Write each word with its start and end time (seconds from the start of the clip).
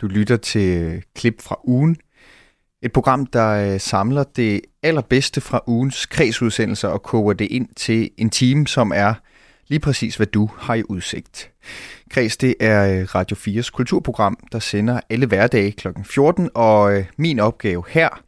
Du 0.00 0.06
lytter 0.06 0.36
til 0.36 1.02
klip 1.14 1.42
fra 1.42 1.60
ugen. 1.64 1.96
Et 2.82 2.92
program, 2.92 3.26
der 3.26 3.74
øh, 3.74 3.80
samler 3.80 4.24
det 4.24 4.60
allerbedste 4.82 5.40
fra 5.40 5.60
ugens 5.66 6.06
kredsudsendelser 6.06 6.88
og 6.88 7.02
koger 7.02 7.32
det 7.32 7.44
ind 7.50 7.68
til 7.76 8.10
en 8.16 8.30
time, 8.30 8.66
som 8.66 8.92
er 8.94 9.14
lige 9.68 9.80
præcis, 9.80 10.16
hvad 10.16 10.26
du 10.26 10.50
har 10.58 10.74
i 10.74 10.82
udsigt. 10.88 11.50
Kreds, 12.10 12.36
det 12.36 12.54
er 12.60 13.00
øh, 13.00 13.06
Radio 13.14 13.36
4's 13.36 13.70
kulturprogram, 13.70 14.38
der 14.52 14.58
sender 14.58 15.00
alle 15.10 15.26
hverdage 15.26 15.72
kl. 15.72 15.88
14, 16.04 16.50
og 16.54 16.96
øh, 16.96 17.04
min 17.16 17.38
opgave 17.38 17.84
her, 17.88 18.22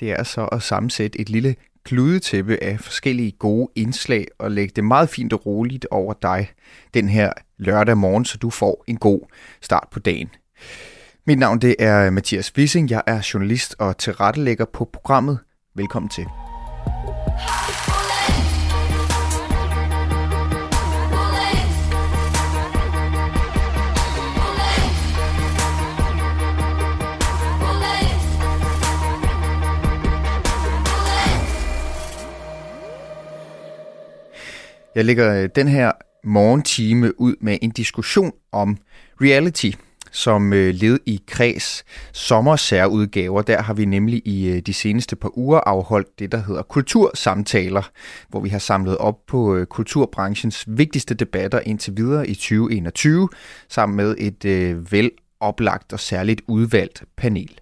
det 0.00 0.10
er 0.10 0.22
så 0.22 0.44
at 0.44 0.62
sammensætte 0.62 1.20
et 1.20 1.28
lille 1.28 1.56
kludetæppe 1.84 2.58
af 2.62 2.80
forskellige 2.80 3.32
gode 3.32 3.68
indslag 3.74 4.26
og 4.38 4.50
lægge 4.50 4.72
det 4.76 4.84
meget 4.84 5.08
fint 5.08 5.32
og 5.32 5.46
roligt 5.46 5.86
over 5.90 6.14
dig 6.22 6.50
den 6.94 7.08
her 7.08 7.32
lørdag 7.58 7.96
morgen, 7.96 8.24
så 8.24 8.38
du 8.38 8.50
får 8.50 8.84
en 8.86 8.96
god 8.96 9.20
start 9.60 9.88
på 9.90 9.98
dagen. 9.98 10.30
Mit 11.28 11.38
navn 11.38 11.58
det 11.58 11.76
er 11.78 12.06
øh, 12.06 12.12
Mathias 12.12 12.52
Wissing. 12.56 12.90
Jeg 12.90 13.02
er 13.06 13.30
journalist 13.34 13.76
og 13.78 13.98
tilrettelægger 13.98 14.64
på 14.64 14.88
programmet. 14.92 15.38
Velkommen 15.74 16.08
til. 16.08 16.26
Jeg 34.94 35.04
lægger 35.04 35.42
øh, 35.42 35.48
den 35.54 35.68
her 35.68 35.92
morgentime 36.24 37.20
ud 37.20 37.34
med 37.40 37.58
en 37.62 37.70
diskussion 37.70 38.32
om 38.52 38.76
reality 39.20 39.70
som 40.16 40.52
øh, 40.52 40.74
led 40.74 40.98
i 41.06 41.22
Kreds 41.26 41.84
sommersærudgaver. 42.12 43.42
Der 43.42 43.62
har 43.62 43.74
vi 43.74 43.84
nemlig 43.84 44.22
i 44.24 44.48
øh, 44.48 44.60
de 44.60 44.74
seneste 44.74 45.16
par 45.16 45.38
uger 45.38 45.58
afholdt 45.58 46.18
det, 46.18 46.32
der 46.32 46.38
hedder 46.38 46.62
kultursamtaler, 46.62 47.90
hvor 48.28 48.40
vi 48.40 48.48
har 48.48 48.58
samlet 48.58 48.98
op 48.98 49.26
på 49.26 49.56
øh, 49.56 49.66
kulturbranchens 49.66 50.64
vigtigste 50.68 51.14
debatter 51.14 51.60
indtil 51.60 51.96
videre 51.96 52.28
i 52.28 52.34
2021, 52.34 53.28
sammen 53.68 53.96
med 53.96 54.14
et 54.18 54.44
øh, 54.44 54.92
vel 54.92 55.10
oplagt 55.40 55.92
og 55.92 56.00
særligt 56.00 56.42
udvalgt 56.48 57.04
panel. 57.16 57.60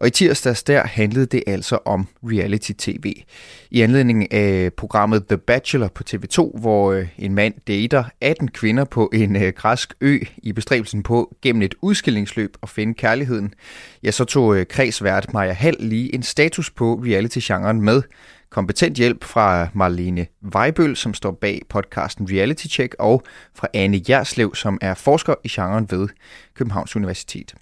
Og 0.00 0.06
i 0.06 0.10
tirsdags 0.10 0.62
der 0.62 0.86
handlede 0.86 1.26
det 1.26 1.42
altså 1.46 1.78
om 1.84 2.08
reality-tv. 2.24 3.12
I 3.70 3.80
anledning 3.80 4.32
af 4.32 4.72
programmet 4.72 5.26
The 5.26 5.38
Bachelor 5.38 5.88
på 5.88 6.02
TV2, 6.10 6.60
hvor 6.60 6.92
øh, 6.92 7.08
en 7.18 7.34
mand 7.34 7.54
dater 7.68 8.04
18 8.20 8.48
kvinder 8.48 8.84
på 8.84 9.10
en 9.12 9.36
øh, 9.36 9.52
græsk 9.56 9.94
ø 10.00 10.18
i 10.42 10.52
bestræbelsen 10.52 11.02
på 11.02 11.36
gennem 11.42 11.62
et 11.62 11.74
udskillingsløb 11.82 12.56
at 12.62 12.68
finde 12.68 12.94
kærligheden, 12.94 13.54
ja, 14.02 14.10
så 14.10 14.24
tog 14.24 14.56
øh, 14.56 14.66
kredsvært 14.66 15.32
Maja 15.32 15.52
Hall 15.52 15.76
lige 15.80 16.14
en 16.14 16.22
status 16.22 16.70
på 16.70 16.94
reality-genren 16.94 17.82
med 17.82 18.02
kompetent 18.50 18.96
hjælp 18.96 19.24
fra 19.24 19.68
Marlene 19.74 20.26
Vejbøl, 20.40 20.96
som 20.96 21.14
står 21.14 21.32
bag 21.32 21.62
podcasten 21.68 22.28
Reality 22.30 22.66
Check, 22.66 22.94
og 22.98 23.22
fra 23.54 23.68
Anne 23.74 24.00
Jerslev, 24.08 24.54
som 24.54 24.78
er 24.80 24.94
forsker 24.94 25.34
i 25.44 25.48
genren 25.48 25.86
ved 25.90 26.08
Københavns 26.54 26.96
Universitet. 26.96 27.54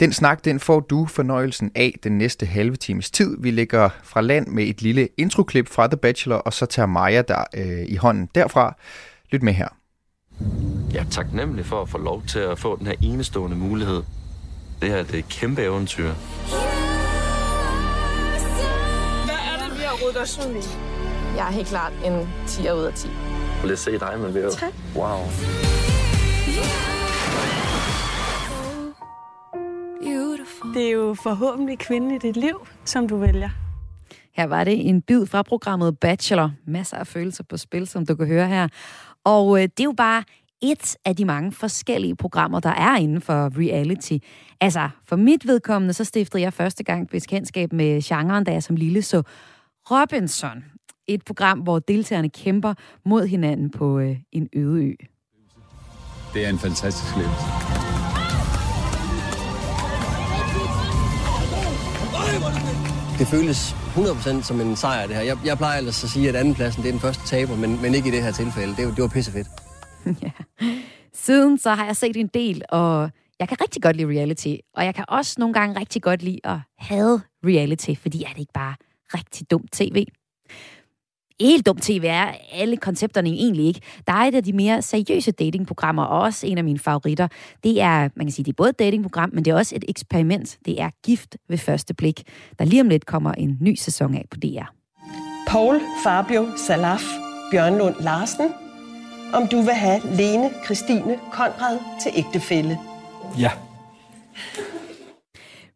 Den 0.00 0.12
snak, 0.12 0.44
den 0.44 0.60
får 0.60 0.80
du 0.80 1.06
fornøjelsen 1.06 1.70
af 1.74 1.94
den 2.02 2.18
næste 2.18 2.46
halve 2.46 2.76
times 2.76 3.10
tid. 3.10 3.36
Vi 3.40 3.50
ligger 3.50 3.88
fra 4.02 4.20
land 4.20 4.46
med 4.46 4.64
et 4.64 4.82
lille 4.82 5.08
introklip 5.18 5.68
fra 5.68 5.86
The 5.86 5.96
Bachelor, 5.96 6.36
og 6.36 6.52
så 6.52 6.66
tager 6.66 6.86
Maja 6.86 7.22
der 7.22 7.44
øh, 7.56 7.84
i 7.88 7.96
hånden 7.96 8.28
derfra. 8.34 8.76
Lyt 9.30 9.42
med 9.42 9.52
her. 9.52 9.68
Jeg 10.92 11.00
er 11.00 11.10
taknemmelig 11.10 11.66
for 11.66 11.82
at 11.82 11.88
få 11.88 11.98
lov 11.98 12.22
til 12.26 12.38
at 12.38 12.58
få 12.58 12.78
den 12.78 12.86
her 12.86 12.94
enestående 13.02 13.56
mulighed. 13.56 14.02
Det 14.82 14.90
her 14.90 15.02
det 15.02 15.14
er 15.14 15.18
et 15.18 15.28
kæmpe 15.28 15.62
eventyr. 15.62 16.12
Hvad 19.24 19.34
er 19.34 19.68
det, 19.68 19.78
vi 19.78 19.82
har 19.82 20.04
rodet 20.04 20.20
os 20.22 20.38
ud 20.46 20.54
i? 20.54 20.62
Jeg 21.36 21.48
er 21.48 21.52
helt 21.52 21.68
klart 21.68 21.92
en 22.04 22.28
10 22.46 22.62
ud 22.62 22.84
af 22.84 22.94
10. 22.94 23.08
Lad 23.64 23.72
os 23.72 23.80
se 23.80 23.98
dig 23.98 24.14
med 24.20 24.32
ved. 24.32 24.52
Tak. 24.52 24.72
Wow. 24.96 25.18
Det 30.74 30.86
er 30.86 30.90
jo 30.90 31.14
forhåbentlig 31.14 31.78
kvinden 31.78 32.10
i 32.10 32.18
dit 32.18 32.36
liv, 32.36 32.66
som 32.84 33.08
du 33.08 33.16
vælger. 33.16 33.50
Her 34.36 34.46
var 34.46 34.64
det 34.64 34.88
en 34.88 35.02
bid 35.02 35.26
fra 35.26 35.42
programmet 35.42 35.98
Bachelor. 35.98 36.50
Masser 36.66 36.96
af 36.96 37.06
følelser 37.06 37.44
på 37.44 37.56
spil, 37.56 37.86
som 37.86 38.06
du 38.06 38.14
kan 38.14 38.26
høre 38.26 38.48
her. 38.48 38.68
Og 39.24 39.58
øh, 39.58 39.62
det 39.62 39.80
er 39.80 39.84
jo 39.84 39.94
bare 39.96 40.24
et 40.62 40.96
af 41.04 41.16
de 41.16 41.24
mange 41.24 41.52
forskellige 41.52 42.16
programmer, 42.16 42.60
der 42.60 42.70
er 42.70 42.96
inden 42.96 43.20
for 43.20 43.58
reality. 43.58 44.16
Altså, 44.60 44.88
for 45.08 45.16
mit 45.16 45.46
vedkommende, 45.46 45.94
så 45.94 46.04
stiftede 46.04 46.42
jeg 46.42 46.52
første 46.52 46.84
gang 46.84 47.08
bekendtskab 47.08 47.72
med 47.72 48.02
genren, 48.02 48.44
da 48.44 48.52
jeg 48.52 48.62
som 48.62 48.76
lille 48.76 49.02
så 49.02 49.22
Robinson. 49.90 50.64
Et 51.06 51.24
program, 51.24 51.58
hvor 51.58 51.78
deltagerne 51.78 52.30
kæmper 52.30 52.74
mod 53.04 53.26
hinanden 53.26 53.70
på 53.70 53.98
øh, 53.98 54.16
en 54.32 54.48
øde 54.52 54.84
ø. 54.84 54.92
Det 56.34 56.44
er 56.44 56.48
en 56.48 56.58
fantastisk 56.58 57.16
levelse. 57.16 57.73
Det 63.18 63.26
føles 63.26 63.72
100% 63.72 64.42
som 64.42 64.60
en 64.60 64.76
sejr, 64.76 65.06
det 65.06 65.16
her. 65.16 65.22
Jeg, 65.22 65.38
jeg 65.44 65.56
plejer 65.56 65.78
ellers 65.78 66.04
at 66.04 66.10
sige, 66.10 66.28
at 66.28 66.36
andenpladsen 66.36 66.82
det 66.82 66.88
er 66.88 66.92
den 66.92 67.00
første 67.00 67.26
taber, 67.26 67.56
men, 67.56 67.82
men 67.82 67.94
ikke 67.94 68.08
i 68.08 68.12
det 68.12 68.22
her 68.22 68.32
tilfælde. 68.32 68.76
Det, 68.76 68.96
det 68.96 69.02
var 69.02 69.08
pissefedt. 69.08 69.48
ja. 70.22 70.30
Siden 71.14 71.58
så 71.58 71.70
har 71.70 71.84
jeg 71.84 71.96
set 71.96 72.16
en 72.16 72.30
del, 72.34 72.62
og 72.68 73.10
jeg 73.40 73.48
kan 73.48 73.56
rigtig 73.60 73.82
godt 73.82 73.96
lide 73.96 74.08
reality. 74.08 74.54
Og 74.74 74.84
jeg 74.84 74.94
kan 74.94 75.04
også 75.08 75.34
nogle 75.38 75.54
gange 75.54 75.80
rigtig 75.80 76.02
godt 76.02 76.22
lide 76.22 76.40
at 76.44 76.58
have 76.78 77.20
reality, 77.44 77.94
fordi 78.00 78.22
er 78.22 78.28
det 78.28 78.38
ikke 78.38 78.52
bare 78.52 78.74
rigtig 79.14 79.50
dumt 79.50 79.72
tv 79.72 80.06
helt 81.40 81.66
dumt 81.66 81.82
tv 81.82 82.04
er 82.04 82.32
alle 82.52 82.76
koncepterne 82.76 83.28
egentlig 83.28 83.66
ikke. 83.66 83.80
Der 84.06 84.12
er 84.12 84.24
et 84.24 84.34
af 84.34 84.44
de 84.44 84.52
mere 84.52 84.82
seriøse 84.82 85.30
datingprogrammer, 85.32 86.02
og 86.02 86.20
også 86.20 86.46
en 86.46 86.58
af 86.58 86.64
mine 86.64 86.78
favoritter. 86.78 87.28
Det 87.64 87.80
er, 87.80 88.08
man 88.16 88.26
kan 88.26 88.30
sige, 88.30 88.44
det 88.44 88.50
er 88.52 88.56
både 88.56 88.70
et 88.70 88.78
datingprogram, 88.78 89.30
men 89.32 89.44
det 89.44 89.50
er 89.50 89.54
også 89.54 89.76
et 89.76 89.84
eksperiment. 89.88 90.58
Det 90.64 90.80
er 90.80 90.90
Gift 91.04 91.36
ved 91.48 91.58
første 91.58 91.94
blik, 91.94 92.22
der 92.58 92.64
lige 92.64 92.80
om 92.80 92.88
lidt 92.88 93.06
kommer 93.06 93.32
en 93.32 93.58
ny 93.60 93.74
sæson 93.74 94.14
af 94.14 94.24
på 94.30 94.36
DR. 94.36 94.72
Paul 95.46 95.80
Fabio 96.04 96.46
Salaf 96.56 97.02
Bjørnlund 97.50 97.94
Larsen, 98.00 98.48
om 99.34 99.48
du 99.48 99.56
vil 99.56 99.74
have 99.74 100.00
Lene 100.16 100.50
Christine 100.64 101.18
Konrad 101.32 101.78
til 102.02 102.12
ægtefælle. 102.16 102.78
Ja. 103.38 103.50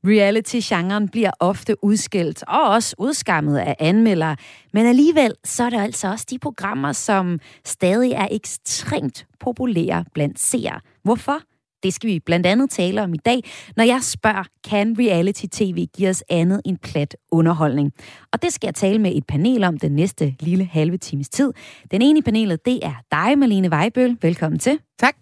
Reality-genren 0.07 1.09
bliver 1.09 1.31
ofte 1.41 1.85
udskilt 1.85 2.45
og 2.49 2.69
også 2.69 2.95
udskammet 2.99 3.59
af 3.59 3.77
anmeldere, 3.79 4.37
men 4.73 4.87
alligevel 4.87 5.35
så 5.45 5.65
er 5.65 5.71
det 5.71 5.81
altså 5.81 6.09
også 6.09 6.27
de 6.31 6.39
programmer, 6.39 6.93
som 6.93 7.41
stadig 7.65 8.13
er 8.13 8.29
ekstremt 8.31 9.27
populære 9.41 10.05
blandt 10.15 10.41
seere. 10.41 10.81
Hvorfor? 11.05 11.39
Det 11.83 11.95
skal 11.95 12.11
vi 12.11 12.21
blandt 12.21 12.47
andet 12.47 12.71
tale 12.71 13.03
om 13.03 13.15
i 13.15 13.17
dag, 13.17 13.41
når 13.77 13.85
jeg 13.85 14.03
spørger, 14.03 14.45
kan 14.65 14.97
reality-tv 14.99 15.87
give 15.97 16.09
os 16.09 16.25
andet 16.29 16.61
end 16.65 16.79
plat 16.79 17.17
underholdning? 17.33 17.93
Og 18.33 18.43
det 18.43 18.53
skal 18.53 18.67
jeg 18.67 18.75
tale 18.75 18.99
med 18.99 19.17
et 19.17 19.27
panel 19.27 19.65
om 19.65 19.79
den 19.79 19.93
næste 19.93 20.35
lille 20.41 20.65
halve 20.65 20.97
times 20.97 21.29
tid. 21.29 21.53
Den 21.91 22.03
ene 22.03 22.19
i 22.19 22.23
panelet, 22.23 22.65
det 22.65 22.79
er 22.83 22.95
dig, 23.13 23.39
Malene 23.39 23.71
Vejbøl. 23.71 24.17
Velkommen 24.23 24.59
til. 24.59 24.79
Tak. 24.99 25.17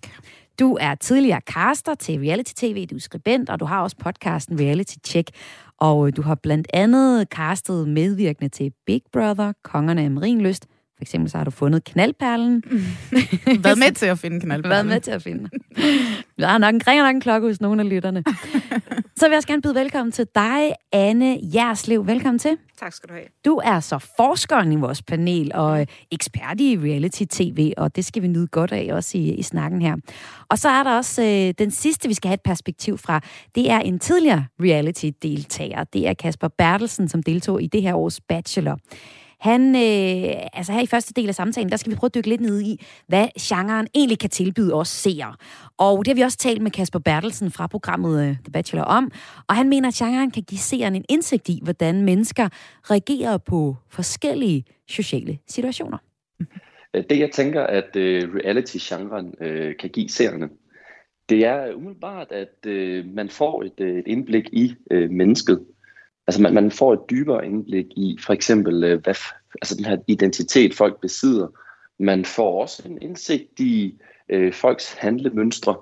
Du 0.61 0.77
er 0.81 0.95
tidligere 0.95 1.41
caster 1.41 1.95
til 1.95 2.21
reality-tv, 2.21 2.87
du 2.87 2.95
er 2.95 3.01
skribent, 3.01 3.51
og 3.51 3.61
du 3.61 3.65
har 3.65 3.83
også 3.83 3.97
podcasten 3.97 4.61
Reality 4.61 4.95
Check. 5.05 5.31
Og 5.79 6.07
øh, 6.07 6.13
du 6.17 6.23
har 6.23 6.35
blandt 6.35 6.69
andet 6.75 7.29
castet 7.29 7.89
medvirkende 7.89 8.49
til 8.49 8.73
Big 8.87 9.03
Brother, 9.13 9.53
Kongerne 9.65 10.03
af 10.03 10.11
Marienlyst. 10.11 10.67
For 10.97 11.03
eksempel 11.03 11.31
så 11.31 11.37
har 11.37 11.45
du 11.45 11.51
fundet 11.51 11.85
knaldperlen. 11.85 12.63
Været 13.65 13.79
med 13.79 13.93
til 13.95 14.07
at 14.07 14.19
finde 14.19 14.41
knaldperlen. 14.41 14.71
Været 14.71 14.87
med 14.87 15.01
til 15.01 15.11
at 15.11 15.23
finde. 15.23 15.49
Der 16.39 16.49
er 16.49 16.59
nok 16.59 16.75
en, 16.75 16.87
ringer 16.87 17.05
nok 17.05 17.15
en 17.15 17.21
klokke 17.21 17.49
hos 17.49 17.61
nogle 17.61 17.83
af 17.83 17.89
lytterne. 17.89 18.25
Så 19.17 19.27
vil 19.27 19.31
jeg 19.31 19.37
også 19.37 19.49
gerne 19.49 19.63
byde 19.63 19.75
velkommen 19.75 20.13
til 20.13 20.27
dig, 20.35 20.73
Anne 20.93 21.39
Jerslev. 21.55 22.07
Velkommen 22.07 22.39
til. 22.39 22.57
Tak 22.79 22.93
skal 22.93 23.09
du 23.09 23.15
have. 23.15 23.27
Du 23.45 23.61
er 23.65 23.81
så 23.81 23.99
forskeren 24.17 24.73
i 24.73 24.77
vores 24.77 25.03
panel 25.03 25.51
og 25.55 25.87
ekspert 26.11 26.61
i 26.61 26.79
reality-tv, 26.79 27.73
og 27.77 27.97
det 27.97 28.05
skal 28.05 28.23
vi 28.23 28.29
nyde 28.29 28.47
godt 28.47 28.73
af 28.73 28.89
også 28.93 29.19
i, 29.19 29.31
i 29.31 29.43
snakken 29.43 29.83
her. 29.83 29.97
Og 30.49 30.59
så 30.59 30.69
er 30.69 30.83
der 30.83 30.97
også 30.97 31.23
øh, 31.23 31.55
den 31.59 31.71
sidste, 31.71 32.09
vi 32.09 32.15
skal 32.15 32.29
have 32.29 32.35
et 32.35 32.43
perspektiv 32.45 32.99
fra. 32.99 33.21
Det 33.55 33.71
er 33.71 33.79
en 33.79 33.99
tidligere 33.99 34.47
reality-deltager. 34.61 35.85
Det 35.85 36.09
er 36.09 36.15
Kasper 36.15 36.49
Bertelsen, 36.49 37.09
som 37.09 37.23
deltog 37.23 37.63
i 37.63 37.67
det 37.67 37.83
her 37.83 37.95
års 37.95 38.21
Bachelor. 38.21 38.79
Han, 39.41 39.77
øh, 39.77 40.43
altså 40.53 40.73
her 40.73 40.83
i 40.83 40.87
første 40.87 41.13
del 41.15 41.29
af 41.29 41.35
samtalen, 41.35 41.71
der 41.71 41.77
skal 41.77 41.93
vi 41.93 41.97
prøve 41.97 42.09
at 42.09 42.15
dykke 42.15 42.29
lidt 42.29 42.41
ned 42.41 42.61
i, 42.61 42.85
hvad 43.07 43.27
genren 43.41 43.87
egentlig 43.95 44.19
kan 44.19 44.31
tilbyde 44.31 44.75
os 44.75 44.89
seere. 44.89 45.35
Og 45.79 45.99
det 45.99 46.09
har 46.09 46.15
vi 46.15 46.21
også 46.21 46.39
talt 46.39 46.63
med 46.63 46.71
Kasper 46.71 46.99
Bertelsen 46.99 47.51
fra 47.51 47.67
programmet 47.67 48.29
øh, 48.29 48.37
The 48.45 48.53
Bachelor 48.53 48.85
om. 48.85 49.11
Og 49.49 49.55
han 49.57 49.69
mener, 49.69 49.89
at 49.89 49.95
genren 49.95 50.31
kan 50.31 50.43
give 50.43 50.59
seeren 50.59 50.95
en 50.95 51.05
indsigt 51.09 51.49
i, 51.49 51.61
hvordan 51.63 52.03
mennesker 52.03 52.49
reagerer 52.91 53.39
på 53.39 53.77
forskellige 53.91 54.65
sociale 54.89 55.39
situationer. 55.49 55.99
Øh, 56.95 57.05
det 57.11 57.19
jeg 57.19 57.31
tænker, 57.31 57.63
at 57.63 57.97
uh, 57.97 58.03
reality-genren 58.35 59.27
uh, 59.27 59.77
kan 59.81 59.91
give 59.91 60.09
seerne, 60.09 60.49
Det 61.29 61.45
er 61.45 61.75
umiddelbart, 61.75 62.33
at 62.33 62.67
øh, 62.67 63.05
man 63.15 63.29
får 63.29 63.63
et, 63.63 63.81
et 63.81 64.07
indblik 64.07 64.49
i 64.53 64.75
øh, 64.91 65.11
mennesket. 65.11 65.65
Altså 66.27 66.43
man, 66.43 66.55
man 66.55 66.71
får 66.71 66.93
et 66.93 67.01
dybere 67.11 67.47
indblik 67.47 67.87
i 67.97 68.19
for 68.21 68.33
eksempel, 68.33 68.85
øh, 68.85 69.03
hvad, 69.03 69.15
altså 69.63 69.75
den 69.75 69.85
her 69.85 69.97
identitet, 70.07 70.75
folk 70.75 71.01
besidder. 71.01 71.49
Man 71.99 72.25
får 72.25 72.63
også 72.63 72.83
en 72.87 73.03
indsigt 73.03 73.61
i 73.61 73.99
øh, 74.29 74.53
folks 74.53 74.93
handlemønstre, 74.93 75.77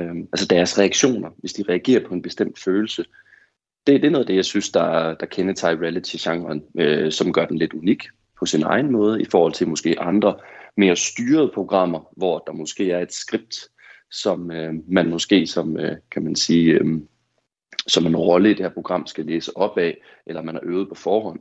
øh, 0.00 0.16
altså 0.32 0.46
deres 0.46 0.78
reaktioner, 0.78 1.30
hvis 1.38 1.52
de 1.52 1.64
reagerer 1.68 2.08
på 2.08 2.14
en 2.14 2.22
bestemt 2.22 2.58
følelse. 2.58 3.04
Det, 3.86 4.02
det 4.02 4.04
er 4.04 4.10
noget 4.10 4.24
af 4.24 4.26
det, 4.26 4.36
jeg 4.36 4.44
synes, 4.44 4.70
der, 4.70 5.14
der 5.14 5.26
kendetegner 5.26 5.82
reality-genren, 5.82 6.62
øh, 6.78 7.12
som 7.12 7.32
gør 7.32 7.46
den 7.46 7.58
lidt 7.58 7.72
unik 7.72 8.04
på 8.38 8.46
sin 8.46 8.62
egen 8.62 8.92
måde, 8.92 9.22
i 9.22 9.24
forhold 9.24 9.52
til 9.52 9.68
måske 9.68 10.00
andre 10.00 10.34
mere 10.76 10.96
styrede 10.96 11.50
programmer, 11.54 12.12
hvor 12.16 12.38
der 12.38 12.52
måske 12.52 12.90
er 12.90 13.00
et 13.00 13.12
skript, 13.12 13.56
som 14.10 14.50
øh, 14.50 14.74
man 14.88 15.10
måske 15.10 15.46
som, 15.46 15.76
øh, 15.76 15.96
kan 16.10 16.24
man 16.24 16.36
sige, 16.36 16.72
øh, 16.72 17.00
som 17.86 18.06
en 18.06 18.16
rolle 18.16 18.50
i 18.50 18.54
det 18.54 18.60
her 18.60 18.72
program 18.72 19.06
skal 19.06 19.26
læse 19.26 19.56
op 19.56 19.78
af, 19.78 20.00
eller 20.26 20.42
man 20.42 20.54
har 20.54 20.62
øvet 20.64 20.88
på 20.88 20.94
forhånd. 20.94 21.40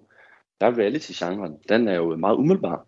Der 0.62 0.68
er 0.68 0.78
reality-genren, 0.78 1.58
den 1.70 1.88
er 1.88 1.96
jo 1.96 2.16
meget 2.16 2.36
umiddelbar. 2.36 2.86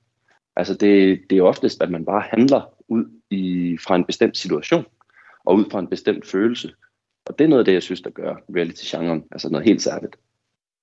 Altså 0.56 0.74
det, 0.74 1.22
det 1.30 1.38
er 1.38 1.44
oftest, 1.44 1.84
at 1.84 1.92
man 1.92 2.06
bare 2.06 2.22
handler 2.22 2.74
ud 2.88 3.06
i, 3.30 3.78
fra 3.78 3.96
en 3.96 4.06
bestemt 4.06 4.38
situation, 4.38 4.86
og 5.46 5.56
ud 5.56 5.66
fra 5.72 5.80
en 5.80 5.88
bestemt 5.88 6.28
følelse. 6.28 6.74
Og 7.26 7.40
det 7.40 7.46
er 7.46 7.50
noget 7.50 7.60
af 7.60 7.66
det, 7.66 7.74
jeg 7.74 7.84
synes, 7.84 8.02
der 8.02 8.10
gør 8.10 8.36
reality-genren 8.56 9.24
altså 9.32 9.50
noget 9.50 9.68
helt 9.68 9.82
særligt. 9.82 10.16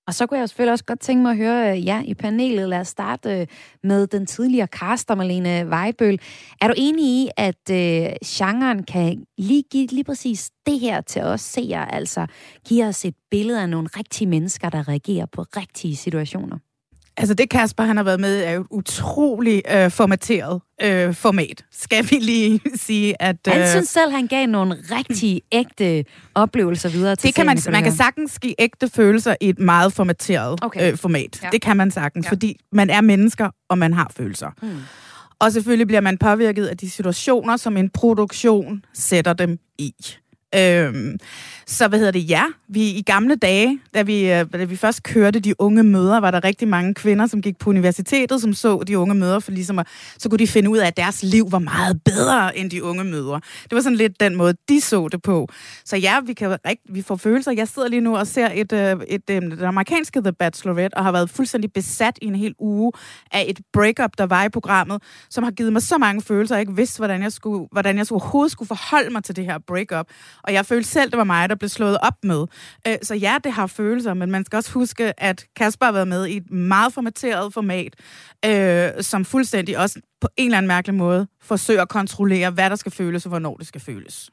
Og 0.07 0.15
så 0.15 0.27
kunne 0.27 0.41
jeg 0.41 0.49
selvfølgelig 0.49 0.73
også 0.73 0.85
godt 0.85 1.01
tænke 1.01 1.23
mig 1.23 1.31
at 1.31 1.37
høre 1.37 1.77
øh, 1.77 1.87
ja, 1.87 2.03
i 2.05 2.15
panelet. 2.15 2.69
Lad 2.69 2.81
os 2.81 2.89
starte 2.89 3.41
øh, 3.41 3.47
med 3.83 4.07
den 4.07 4.27
tidligere 4.27 4.67
kaster, 4.69 5.15
Malene 5.15 5.71
Vejbøl. 5.71 6.21
Er 6.61 6.69
du 6.69 6.75
enig 6.77 7.05
i, 7.05 7.29
at 7.37 7.71
øh, 7.71 8.13
genren 8.27 8.83
kan 8.83 9.25
lige 9.39 9.63
give 9.63 9.87
lige 9.87 10.05
præcis 10.05 10.51
det 10.67 10.81
her 10.81 11.01
til 11.01 11.23
os 11.23 11.41
seere, 11.41 11.95
altså 11.95 12.27
give 12.69 12.85
os 12.85 13.05
et 13.05 13.15
billede 13.31 13.63
af 13.63 13.69
nogle 13.69 13.89
rigtige 13.97 14.29
mennesker, 14.29 14.69
der 14.69 14.89
reagerer 14.89 15.27
på 15.27 15.43
rigtige 15.43 15.97
situationer? 15.97 16.59
Altså 17.21 17.35
det 17.35 17.51
Kasper, 17.51 17.85
han 17.85 17.97
har 17.97 18.05
været 18.05 18.21
med, 18.21 18.45
er 18.45 18.51
jo 18.51 18.61
et 18.61 18.67
utroligt 18.71 19.63
øh, 19.73 19.91
formateret 19.91 20.61
øh, 20.83 21.15
format. 21.15 21.65
Skal 21.73 22.11
vi 22.11 22.17
lige 22.17 22.61
sige, 22.87 23.23
at... 23.23 23.37
Øh, 23.49 23.55
han 23.55 23.69
synes 23.69 23.89
selv, 23.89 24.11
han 24.11 24.27
gav 24.27 24.47
nogle 24.47 24.77
rigtig 24.91 25.43
ægte 25.53 26.05
oplevelser 26.35 26.89
videre 26.89 27.17
til 27.17 27.27
det 27.27 27.35
kan 27.35 27.47
man, 27.47 27.59
man 27.73 27.83
kan 27.83 27.93
sagtens 27.93 28.39
give 28.39 28.55
ægte 28.59 28.89
følelser 28.89 29.35
i 29.41 29.49
et 29.49 29.59
meget 29.59 29.93
formateret 29.93 30.59
okay. 30.65 30.93
øh, 30.93 30.99
format. 30.99 31.41
Ja. 31.43 31.49
Det 31.53 31.63
kan 31.63 31.77
man 31.77 31.91
sagtens, 31.91 32.27
ja. 32.27 32.31
fordi 32.31 32.61
man 32.73 32.91
er 32.91 33.01
mennesker, 33.01 33.51
og 33.69 33.79
man 33.79 33.93
har 33.93 34.11
følelser. 34.17 34.51
Hmm. 34.63 34.79
Og 35.39 35.53
selvfølgelig 35.53 35.87
bliver 35.87 36.01
man 36.01 36.19
påvirket 36.19 36.67
af 36.67 36.77
de 36.77 36.91
situationer, 36.91 37.57
som 37.57 37.77
en 37.77 37.91
produktion 37.91 38.85
sætter 38.95 39.33
dem 39.33 39.59
i. 39.79 39.95
Øhm, 40.55 41.19
så 41.71 41.89
hvad 41.89 41.99
hedder 41.99 42.13
det? 42.13 42.31
Ja, 42.31 42.45
vi 42.69 42.81
i 42.81 43.03
gamle 43.03 43.35
dage, 43.35 43.81
da 43.95 44.03
vi, 44.03 44.33
øh, 44.33 44.47
da 44.53 44.65
vi 44.65 44.77
først 44.77 45.03
kørte 45.03 45.41
de 45.41 45.61
unge 45.61 45.83
møder, 45.83 46.21
var 46.21 46.31
der 46.31 46.45
rigtig 46.45 46.69
mange 46.69 46.95
kvinder, 46.95 47.27
som 47.27 47.43
gik 47.43 47.59
på 47.59 47.71
universitetet, 47.71 48.41
som 48.41 48.53
så 48.53 48.83
de 48.87 48.99
unge 48.99 49.15
møder, 49.15 49.39
for 49.39 49.51
ligesom 49.51 49.79
at, 49.79 49.87
så 50.19 50.29
kunne 50.29 50.39
de 50.39 50.47
finde 50.47 50.71
ud 50.71 50.79
af, 50.79 50.87
at 50.87 50.97
deres 50.97 51.23
liv 51.23 51.53
var 51.53 51.59
meget 51.59 52.01
bedre 52.05 52.59
end 52.59 52.71
de 52.71 52.85
unge 52.85 53.05
møder. 53.05 53.41
Det 53.63 53.73
var 53.73 53.81
sådan 53.81 53.97
lidt 53.97 54.21
den 54.21 54.37
måde, 54.37 54.55
de 54.69 54.81
så 54.81 55.09
det 55.09 55.23
på. 55.23 55.49
Så 55.85 55.97
ja, 55.97 56.21
vi, 56.27 56.33
kan, 56.33 56.59
vi 56.89 57.03
får 57.03 57.17
følelser. 57.17 57.53
Jeg 57.53 57.69
sidder 57.69 57.89
lige 57.89 58.01
nu 58.01 58.17
og 58.17 58.27
ser 58.27 58.49
et, 58.55 58.73
et, 58.73 59.03
et, 59.09 59.23
et, 59.29 59.53
øh, 59.53 59.69
amerikanske 59.69 60.21
The 60.21 60.33
Bachelorette, 60.33 60.95
og 60.95 61.05
har 61.05 61.13
været 61.13 61.31
fuldstændig 61.31 61.73
besat 61.73 62.19
i 62.23 62.27
en 62.27 62.35
hel 62.35 62.55
uge 62.59 62.93
af 63.33 63.45
et 63.49 63.61
breakup, 63.73 64.11
der 64.19 64.27
var 64.27 64.45
i 64.45 64.49
programmet, 64.49 65.03
som 65.31 65.45
har 65.45 65.51
givet 65.51 65.73
mig 65.73 65.83
så 65.83 65.99
mange 65.99 66.23
følelser, 66.23 66.55
jeg 66.55 66.61
ikke 66.61 66.77
vidste, 66.77 66.99
hvordan 66.99 67.23
jeg, 67.23 67.33
skulle, 67.33 67.69
hvordan 67.73 67.99
jeg 67.99 68.07
overhovedet 68.11 68.53
skulle 68.53 68.69
forholde 68.69 69.11
mig 69.11 69.25
til 69.25 69.37
det 69.37 69.45
her 69.45 69.59
breakup. 69.67 70.07
Og 70.43 70.53
jeg 70.53 70.67
følte 70.67 70.89
selv, 70.89 71.11
det 71.11 71.19
var 71.19 71.25
mig, 71.25 71.49
der 71.49 71.55
blev 71.61 71.69
slået 71.69 71.99
op 72.03 72.15
med. 72.23 72.47
Øh, 72.87 72.97
så 73.03 73.15
ja, 73.15 73.37
det 73.45 73.53
har 73.53 73.67
følelser, 73.67 74.15
men 74.15 74.31
man 74.31 74.45
skal 74.45 74.57
også 74.57 74.73
huske, 74.73 75.21
at 75.23 75.47
Kasper 75.57 75.87
har 75.87 75.93
været 75.93 76.09
med 76.09 76.27
i 76.27 76.37
et 76.37 76.51
meget 76.51 76.93
formateret 76.93 77.55
format, 77.55 77.95
øh, 78.45 79.03
som 79.03 79.25
fuldstændig 79.25 79.79
også 79.79 80.01
på 80.21 80.29
en 80.37 80.47
eller 80.47 80.59
anden 80.59 80.69
mærkelig 80.69 80.95
måde 80.95 81.27
forsøger 81.43 81.83
at 81.83 81.89
kontrollere, 81.89 82.51
hvad 82.51 82.71
der 82.71 82.77
skal 82.77 82.93
føles 82.93 83.27
og 83.27 83.29
hvornår 83.29 83.57
det 83.57 83.67
skal 83.67 83.81
føles. 83.81 84.31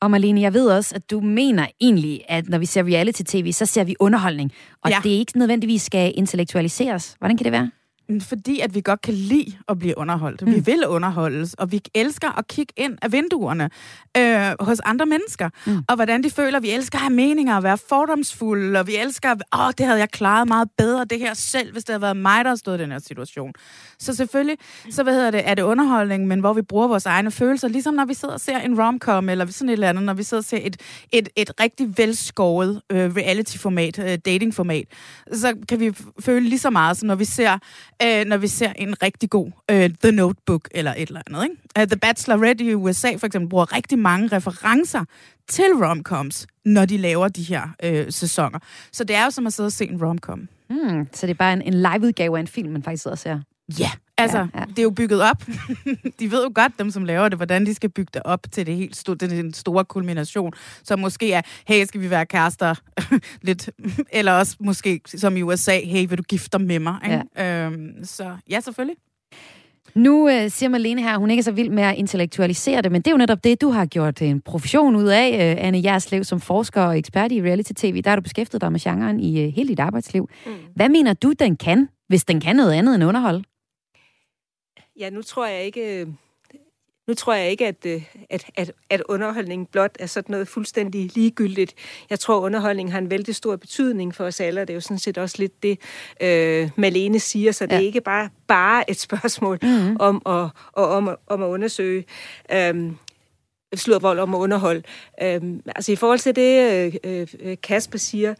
Og 0.00 0.10
Marlene, 0.10 0.40
jeg 0.40 0.54
ved 0.54 0.66
også, 0.66 0.94
at 0.94 1.10
du 1.10 1.20
mener 1.20 1.66
egentlig, 1.80 2.24
at 2.28 2.48
når 2.48 2.58
vi 2.58 2.66
ser 2.66 2.82
reality-tv, 2.82 3.52
så 3.52 3.66
ser 3.66 3.84
vi 3.84 3.96
underholdning, 4.00 4.52
og 4.82 4.90
ja. 4.90 5.00
det 5.02 5.10
ikke 5.10 5.38
nødvendigvis 5.38 5.82
skal 5.82 6.12
intellektualiseres. 6.16 7.16
Hvordan 7.18 7.36
kan 7.36 7.44
det 7.44 7.52
være? 7.52 7.70
Fordi 8.20 8.60
at 8.60 8.74
vi 8.74 8.80
godt 8.80 9.02
kan 9.02 9.14
lide 9.14 9.52
at 9.68 9.78
blive 9.78 9.98
underholdt. 9.98 10.42
Mm. 10.42 10.54
Vi 10.54 10.60
vil 10.60 10.86
underholdes, 10.86 11.54
og 11.54 11.72
vi 11.72 11.80
elsker 11.94 12.38
at 12.38 12.48
kigge 12.48 12.72
ind 12.76 12.98
af 13.02 13.12
vinduerne 13.12 13.70
øh, 14.16 14.54
hos 14.60 14.80
andre 14.80 15.06
mennesker. 15.06 15.48
Mm. 15.66 15.84
Og 15.88 15.94
hvordan 15.94 16.22
de 16.22 16.30
føler, 16.30 16.60
vi 16.60 16.70
elsker 16.70 16.98
at 16.98 17.02
have 17.02 17.12
meninger, 17.12 17.56
at 17.56 17.62
være 17.62 17.78
fordomsfulde, 17.88 18.80
og 18.80 18.86
vi 18.86 18.96
elsker, 18.96 19.34
åh, 19.58 19.70
det 19.78 19.86
havde 19.86 19.98
jeg 19.98 20.10
klaret 20.10 20.48
meget 20.48 20.68
bedre, 20.78 21.04
det 21.04 21.18
her 21.18 21.34
selv, 21.34 21.72
hvis 21.72 21.84
det 21.84 21.92
havde 21.92 22.02
været 22.02 22.16
mig, 22.16 22.44
der 22.44 22.54
stod 22.54 22.74
i 22.74 22.78
den 22.82 22.92
her 22.92 22.98
situation. 22.98 23.52
Så 23.98 24.14
selvfølgelig, 24.14 24.58
så 24.90 25.02
hvad 25.02 25.14
hedder 25.14 25.30
det, 25.30 25.48
er 25.48 25.54
det 25.54 25.62
underholdning, 25.62 26.26
men 26.26 26.40
hvor 26.40 26.52
vi 26.52 26.62
bruger 26.62 26.88
vores 26.88 27.06
egne 27.06 27.30
følelser, 27.30 27.68
ligesom 27.68 27.94
når 27.94 28.04
vi 28.04 28.14
sidder 28.14 28.34
og 28.34 28.40
ser 28.40 28.58
en 28.58 28.82
romcom, 28.82 29.28
eller 29.28 29.46
sådan 29.46 29.68
et 29.68 29.72
eller 29.72 29.88
andet, 29.88 30.04
når 30.04 30.14
vi 30.14 30.22
sidder 30.22 30.40
og 30.40 30.44
ser 30.44 30.60
et, 30.62 30.76
et, 31.12 31.28
et 31.36 31.50
rigtig 31.60 31.98
velskåret 31.98 32.82
øh, 32.90 33.16
reality-format, 33.16 33.98
øh, 33.98 34.18
dating-format, 34.18 34.84
så 35.32 35.54
kan 35.68 35.80
vi 35.80 35.94
føle 36.20 36.48
lige 36.48 36.58
så 36.58 36.70
meget, 36.70 36.96
som 36.96 37.06
når 37.06 37.14
vi 37.14 37.24
ser 37.24 37.58
øh, 38.02 38.24
når 38.24 38.36
vi 38.36 38.46
ser 38.46 38.72
en 38.76 39.02
rigtig 39.02 39.30
god 39.30 39.50
øh, 39.70 39.90
The 40.02 40.12
Notebook 40.12 40.68
eller 40.70 40.94
et 40.96 41.08
eller 41.08 41.22
andet. 41.26 41.44
Ikke? 41.44 41.56
Uh, 41.78 41.86
The 41.86 41.96
Bachelorette 41.96 42.64
i 42.64 42.74
USA 42.74 43.16
for 43.16 43.26
eksempel 43.26 43.48
bruger 43.48 43.76
rigtig 43.76 43.98
mange 43.98 44.28
referencer 44.28 45.04
til 45.48 45.64
romcoms, 45.64 46.46
når 46.64 46.84
de 46.84 46.96
laver 46.96 47.28
de 47.28 47.42
her 47.42 47.68
øh, 47.82 48.12
sæsoner. 48.12 48.58
Så 48.92 49.04
det 49.04 49.16
er 49.16 49.24
jo 49.24 49.30
som 49.30 49.46
at 49.46 49.52
sidde 49.52 49.66
og 49.66 49.72
se 49.72 49.88
en 49.88 50.04
romcom. 50.04 50.48
Mm, 50.70 51.08
så 51.12 51.26
det 51.26 51.30
er 51.30 51.38
bare 51.38 51.52
en, 51.52 51.62
en 51.62 51.74
liveudgave 51.74 52.36
af 52.36 52.40
en 52.40 52.46
film, 52.46 52.72
man 52.72 52.82
faktisk 52.82 53.02
sidder 53.02 53.14
og 53.14 53.18
ser? 53.18 53.40
Ja, 53.78 53.90
altså, 54.18 54.38
ja, 54.38 54.46
ja. 54.54 54.64
det 54.64 54.78
er 54.78 54.82
jo 54.82 54.90
bygget 54.90 55.22
op. 55.22 55.42
de 56.20 56.30
ved 56.30 56.44
jo 56.44 56.52
godt, 56.54 56.72
dem 56.78 56.90
som 56.90 57.04
laver 57.04 57.28
det, 57.28 57.38
hvordan 57.38 57.66
de 57.66 57.74
skal 57.74 57.90
bygge 57.90 58.10
det 58.14 58.22
op 58.24 58.40
til 58.52 58.66
det 58.66 58.76
helt 58.76 58.96
store, 58.96 59.16
den 59.16 59.52
store 59.52 59.84
kulmination. 59.84 60.52
Så 60.82 60.96
måske 60.96 61.32
er, 61.32 61.42
hey, 61.68 61.84
skal 61.84 62.00
vi 62.00 62.10
være 62.10 62.26
kærester? 62.26 62.74
Lidt. 63.42 63.70
Eller 64.12 64.32
også 64.32 64.56
måske, 64.60 65.00
som 65.06 65.36
i 65.36 65.42
USA, 65.42 65.80
hey, 65.84 66.08
vil 66.08 66.18
du 66.18 66.22
gifte 66.22 66.58
dig 66.58 66.66
med 66.66 66.78
mig? 66.78 66.98
Ikke? 67.04 67.22
Ja. 67.36 67.66
Øhm, 67.66 68.04
så 68.04 68.36
ja, 68.50 68.60
selvfølgelig. 68.60 68.96
Nu 69.94 70.28
øh, 70.28 70.50
siger 70.50 70.68
Malene 70.68 71.02
her, 71.02 71.12
at 71.12 71.18
hun 71.18 71.30
ikke 71.30 71.40
er 71.40 71.44
så 71.44 71.52
vild 71.52 71.70
med 71.70 71.82
at 71.82 71.96
intellektualisere 71.96 72.82
det, 72.82 72.92
men 72.92 73.02
det 73.02 73.06
er 73.06 73.10
jo 73.12 73.16
netop 73.16 73.44
det, 73.44 73.60
du 73.60 73.70
har 73.70 73.86
gjort 73.86 74.22
en 74.22 74.40
profession 74.40 74.96
ud 74.96 75.06
af, 75.06 75.30
øh, 75.32 75.66
Anne 75.66 75.80
Jerslev, 75.84 76.24
som 76.24 76.40
forsker 76.40 76.82
og 76.82 76.98
ekspert 76.98 77.32
i 77.32 77.42
reality-tv. 77.42 78.02
Der 78.02 78.10
har 78.10 78.16
du 78.16 78.22
beskæftiget 78.22 78.60
dig 78.60 78.72
med 78.72 78.80
genren 78.80 79.20
i 79.20 79.42
øh, 79.42 79.52
hele 79.52 79.68
dit 79.68 79.80
arbejdsliv. 79.80 80.28
Mm. 80.46 80.52
Hvad 80.76 80.88
mener 80.88 81.12
du, 81.12 81.32
den 81.32 81.56
kan, 81.56 81.88
hvis 82.08 82.24
den 82.24 82.40
kan 82.40 82.56
noget 82.56 82.72
andet 82.72 82.94
end 82.94 83.04
underhold? 83.04 83.44
Ja, 84.98 85.10
nu 85.10 85.22
tror 85.22 85.46
jeg 85.46 85.64
ikke, 85.64 86.06
nu 87.08 87.14
tror 87.14 87.34
jeg 87.34 87.50
ikke, 87.50 87.66
at, 87.66 87.86
at, 88.30 88.44
at, 88.56 88.72
at 88.90 89.02
underholdning 89.08 89.68
blot 89.68 89.96
er 90.00 90.06
sådan 90.06 90.32
noget 90.32 90.48
fuldstændig 90.48 91.10
ligegyldigt. 91.14 91.74
Jeg 92.10 92.20
tror, 92.20 92.40
underholdning 92.40 92.92
har 92.92 92.98
en 92.98 93.10
vældig 93.10 93.34
stor 93.34 93.56
betydning 93.56 94.14
for 94.14 94.24
os 94.24 94.40
alle, 94.40 94.60
og 94.60 94.68
det 94.68 94.72
er 94.72 94.76
jo 94.76 94.80
sådan 94.80 94.98
set 94.98 95.18
også 95.18 95.36
lidt 95.38 95.62
det, 95.62 95.80
øh, 96.20 96.70
Malene 96.76 97.18
siger, 97.18 97.52
så 97.52 97.66
det 97.66 97.72
ja. 97.72 97.76
er 97.76 97.82
ikke 97.82 98.00
bare, 98.00 98.30
bare 98.46 98.90
et 98.90 99.00
spørgsmål 99.00 99.58
mm-hmm. 99.62 99.96
om, 100.00 100.22
at, 100.26 100.48
og, 100.72 100.88
om, 100.88 101.16
om 101.26 101.42
at 101.42 101.46
undersøge. 101.46 102.04
Øh, 102.52 102.92
slået 103.74 104.02
vold 104.02 104.18
om 104.18 104.34
at 104.34 104.38
underholde. 104.38 104.82
Øhm, 105.22 105.62
altså 105.76 105.92
i 105.92 105.96
forhold 105.96 106.18
til 106.18 106.36
det, 106.36 106.94
øh, 107.04 107.26
øh, 107.40 107.56
Kasper 107.62 107.98
siger, 107.98 108.34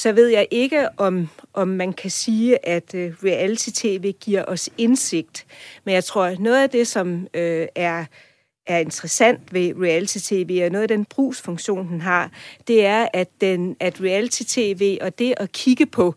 så 0.00 0.12
ved 0.12 0.28
jeg 0.28 0.46
ikke, 0.50 0.88
om, 0.96 1.28
om 1.54 1.68
man 1.68 1.92
kan 1.92 2.10
sige, 2.10 2.68
at 2.68 2.94
øh, 2.94 3.12
reality-tv 3.24 4.12
giver 4.12 4.44
os 4.44 4.70
indsigt. 4.78 5.46
Men 5.84 5.94
jeg 5.94 6.04
tror, 6.04 6.24
at 6.24 6.38
noget 6.38 6.62
af 6.62 6.70
det, 6.70 6.86
som 6.86 7.26
øh, 7.34 7.66
er 7.74 8.04
er 8.66 8.78
interessant 8.78 9.54
ved 9.54 9.72
reality-tv, 9.76 10.60
og 10.64 10.70
noget 10.70 10.82
af 10.82 10.88
den 10.88 11.04
brugsfunktion, 11.04 11.88
den 11.88 12.00
har, 12.00 12.30
det 12.68 12.86
er, 12.86 13.08
at, 13.12 13.28
den, 13.40 13.76
at 13.80 14.00
reality-tv 14.00 14.98
og 15.00 15.18
det 15.18 15.34
at 15.36 15.52
kigge 15.52 15.86
på 15.86 16.14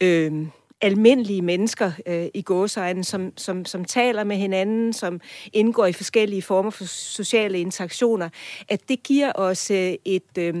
øh, 0.00 0.46
almindelige 0.80 1.42
mennesker 1.42 1.92
øh, 2.06 2.26
i 2.34 2.42
gåsøjne, 2.42 3.04
som, 3.04 3.32
som, 3.36 3.64
som 3.64 3.84
taler 3.84 4.24
med 4.24 4.36
hinanden, 4.36 4.92
som 4.92 5.20
indgår 5.52 5.86
i 5.86 5.92
forskellige 5.92 6.42
former 6.42 6.70
for 6.70 6.84
sociale 6.84 7.60
interaktioner, 7.60 8.28
at 8.68 8.88
det 8.88 9.02
giver 9.02 9.32
os 9.34 9.70
øh, 9.70 9.94
et... 10.04 10.38
Øh, 10.38 10.54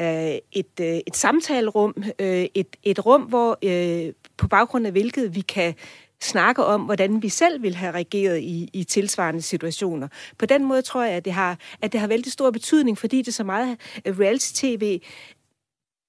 øh, 0.00 0.38
et, 0.52 0.80
øh, 0.80 1.00
et 1.06 1.16
samtalerum, 1.16 1.94
øh, 2.18 2.46
et, 2.54 2.76
et 2.82 3.06
rum, 3.06 3.22
hvor 3.22 3.58
øh, 3.64 4.12
på 4.36 4.48
baggrund 4.48 4.86
af 4.86 4.92
hvilket 4.92 5.34
vi 5.34 5.40
kan 5.40 5.74
snakke 6.20 6.64
om, 6.64 6.80
hvordan 6.80 7.22
vi 7.22 7.28
selv 7.28 7.62
vil 7.62 7.74
have 7.74 7.94
reageret 7.94 8.38
i, 8.38 8.70
i 8.72 8.84
tilsvarende 8.84 9.42
situationer. 9.42 10.08
På 10.38 10.46
den 10.46 10.64
måde 10.64 10.82
tror 10.82 11.02
jeg, 11.02 11.12
at 11.12 11.24
det 11.24 11.32
har, 11.32 11.58
at 11.82 11.92
det 11.92 12.00
har 12.00 12.06
vældig 12.06 12.32
stor 12.32 12.50
betydning, 12.50 12.98
fordi 12.98 13.22
det 13.22 13.34
så 13.34 13.44
meget 13.44 13.76
øh, 14.04 14.18
reality-tv 14.18 15.00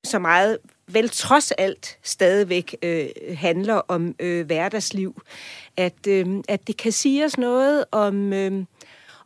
så 0.05 0.19
meget 0.19 0.57
vel 0.87 1.09
trods 1.09 1.51
alt 1.51 1.97
stadigvæk 2.03 2.75
øh, 2.81 3.07
handler 3.37 3.81
om 3.87 4.15
øh, 4.19 4.45
hverdagsliv. 4.45 5.21
At, 5.77 6.07
øh, 6.07 6.27
at 6.47 6.67
det 6.67 6.77
kan 6.77 6.91
sige 6.91 7.25
os 7.25 7.37
noget 7.37 7.85
om, 7.91 8.33
øh, 8.33 8.65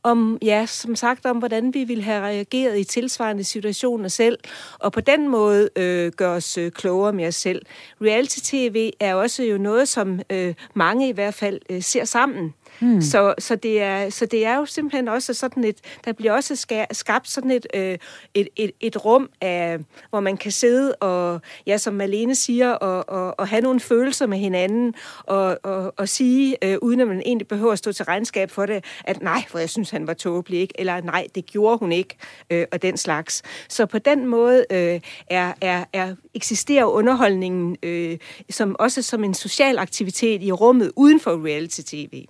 om, 0.04 0.38
ja, 0.42 0.66
som 0.66 0.96
sagt, 0.96 1.26
om 1.26 1.38
hvordan 1.38 1.74
vi 1.74 1.84
ville 1.84 2.04
have 2.04 2.24
reageret 2.24 2.80
i 2.80 2.84
tilsvarende 2.84 3.44
situationer 3.44 4.08
selv, 4.10 4.40
og 4.80 4.92
på 4.92 5.02
den 5.02 5.28
måde 5.28 5.70
øh, 5.76 6.12
gøre 6.12 6.36
os 6.36 6.58
øh, 6.58 6.72
klogere 6.72 7.14
med 7.14 7.28
os 7.28 7.36
selv. 7.36 7.62
Reality-tv 8.02 8.90
er 9.00 9.16
også 9.16 9.44
jo 9.44 9.58
noget, 9.58 9.88
som 9.88 10.20
øh, 10.30 10.54
mange 10.74 11.10
i 11.10 11.12
hvert 11.12 11.34
fald 11.34 11.60
øh, 11.70 11.82
ser 11.82 12.06
sammen. 12.06 12.54
Mm. 12.80 13.02
Så, 13.02 13.34
så, 13.40 13.56
det 13.56 13.82
er, 13.82 14.10
så 14.10 14.26
det 14.26 14.46
er 14.46 14.58
jo 14.58 14.66
simpelthen 14.66 15.08
også 15.08 15.34
sådan 15.34 15.64
et, 15.64 15.78
der 16.06 16.14
bliver 16.14 16.34
også 16.34 16.86
skabt 16.92 17.30
sådan 17.30 17.52
et, 17.52 17.68
øh, 17.74 17.98
et, 18.34 18.48
et, 18.56 18.72
et 18.80 19.06
rum, 19.06 19.30
af, 19.42 19.80
hvor 20.10 20.20
man 20.20 20.38
kan 20.38 20.52
sidde 20.52 20.96
og, 20.96 21.42
ja, 21.68 21.78
som 21.78 21.94
Malene 21.94 22.36
siger, 22.36 22.72
og, 22.72 23.10
og, 23.10 23.40
og 23.40 23.48
have 23.48 23.62
nogle 23.62 23.80
følelser 23.80 24.28
med 24.28 24.38
hinanden, 24.38 24.94
og, 25.24 25.60
og, 25.64 25.94
og 25.98 26.10
sige, 26.10 26.58
øh, 26.64 26.78
uden 26.82 27.00
at 27.00 27.08
man 27.08 27.22
egentlig 27.26 27.48
behøver 27.48 27.72
at 27.72 27.78
stå 27.78 27.92
til 27.92 28.06
regnskab 28.06 28.52
for 28.52 28.66
det, 28.66 28.86
at 29.04 29.22
nej, 29.22 29.44
for 29.48 29.60
jeg 29.60 29.70
synes, 29.70 29.90
han 29.90 30.08
var 30.08 30.14
tåbelig, 30.14 30.60
ikke? 30.60 30.74
eller 30.80 31.02
nej, 31.02 31.28
det 31.36 31.46
gjorde 31.46 31.78
hun 31.78 31.92
ikke, 31.92 32.16
øh, 32.50 32.66
og 32.72 32.82
den 32.82 32.98
slags. 32.98 33.42
Så 33.70 33.86
på 33.86 33.98
den 33.98 34.28
måde 34.28 34.66
øh, 34.72 35.00
er, 35.30 35.54
er, 35.62 35.84
er 35.94 36.16
eksisterer 36.34 36.86
underholdningen 36.86 37.78
øh, 37.84 38.18
som 38.50 38.76
også 38.80 39.02
som 39.02 39.24
en 39.24 39.34
social 39.34 39.78
aktivitet 39.78 40.44
i 40.44 40.52
rummet 40.52 40.92
uden 40.96 41.20
for 41.20 41.46
reality-tv. 41.46 42.26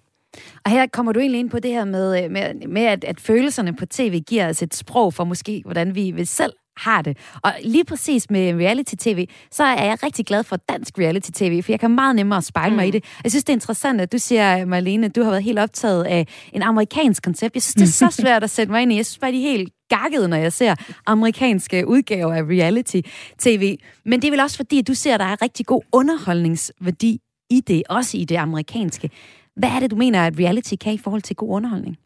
Og 0.65 0.71
her 0.71 0.87
kommer 0.87 1.11
du 1.11 1.19
egentlig 1.19 1.39
ind 1.39 1.49
på 1.49 1.59
det 1.59 1.71
her 1.71 1.85
med, 1.85 2.23
øh, 2.23 2.31
med, 2.31 2.67
med 2.67 2.81
at, 2.81 3.03
at 3.03 3.19
følelserne 3.19 3.75
på 3.75 3.85
tv 3.85 4.21
giver 4.27 4.49
os 4.49 4.61
et 4.61 4.75
sprog 4.75 5.13
for 5.13 5.23
måske, 5.23 5.61
hvordan 5.65 5.95
vi, 5.95 6.25
selv 6.25 6.53
har 6.77 7.01
det. 7.01 7.17
Og 7.43 7.53
lige 7.63 7.85
præcis 7.85 8.29
med 8.29 8.53
reality-tv, 8.53 9.27
så 9.51 9.63
er 9.63 9.83
jeg 9.83 10.03
rigtig 10.03 10.25
glad 10.25 10.43
for 10.43 10.55
dansk 10.55 10.99
reality-tv, 10.99 11.63
for 11.63 11.71
jeg 11.71 11.79
kan 11.79 11.91
meget 11.91 12.15
nemmere 12.15 12.41
spejle 12.41 12.69
mm. 12.69 12.75
mig 12.75 12.85
i 12.85 12.89
mm. 12.89 12.91
det. 12.91 13.03
Jeg 13.23 13.31
synes, 13.31 13.43
det 13.43 13.53
er 13.53 13.57
interessant, 13.57 14.01
at 14.01 14.11
du 14.11 14.17
siger, 14.17 14.65
Marlene, 14.65 15.09
du 15.09 15.23
har 15.23 15.29
været 15.29 15.43
helt 15.43 15.59
optaget 15.59 16.03
af 16.03 16.27
en 16.53 16.61
amerikansk 16.61 17.23
koncept. 17.23 17.55
Jeg 17.55 17.63
synes, 17.63 17.75
det 17.75 18.03
er 18.03 18.09
så 18.09 18.15
svært 18.21 18.43
at 18.43 18.49
sætte 18.49 18.71
mig 18.71 18.81
ind 18.81 18.93
i. 18.93 18.95
Jeg 18.95 19.05
synes 19.05 19.19
bare, 19.19 19.31
de 19.31 19.37
er 19.37 19.51
helt 19.51 19.73
gakket, 19.89 20.29
når 20.29 20.37
jeg 20.37 20.53
ser 20.53 20.75
amerikanske 21.05 21.87
udgaver 21.87 22.33
af 22.33 22.41
reality-tv. 22.41 23.77
Men 24.05 24.21
det 24.21 24.27
er 24.27 24.31
vel 24.31 24.39
også 24.39 24.57
fordi, 24.57 24.79
at 24.79 24.87
du 24.87 24.93
ser, 24.93 25.13
at 25.13 25.19
der 25.19 25.25
er 25.25 25.41
rigtig 25.41 25.65
god 25.65 25.81
underholdningsværdi 25.91 27.19
i 27.49 27.61
det, 27.67 27.83
også 27.89 28.17
i 28.17 28.25
det 28.25 28.35
amerikanske. 28.35 29.09
Hvad 29.55 29.69
er 29.69 29.79
det, 29.79 29.91
du 29.91 29.95
mener, 29.95 30.25
at 30.25 30.39
reality 30.39 30.73
kan 30.81 30.93
i 30.93 30.97
forhold 30.97 31.21
til 31.21 31.35
god 31.35 31.49
underholdning? 31.49 31.97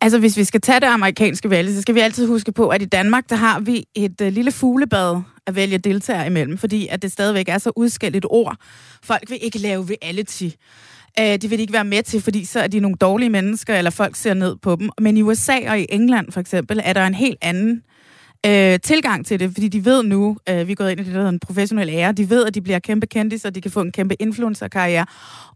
Altså, 0.00 0.18
hvis 0.18 0.36
vi 0.36 0.44
skal 0.44 0.60
tage 0.60 0.80
det 0.80 0.86
amerikanske 0.86 1.50
valg, 1.50 1.74
så 1.74 1.82
skal 1.82 1.94
vi 1.94 2.00
altid 2.00 2.26
huske 2.26 2.52
på, 2.52 2.68
at 2.68 2.82
i 2.82 2.84
Danmark, 2.84 3.30
der 3.30 3.36
har 3.36 3.60
vi 3.60 3.84
et 3.94 4.20
uh, 4.20 4.26
lille 4.26 4.52
fuglebad 4.52 5.20
at 5.46 5.54
vælge 5.54 5.78
deltagere 5.78 6.26
imellem, 6.26 6.58
fordi 6.58 6.86
at 6.86 7.02
det 7.02 7.12
stadigvæk 7.12 7.48
er 7.48 7.58
så 7.58 7.72
udskældt 7.76 8.26
ord. 8.30 8.56
Folk 9.02 9.30
vil 9.30 9.38
ikke 9.42 9.58
lave 9.58 9.88
reality. 9.90 10.48
Uh, 11.20 11.34
de 11.34 11.50
vil 11.50 11.60
ikke 11.60 11.72
være 11.72 11.84
med 11.84 12.02
til, 12.02 12.20
fordi 12.20 12.44
så 12.44 12.60
er 12.60 12.66
de 12.66 12.80
nogle 12.80 12.96
dårlige 12.96 13.30
mennesker, 13.30 13.74
eller 13.74 13.90
folk 13.90 14.16
ser 14.16 14.34
ned 14.34 14.56
på 14.56 14.76
dem. 14.76 14.90
Men 15.00 15.16
i 15.16 15.22
USA 15.22 15.70
og 15.70 15.80
i 15.80 15.86
England 15.88 16.32
for 16.32 16.40
eksempel, 16.40 16.80
er 16.84 16.92
der 16.92 17.06
en 17.06 17.14
helt 17.14 17.38
anden 17.42 17.82
øh, 18.46 18.80
tilgang 18.80 19.26
til 19.26 19.40
det, 19.40 19.50
fordi 19.52 19.68
de 19.68 19.84
ved 19.84 20.02
nu, 20.02 20.36
øh, 20.48 20.66
vi 20.66 20.72
er 20.72 20.76
gået 20.76 20.90
ind 20.90 21.00
i 21.00 21.04
det, 21.04 21.12
der 21.12 21.18
hedder 21.18 21.32
en 21.32 21.40
professionel 21.40 21.88
ære, 21.88 22.12
de 22.12 22.30
ved, 22.30 22.46
at 22.46 22.54
de 22.54 22.62
bliver 22.62 22.78
kæmpe 22.78 23.06
kendte, 23.06 23.38
så 23.38 23.50
de 23.50 23.60
kan 23.60 23.70
få 23.70 23.80
en 23.80 23.92
kæmpe 23.92 24.22
influencer-karriere, 24.22 25.06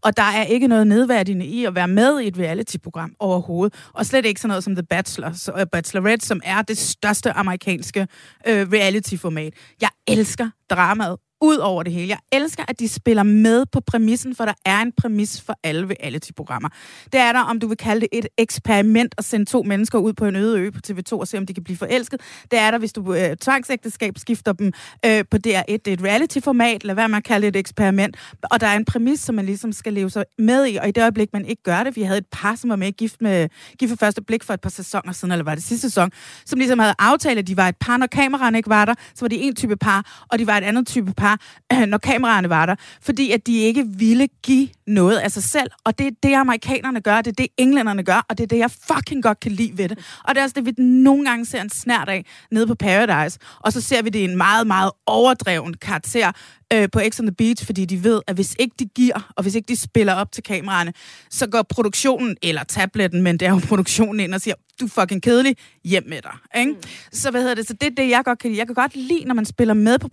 og 0.01 0.17
der 0.17 0.23
er 0.23 0.43
ikke 0.43 0.67
noget 0.67 0.87
nedværdigende 0.87 1.45
i 1.45 1.65
at 1.65 1.75
være 1.75 1.87
med 1.87 2.19
i 2.19 2.27
et 2.27 2.37
reality-program 2.37 3.15
overhovedet, 3.19 3.73
og 3.93 4.05
slet 4.05 4.25
ikke 4.25 4.41
sådan 4.41 4.49
noget 4.49 4.63
som 4.63 4.75
The 4.75 4.83
Bachelor, 4.83 5.31
så, 5.33 5.51
uh, 5.51 5.61
Bachelorette, 5.71 6.25
som 6.25 6.41
er 6.43 6.61
det 6.61 6.77
største 6.77 7.31
amerikanske 7.31 8.07
øh, 8.47 8.67
reality-format. 8.71 9.53
Jeg 9.81 9.89
elsker 10.07 10.49
dramaet 10.69 11.24
ud 11.41 11.57
over 11.57 11.83
det 11.83 11.93
hele. 11.93 12.07
Jeg 12.09 12.17
elsker, 12.31 12.63
at 12.67 12.79
de 12.79 12.89
spiller 12.89 13.23
med 13.23 13.65
på 13.71 13.79
præmissen, 13.79 14.35
for 14.35 14.45
der 14.45 14.53
er 14.65 14.81
en 14.81 14.91
præmis 14.91 15.41
for 15.41 15.59
alle 15.63 15.87
reality-programmer. 15.87 16.69
Det 17.13 17.19
er 17.19 17.31
der, 17.31 17.39
om 17.39 17.59
du 17.59 17.67
vil 17.67 17.77
kalde 17.77 18.01
det 18.01 18.09
et 18.11 18.27
eksperiment 18.37 19.15
at 19.17 19.25
sende 19.25 19.45
to 19.45 19.63
mennesker 19.63 19.99
ud 19.99 20.13
på 20.13 20.25
en 20.25 20.35
øde 20.35 20.59
ø 20.59 20.69
på 20.69 20.79
TV2 20.87 21.13
og 21.13 21.27
se, 21.27 21.37
om 21.37 21.45
de 21.45 21.53
kan 21.53 21.63
blive 21.63 21.77
forelsket. 21.77 22.21
Det 22.51 22.59
er 22.59 22.71
der, 22.71 22.77
hvis 22.77 22.93
du 22.93 23.13
øh, 23.13 23.37
tvangsægteskab 23.37 24.17
skifter 24.17 24.53
dem 24.53 24.71
øh, 25.05 25.23
på 25.31 25.37
DR1. 25.37 25.41
Det 25.67 25.87
er 25.87 25.93
et 25.93 26.03
reality-format, 26.03 26.83
lad 26.83 26.95
være 26.95 27.09
med 27.09 27.17
at 27.17 27.23
kalde 27.23 27.47
det 27.47 27.55
et 27.55 27.59
eksperiment. 27.59 28.17
Og 28.51 28.61
der 28.61 28.67
er 28.67 28.75
en 28.75 28.85
præmis, 28.85 29.19
som 29.19 29.35
man 29.35 29.45
ligesom 29.45 29.71
skal 29.71 29.93
leve 29.93 30.09
sig 30.09 30.25
med 30.37 30.67
i, 30.67 30.75
og 30.75 30.87
i 30.87 30.91
det 30.91 31.01
øjeblik, 31.01 31.33
man 31.33 31.45
ikke 31.45 31.63
gør 31.63 31.83
det. 31.83 31.95
Vi 31.95 32.01
havde 32.01 32.17
et 32.17 32.27
par, 32.31 32.55
som 32.55 32.69
var 32.69 32.75
med 32.75 32.91
gift 32.91 33.21
med 33.21 33.49
gift 33.79 33.89
for 33.89 33.97
første 33.97 34.21
blik 34.21 34.43
for 34.43 34.53
et 34.53 34.61
par 34.61 34.69
sæsoner 34.69 35.13
siden, 35.13 35.31
eller 35.31 35.45
var 35.45 35.55
det 35.55 35.63
sidste 35.63 35.89
sæson, 35.89 36.11
som 36.45 36.59
ligesom 36.59 36.79
havde 36.79 36.95
aftalt, 36.99 37.39
at 37.39 37.47
de 37.47 37.57
var 37.57 37.67
et 37.67 37.75
par, 37.79 37.97
når 37.97 38.07
kameraerne 38.07 38.57
ikke 38.57 38.69
var 38.69 38.85
der, 38.85 38.93
så 39.15 39.25
var 39.25 39.27
de 39.27 39.35
en 39.35 39.55
type 39.55 39.75
par, 39.75 40.25
og 40.31 40.39
de 40.39 40.47
var 40.47 40.57
et 40.57 40.63
andet 40.63 40.87
type 40.87 41.13
par, 41.13 41.24
par, 41.25 41.85
når 41.91 41.97
kameraerne 41.97 42.49
var 42.49 42.65
der, 42.65 42.75
fordi 43.01 43.31
at 43.31 43.47
de 43.47 43.57
ikke 43.57 43.85
ville 43.87 44.27
give 44.43 44.69
noget 44.87 45.17
af 45.17 45.31
sig 45.31 45.43
selv. 45.43 45.71
Og 45.83 45.99
det 45.99 46.07
er 46.07 46.11
det, 46.23 46.33
amerikanerne 46.33 47.01
gør, 47.01 47.17
det 47.17 47.27
er 47.27 47.43
det, 47.43 47.47
englænderne 47.57 48.03
gør, 48.03 48.25
og 48.29 48.37
det 48.37 48.43
er 48.43 48.47
det, 48.47 48.57
jeg 48.57 48.71
fucking 48.71 49.23
godt 49.23 49.39
kan 49.39 49.51
lide 49.51 49.77
ved 49.77 49.89
det. 49.89 49.99
Og 50.23 50.35
det 50.35 50.39
er 50.39 50.43
også 50.43 50.53
det, 50.53 50.65
vi 50.65 50.83
nogle 50.83 51.25
gange 51.25 51.45
ser 51.45 51.61
en 51.61 51.69
snært 51.69 52.09
af 52.09 52.25
nede 52.51 52.67
på 52.67 52.75
Paradise, 52.75 53.39
og 53.59 53.73
så 53.73 53.81
ser 53.81 54.01
vi 54.01 54.09
det 54.09 54.19
i 54.19 54.23
en 54.23 54.37
meget, 54.37 54.67
meget 54.67 54.91
overdreven 55.05 55.73
karakter 55.73 56.31
øh, 56.75 56.89
på 56.91 56.99
X 57.09 57.19
on 57.19 57.25
the 57.25 57.35
Beach, 57.35 57.65
fordi 57.65 57.85
de 57.85 58.03
ved, 58.03 58.21
at 58.27 58.35
hvis 58.35 58.55
ikke 58.59 58.75
de 58.79 58.85
giver, 58.85 59.31
og 59.35 59.43
hvis 59.43 59.55
ikke 59.55 59.67
de 59.67 59.75
spiller 59.75 60.13
op 60.13 60.31
til 60.31 60.43
kameraerne, 60.43 60.93
så 61.29 61.47
går 61.47 61.61
produktionen, 61.61 62.37
eller 62.41 62.63
tabletten, 62.63 63.21
men 63.21 63.37
det 63.37 63.45
er 63.45 63.51
jo 63.51 63.61
produktionen 63.67 64.19
ind 64.19 64.33
og 64.33 64.41
siger, 64.41 64.55
du 64.79 64.85
er 64.85 64.89
fucking 64.89 65.21
kedelig, 65.21 65.55
hjem 65.83 66.03
med 66.07 66.21
dig. 66.21 66.59
Ikke? 66.59 66.71
Mm. 66.71 66.77
Så 67.11 67.31
hvad 67.31 67.41
hedder 67.41 67.55
det? 67.55 67.67
Så 67.67 67.73
det 67.73 67.87
er 67.87 67.95
det, 67.97 68.09
jeg 68.09 68.21
godt 68.25 68.39
kan 68.39 68.49
lide. 68.49 68.59
Jeg 68.59 68.67
kan 68.67 68.75
godt 68.75 68.95
lide, 68.95 69.25
når 69.25 69.35
man 69.35 69.45
spiller 69.45 69.73
med 69.73 69.99
på 69.99 70.09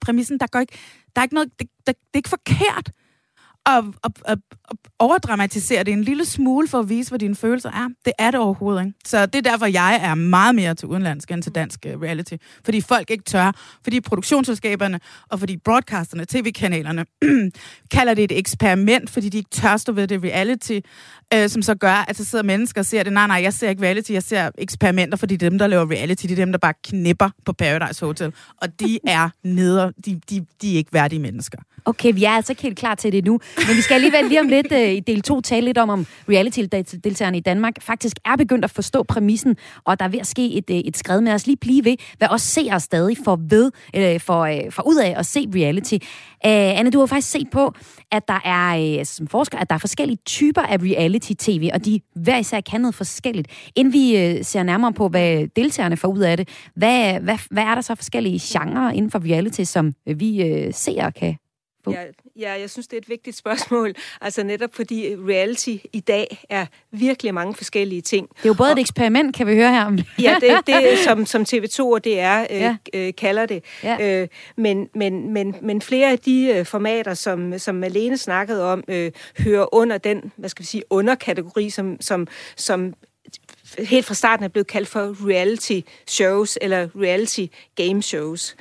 præmissen. 0.00 0.40
Der, 0.40 0.46
går 0.46 0.60
ikke, 0.60 0.72
der 1.16 1.20
er 1.20 1.24
ikke 1.24 1.34
noget, 1.34 1.50
det, 1.58 1.68
der, 1.86 1.92
det 1.92 2.14
er 2.14 2.18
ikke 2.18 2.28
forkert 2.28 2.90
at, 3.66 3.84
at, 4.04 4.12
at, 4.24 4.38
at 4.70 4.76
overdramatisere 4.98 5.84
det 5.84 5.92
en 5.92 6.02
lille 6.02 6.24
smule 6.24 6.68
for 6.68 6.78
at 6.78 6.88
vise, 6.88 7.10
hvad 7.10 7.18
dine 7.18 7.34
følelser 7.34 7.70
er. 7.70 7.88
Det 8.04 8.12
er 8.18 8.30
det 8.30 8.40
overhovedet 8.40 8.86
ikke. 8.86 8.98
Så 9.04 9.26
det 9.26 9.46
er 9.46 9.50
derfor, 9.50 9.66
jeg 9.66 10.00
er 10.02 10.14
meget 10.14 10.54
mere 10.54 10.74
til 10.74 10.88
udenlandsk 10.88 11.30
end 11.30 11.42
til 11.42 11.54
dansk 11.54 11.86
uh, 11.94 12.02
reality. 12.02 12.34
Fordi 12.64 12.80
folk 12.80 13.10
ikke 13.10 13.24
tør. 13.24 13.52
Fordi 13.82 14.00
produktionsselskaberne 14.00 15.00
og 15.30 15.38
fordi 15.38 15.56
broadcasterne, 15.56 16.24
tv-kanalerne, 16.24 17.04
kalder 17.94 18.14
det 18.14 18.24
et 18.24 18.38
eksperiment, 18.38 19.10
fordi 19.10 19.28
de 19.28 19.38
ikke 19.38 19.50
tør 19.50 19.76
stå 19.76 19.92
ved 19.92 20.08
det 20.08 20.24
reality, 20.24 20.78
uh, 21.34 21.46
som 21.46 21.62
så 21.62 21.74
gør, 21.74 22.04
at 22.08 22.16
så 22.16 22.24
sidder 22.24 22.44
mennesker 22.44 22.80
og 22.80 22.86
ser 22.86 23.02
det. 23.02 23.12
Nej, 23.12 23.26
nej, 23.26 23.42
jeg 23.42 23.52
ser 23.52 23.68
ikke 23.68 23.82
reality, 23.82 24.12
jeg 24.12 24.22
ser 24.22 24.50
eksperimenter, 24.58 25.18
fordi 25.18 25.36
dem, 25.36 25.58
der 25.58 25.66
laver 25.66 25.90
reality, 25.90 26.22
det 26.22 26.32
er 26.32 26.36
dem, 26.36 26.52
der 26.52 26.58
bare 26.58 26.74
knipper 26.84 27.30
på 27.44 27.52
Paradise 27.52 28.06
Hotel. 28.06 28.32
Og 28.62 28.80
de 28.80 28.98
er 29.06 29.28
neder, 29.44 29.90
de, 30.04 30.20
de, 30.30 30.46
de 30.62 30.72
er 30.72 30.76
ikke 30.76 30.92
værdige 30.92 31.20
mennesker. 31.20 31.58
Okay, 31.86 32.14
vi 32.14 32.24
er 32.24 32.30
altså 32.30 32.52
ikke 32.52 32.62
helt 32.62 32.78
klar 32.78 32.94
til 32.94 33.12
det 33.12 33.24
nu. 33.24 33.40
Men 33.68 33.76
vi 33.76 33.80
skal 33.80 33.94
alligevel 33.94 34.24
lige 34.24 34.40
om 34.40 34.48
lidt 34.48 34.72
uh, 34.72 34.78
i 34.78 35.00
del 35.00 35.22
2 35.22 35.40
tale 35.40 35.66
lidt 35.66 35.78
om, 35.78 35.90
om 35.90 36.06
reality-deltagerne 36.28 37.36
i 37.36 37.40
Danmark 37.40 37.82
faktisk 37.82 38.16
er 38.24 38.36
begyndt 38.36 38.64
at 38.64 38.70
forstå 38.70 39.02
præmissen, 39.02 39.56
og 39.84 39.98
der 39.98 40.04
er 40.04 40.08
ved 40.08 40.18
at 40.18 40.26
ske 40.26 40.52
et, 40.52 40.70
øh, 40.70 40.76
et 40.76 40.96
skred 40.96 41.20
med 41.20 41.32
os 41.32 41.46
lige 41.46 41.56
blive 41.56 41.84
ved, 41.84 41.96
hvad 42.18 42.28
os 42.30 42.42
seere 42.42 42.80
stadig 42.80 43.16
får 43.24 43.40
ved, 43.48 43.70
øh, 43.96 44.20
for, 44.20 44.40
øh, 44.40 44.72
for 44.72 44.82
ud 44.86 44.96
af 44.96 45.14
at 45.16 45.26
se 45.26 45.48
reality. 45.54 45.94
Øh, 45.94 46.78
Anne, 46.78 46.90
du 46.90 46.98
har 46.98 47.06
faktisk 47.06 47.30
set 47.30 47.50
på, 47.52 47.74
at 48.12 48.28
der 48.28 48.40
er, 48.44 48.98
øh, 48.98 49.04
som 49.06 49.26
forsker, 49.26 49.58
at 49.58 49.70
der 49.70 49.74
er 49.74 49.78
forskellige 49.78 50.18
typer 50.26 50.62
af 50.62 50.76
reality-tv, 50.82 51.70
og 51.74 51.84
de 51.84 52.00
hver 52.16 52.38
især 52.38 52.60
kan 52.60 52.80
noget 52.80 52.94
forskelligt. 52.94 53.48
Inden 53.76 53.92
vi 53.92 54.16
øh, 54.16 54.44
ser 54.44 54.62
nærmere 54.62 54.92
på, 54.92 55.08
hvad 55.08 55.46
deltagerne 55.56 55.96
får 55.96 56.08
ud 56.08 56.20
af 56.20 56.36
det, 56.36 56.48
hvad, 56.76 57.20
hvad, 57.20 57.38
hvad 57.50 57.62
er 57.62 57.74
der 57.74 57.82
så 57.82 57.94
forskellige 57.94 58.40
genrer 58.42 58.90
inden 58.90 59.10
for 59.10 59.18
reality, 59.24 59.62
som 59.62 59.92
vi 60.06 60.42
øh, 60.42 60.74
seere 60.74 61.12
kan 61.12 61.36
på? 61.84 61.92
Ja, 61.92 62.04
ja, 62.36 62.60
jeg 62.60 62.70
synes, 62.70 62.86
det 62.86 62.96
er 62.96 63.00
et 63.00 63.08
vigtigt 63.08 63.36
spørgsmål. 63.36 63.94
Altså 64.20 64.42
netop 64.42 64.74
fordi 64.74 65.16
reality 65.16 65.76
i 65.92 66.00
dag 66.00 66.44
er 66.48 66.66
virkelig 66.90 67.34
mange 67.34 67.54
forskellige 67.54 68.00
ting. 68.02 68.28
Det 68.28 68.44
er 68.44 68.48
jo 68.48 68.54
både 68.54 68.68
og, 68.68 68.72
et 68.72 68.80
eksperiment, 68.80 69.36
kan 69.36 69.46
vi 69.46 69.54
høre 69.54 69.72
her 69.72 69.84
om. 69.84 69.98
ja, 70.18 70.36
det, 70.40 70.66
det 70.66 70.98
som, 71.04 71.26
som 71.26 71.42
TV2 71.42 71.80
og 71.80 72.04
DR 72.04 72.08
øh, 72.08 72.46
ja. 72.50 72.76
øh, 72.94 73.12
kalder 73.18 73.46
det. 73.46 73.64
Ja. 73.82 74.20
Øh, 74.22 74.28
men, 74.56 74.88
men, 74.94 75.32
men, 75.32 75.56
men 75.62 75.82
flere 75.82 76.10
af 76.10 76.18
de 76.18 76.54
øh, 76.56 76.66
formater, 76.66 77.14
som, 77.14 77.58
som 77.58 77.74
Malene 77.74 78.18
snakkede 78.18 78.72
om, 78.72 78.84
øh, 78.88 79.12
hører 79.38 79.74
under 79.74 79.98
den, 79.98 80.32
hvad 80.36 80.48
skal 80.48 80.62
vi 80.62 80.66
sige, 80.66 80.82
underkategori, 80.90 81.70
som, 81.70 81.96
som, 82.00 82.26
som 82.56 82.94
helt 83.78 84.06
fra 84.06 84.14
starten 84.14 84.44
er 84.44 84.48
blevet 84.48 84.66
kaldt 84.66 84.88
for 84.88 85.28
reality 85.28 85.80
shows 86.06 86.58
eller 86.60 86.88
reality 86.96 87.46
game 87.74 88.02
shows. 88.02 88.56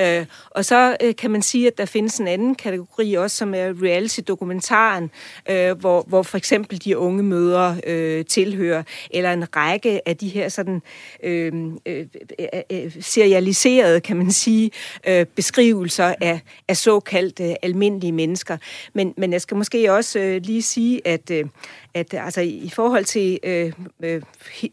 Øh, 0.00 0.26
og 0.50 0.64
så 0.64 0.96
øh, 1.02 1.16
kan 1.16 1.30
man 1.30 1.42
sige, 1.42 1.66
at 1.66 1.78
der 1.78 1.84
findes 1.84 2.18
en 2.18 2.28
anden 2.28 2.54
kategori 2.54 3.14
også, 3.14 3.36
som 3.36 3.54
er 3.54 3.82
reality-dokumentaren, 3.82 5.10
øh, 5.50 5.78
hvor, 5.78 6.04
hvor 6.08 6.22
for 6.22 6.38
eksempel 6.38 6.84
de 6.84 6.98
unge 6.98 7.22
møder 7.22 7.76
øh, 7.86 8.24
tilhører, 8.24 8.82
eller 9.10 9.32
en 9.32 9.56
række 9.56 10.08
af 10.08 10.16
de 10.16 10.28
her 10.28 10.48
sådan 10.48 10.82
øh, 11.22 11.52
øh, 11.86 12.06
øh, 12.38 12.46
øh 12.70 12.92
serialiserede, 13.00 14.00
kan 14.00 14.16
man 14.16 14.30
sige, 14.30 14.70
øh, 15.06 15.26
beskrivelser 15.26 16.14
af, 16.20 16.40
af 16.68 16.76
såkaldte 16.76 17.44
øh, 17.44 17.54
almindelige 17.62 18.12
mennesker. 18.12 18.56
Men, 18.94 19.14
men 19.16 19.32
jeg 19.32 19.40
skal 19.40 19.56
måske 19.56 19.92
også 19.92 20.18
øh, 20.18 20.42
lige 20.42 20.62
sige, 20.62 21.08
at, 21.08 21.30
øh, 21.30 21.44
at 21.94 22.14
øh, 22.14 22.24
altså, 22.24 22.40
i 22.40 22.70
forhold 22.74 23.04
til 23.04 23.38
øh, 23.42 23.72
øh, 24.02 24.22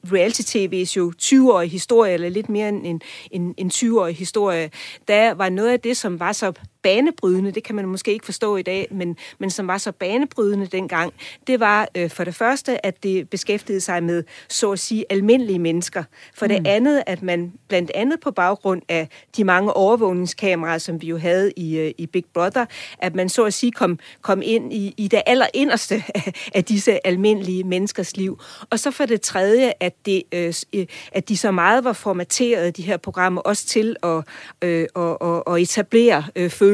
reality-tv's 0.06 0.98
jo 0.98 1.14
20-årige 1.22 1.70
historie, 1.70 2.14
eller 2.14 2.30
lidt 2.30 2.50
mere 2.50 2.70
end 2.70 2.86
en, 2.86 3.02
en, 3.32 3.54
en 3.58 3.72
20-årig 3.74 4.16
historie, 4.16 4.70
der 5.08 5.34
var 5.34 5.50
noget 5.50 5.70
af 5.70 5.80
det, 5.80 5.98
som 5.98 6.20
var 6.20 6.32
så 6.32 6.54
banebrydende, 6.84 7.52
det 7.52 7.64
kan 7.64 7.76
man 7.76 7.86
måske 7.86 8.14
ikke 8.14 8.26
forstå 8.26 8.58
i 8.58 8.62
dag, 8.62 8.88
men, 8.92 9.18
men 9.40 9.50
som 9.50 9.68
var 9.68 9.78
så 9.78 9.92
banebrydende 9.92 10.66
dengang, 10.66 11.14
det 11.48 11.60
var 11.60 11.88
øh, 11.98 12.10
for 12.10 12.24
det 12.24 12.36
første, 12.36 12.86
at 12.86 13.04
det 13.04 13.30
beskæftigede 13.30 13.82
sig 13.82 14.04
med, 14.04 14.24
så 14.50 14.72
at 14.72 14.80
sige, 14.80 15.06
almindelige 15.10 15.60
mennesker. 15.60 16.04
For 16.36 16.46
mm. 16.46 16.50
det 16.50 16.68
andet, 16.68 17.04
at 17.08 17.22
man 17.22 17.54
blandt 17.68 17.92
andet 17.96 18.20
på 18.20 18.32
baggrund 18.32 18.82
af 18.90 19.10
de 19.38 19.44
mange 19.44 19.74
overvågningskameraer, 19.74 20.78
som 20.78 21.02
vi 21.02 21.08
jo 21.08 21.18
havde 21.18 21.52
i, 21.56 21.78
øh, 21.78 21.92
i 21.98 22.06
Big 22.08 22.26
Brother, 22.34 22.66
at 22.98 23.16
man 23.16 23.30
så 23.30 23.46
at 23.46 23.54
sige 23.54 23.72
kom, 23.72 24.00
kom 24.22 24.42
ind 24.46 24.74
i, 24.74 24.94
i 24.98 25.08
det 25.08 25.22
allerinderste 25.26 26.04
af, 26.16 26.34
af 26.56 26.64
disse 26.64 27.08
almindelige 27.08 27.64
menneskers 27.64 28.18
liv. 28.18 28.40
Og 28.70 28.80
så 28.80 28.92
for 28.92 29.06
det 29.06 29.22
tredje, 29.22 29.74
at, 29.80 29.94
det, 30.06 30.24
øh, 30.34 30.54
øh 30.74 30.86
at 31.12 31.30
de 31.30 31.38
så 31.38 31.52
meget 31.52 31.84
var 31.84 31.94
formateret, 31.94 32.78
de 32.78 32.82
her 32.82 32.98
programmer, 32.98 33.42
også 33.42 33.66
til 33.66 33.96
at, 34.04 34.24
øh, 34.62 34.88
at, 34.96 35.18
at, 35.22 35.44
at 35.48 35.62
etablere 35.62 36.24
øh, 36.36 36.50
følelser. 36.50 36.73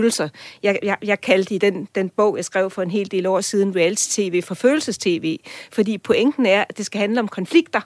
Jeg, 0.63 0.79
jeg, 0.83 0.97
jeg 1.03 1.21
kaldte 1.21 1.55
i 1.55 1.57
den, 1.57 1.87
den 1.95 2.09
bog, 2.09 2.37
jeg 2.37 2.45
skrev 2.45 2.69
for 2.69 2.81
en 2.81 2.91
hel 2.91 3.11
del 3.11 3.25
år 3.25 3.41
siden, 3.41 3.75
reality-tv 3.75 4.41
for 4.41 4.55
følelses-tv, 4.55 5.37
fordi 5.71 5.97
pointen 5.97 6.45
er, 6.45 6.65
at 6.69 6.77
det 6.77 6.85
skal 6.85 6.99
handle 6.99 7.19
om 7.19 7.27
konflikter, 7.27 7.81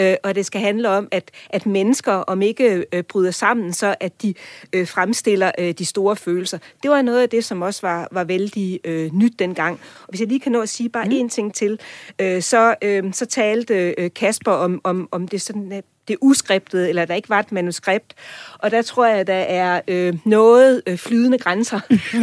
øh, 0.00 0.14
og 0.22 0.34
det 0.34 0.46
skal 0.46 0.60
handle 0.60 0.88
om, 0.88 1.08
at, 1.10 1.30
at 1.50 1.66
mennesker, 1.66 2.12
om 2.12 2.42
ikke 2.42 2.84
øh, 2.92 3.02
bryder 3.02 3.30
sammen, 3.30 3.72
så 3.72 3.94
at 4.00 4.22
de 4.22 4.34
øh, 4.72 4.88
fremstiller 4.88 5.50
øh, 5.58 5.72
de 5.72 5.84
store 5.84 6.16
følelser. 6.16 6.58
Det 6.82 6.90
var 6.90 7.02
noget 7.02 7.22
af 7.22 7.28
det, 7.28 7.44
som 7.44 7.62
også 7.62 7.86
var, 7.86 8.08
var 8.12 8.24
vældig 8.24 8.80
øh, 8.84 9.14
nyt 9.14 9.38
dengang. 9.38 9.80
Og 10.02 10.08
hvis 10.08 10.20
jeg 10.20 10.28
lige 10.28 10.40
kan 10.40 10.52
nå 10.52 10.60
at 10.60 10.68
sige 10.68 10.88
bare 10.88 11.04
mm. 11.04 11.26
én 11.26 11.28
ting 11.28 11.54
til, 11.54 11.80
øh, 12.18 12.42
så, 12.42 12.74
øh, 12.82 13.12
så 13.12 13.26
talte 13.26 13.94
øh, 13.98 14.10
Kasper 14.14 14.52
om, 14.52 14.80
om, 14.84 15.08
om 15.10 15.28
det 15.28 15.42
sådan 15.42 15.82
det 16.08 16.16
uskriptede, 16.20 16.88
eller 16.88 17.04
der 17.04 17.14
ikke 17.14 17.28
var 17.28 17.40
et 17.40 17.52
manuskript. 17.52 18.14
Og 18.58 18.70
der 18.70 18.82
tror 18.82 19.06
jeg, 19.06 19.26
der 19.26 19.34
er 19.34 19.80
øh, 19.88 20.14
noget 20.24 20.82
øh, 20.86 20.98
flydende 20.98 21.38
grænser 21.38 21.80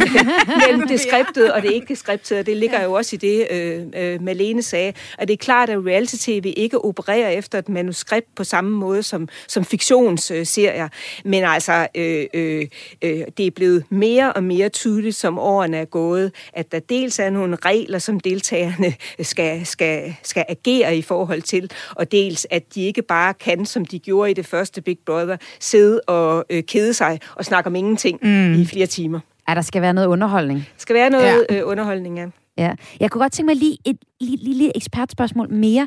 mellem 0.66 0.88
det 0.88 1.00
skriptede 1.00 1.54
og 1.54 1.62
det 1.62 1.72
ikke 1.72 1.96
skriptede. 1.96 2.42
Det 2.42 2.56
ligger 2.56 2.84
jo 2.84 2.92
også 2.92 3.16
i 3.16 3.18
det, 3.18 3.46
øh, 3.50 3.86
øh, 3.96 4.22
Malene 4.22 4.62
sagde. 4.62 4.92
Og 5.18 5.28
det 5.28 5.32
er 5.34 5.38
klart, 5.38 5.70
at 5.70 5.86
reality-tv 5.86 6.52
ikke 6.56 6.84
opererer 6.84 7.28
efter 7.28 7.58
et 7.58 7.68
manuskript 7.68 8.34
på 8.34 8.44
samme 8.44 8.70
måde 8.70 9.02
som, 9.02 9.28
som 9.48 9.64
fiktionsserier. 9.64 10.88
Men 11.24 11.44
altså, 11.44 11.86
øh, 11.94 12.26
øh, 12.34 12.66
øh, 13.02 13.20
det 13.36 13.46
er 13.46 13.50
blevet 13.50 13.84
mere 13.88 14.32
og 14.32 14.44
mere 14.44 14.68
tydeligt, 14.68 15.16
som 15.16 15.38
årene 15.38 15.76
er 15.76 15.84
gået, 15.84 16.32
at 16.52 16.72
der 16.72 16.78
dels 16.78 17.18
er 17.18 17.30
nogle 17.30 17.56
regler, 17.64 17.98
som 17.98 18.20
deltagerne 18.20 18.94
skal, 19.22 19.66
skal, 19.66 20.14
skal 20.22 20.44
agere 20.48 20.96
i 20.96 21.02
forhold 21.02 21.42
til, 21.42 21.70
og 21.90 22.12
dels 22.12 22.46
at 22.50 22.74
de 22.74 22.82
ikke 22.82 23.02
bare 23.02 23.34
kan 23.34 23.66
som 23.76 23.84
de 23.84 23.98
gjorde 23.98 24.30
i 24.30 24.34
det 24.34 24.46
første 24.46 24.82
Big 24.82 24.98
Brother, 25.06 25.36
sidde 25.60 26.00
og 26.00 26.44
øh, 26.50 26.62
kede 26.62 26.94
sig 26.94 27.20
og 27.34 27.44
snakke 27.44 27.68
om 27.68 27.74
ingenting 27.74 28.18
mm. 28.22 28.54
i 28.54 28.66
flere 28.66 28.86
timer. 28.86 29.20
Ja, 29.48 29.54
der 29.54 29.60
skal 29.60 29.82
være 29.82 29.94
noget 29.94 30.08
underholdning. 30.08 30.58
Der 30.58 30.78
skal 30.78 30.94
være 30.94 31.10
noget 31.10 31.46
ja. 31.50 31.56
øh, 31.56 31.68
underholdning, 31.68 32.18
ja. 32.18 32.26
Ja. 32.58 32.74
Jeg 33.00 33.10
kunne 33.10 33.22
godt 33.22 33.32
tænke 33.32 33.46
mig 33.46 33.56
lige 33.56 33.78
et 33.84 33.98
lille, 34.20 34.76
ekspertspørgsmål 34.76 35.52
mere. 35.52 35.86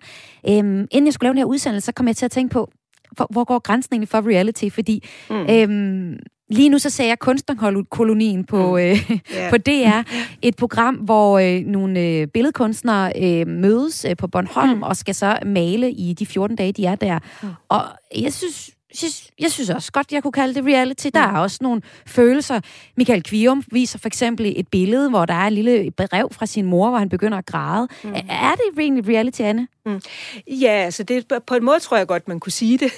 Øhm, 0.49 0.87
inden 0.91 1.05
jeg 1.05 1.13
skulle 1.13 1.25
lave 1.27 1.33
den 1.33 1.37
her 1.37 1.45
udsendelse, 1.45 1.85
så 1.85 1.91
kom 1.91 2.07
jeg 2.07 2.15
til 2.15 2.25
at 2.25 2.31
tænke 2.31 2.53
på, 2.53 2.69
hvor, 3.11 3.27
hvor 3.31 3.43
går 3.43 3.59
grænsen 3.59 3.93
egentlig 3.93 4.09
for 4.09 4.27
reality? 4.27 4.69
Fordi 4.69 5.03
mm. 5.29 5.35
øhm, 5.35 6.17
Lige 6.49 6.69
nu 6.69 6.79
så 6.79 6.89
ser 6.89 7.05
jeg 7.05 7.19
Kunstnerkolonien 7.19 8.43
på, 8.43 8.71
mm. 8.71 8.77
øh, 8.77 9.11
yeah. 9.35 9.49
på 9.49 9.57
DR. 9.57 10.01
Et 10.41 10.55
program, 10.55 10.95
hvor 10.95 11.39
øh, 11.39 11.65
nogle 11.65 11.99
øh, 11.99 12.27
billedkunstnere 12.27 13.11
øh, 13.21 13.47
mødes 13.47 14.05
øh, 14.09 14.17
på 14.17 14.27
Bornholm 14.27 14.77
mm. 14.77 14.83
og 14.83 14.95
skal 14.95 15.15
så 15.15 15.39
male 15.45 15.91
i 15.91 16.13
de 16.13 16.25
14 16.25 16.55
dage, 16.55 16.71
de 16.71 16.85
er 16.85 16.95
der. 16.95 17.19
Mm. 17.43 17.49
Og 17.69 17.83
jeg 18.15 18.33
synes, 18.33 18.71
synes, 18.93 19.31
jeg 19.39 19.51
synes 19.51 19.69
også 19.69 19.91
godt, 19.91 20.11
jeg 20.11 20.23
kunne 20.23 20.31
kalde 20.31 20.53
det 20.53 20.65
reality. 20.65 21.07
Der 21.13 21.19
er 21.19 21.37
også 21.37 21.57
nogle 21.61 21.81
følelser. 22.07 22.59
Michael 22.97 23.23
Kvium 23.23 23.63
viser 23.71 23.99
for 23.99 24.07
eksempel 24.07 24.53
et 24.55 24.67
billede, 24.67 25.09
hvor 25.09 25.25
der 25.25 25.33
er 25.33 25.47
et 25.47 25.53
lille 25.53 25.91
brev 25.91 26.29
fra 26.31 26.45
sin 26.45 26.65
mor, 26.65 26.89
hvor 26.89 26.97
han 26.97 27.09
begynder 27.09 27.37
at 27.37 27.45
græde. 27.45 27.87
Mm. 28.03 28.13
Er 28.29 28.55
det 28.55 28.83
egentlig 28.83 29.07
reality, 29.07 29.41
Anne? 29.41 29.67
Mm. 29.89 30.01
Ja, 30.47 30.71
altså 30.71 31.03
det, 31.03 31.25
på 31.47 31.55
en 31.55 31.65
måde 31.65 31.79
tror 31.79 31.97
jeg 31.97 32.07
godt, 32.07 32.27
man 32.27 32.39
kunne 32.39 32.51
sige 32.51 32.77
det. 32.77 32.91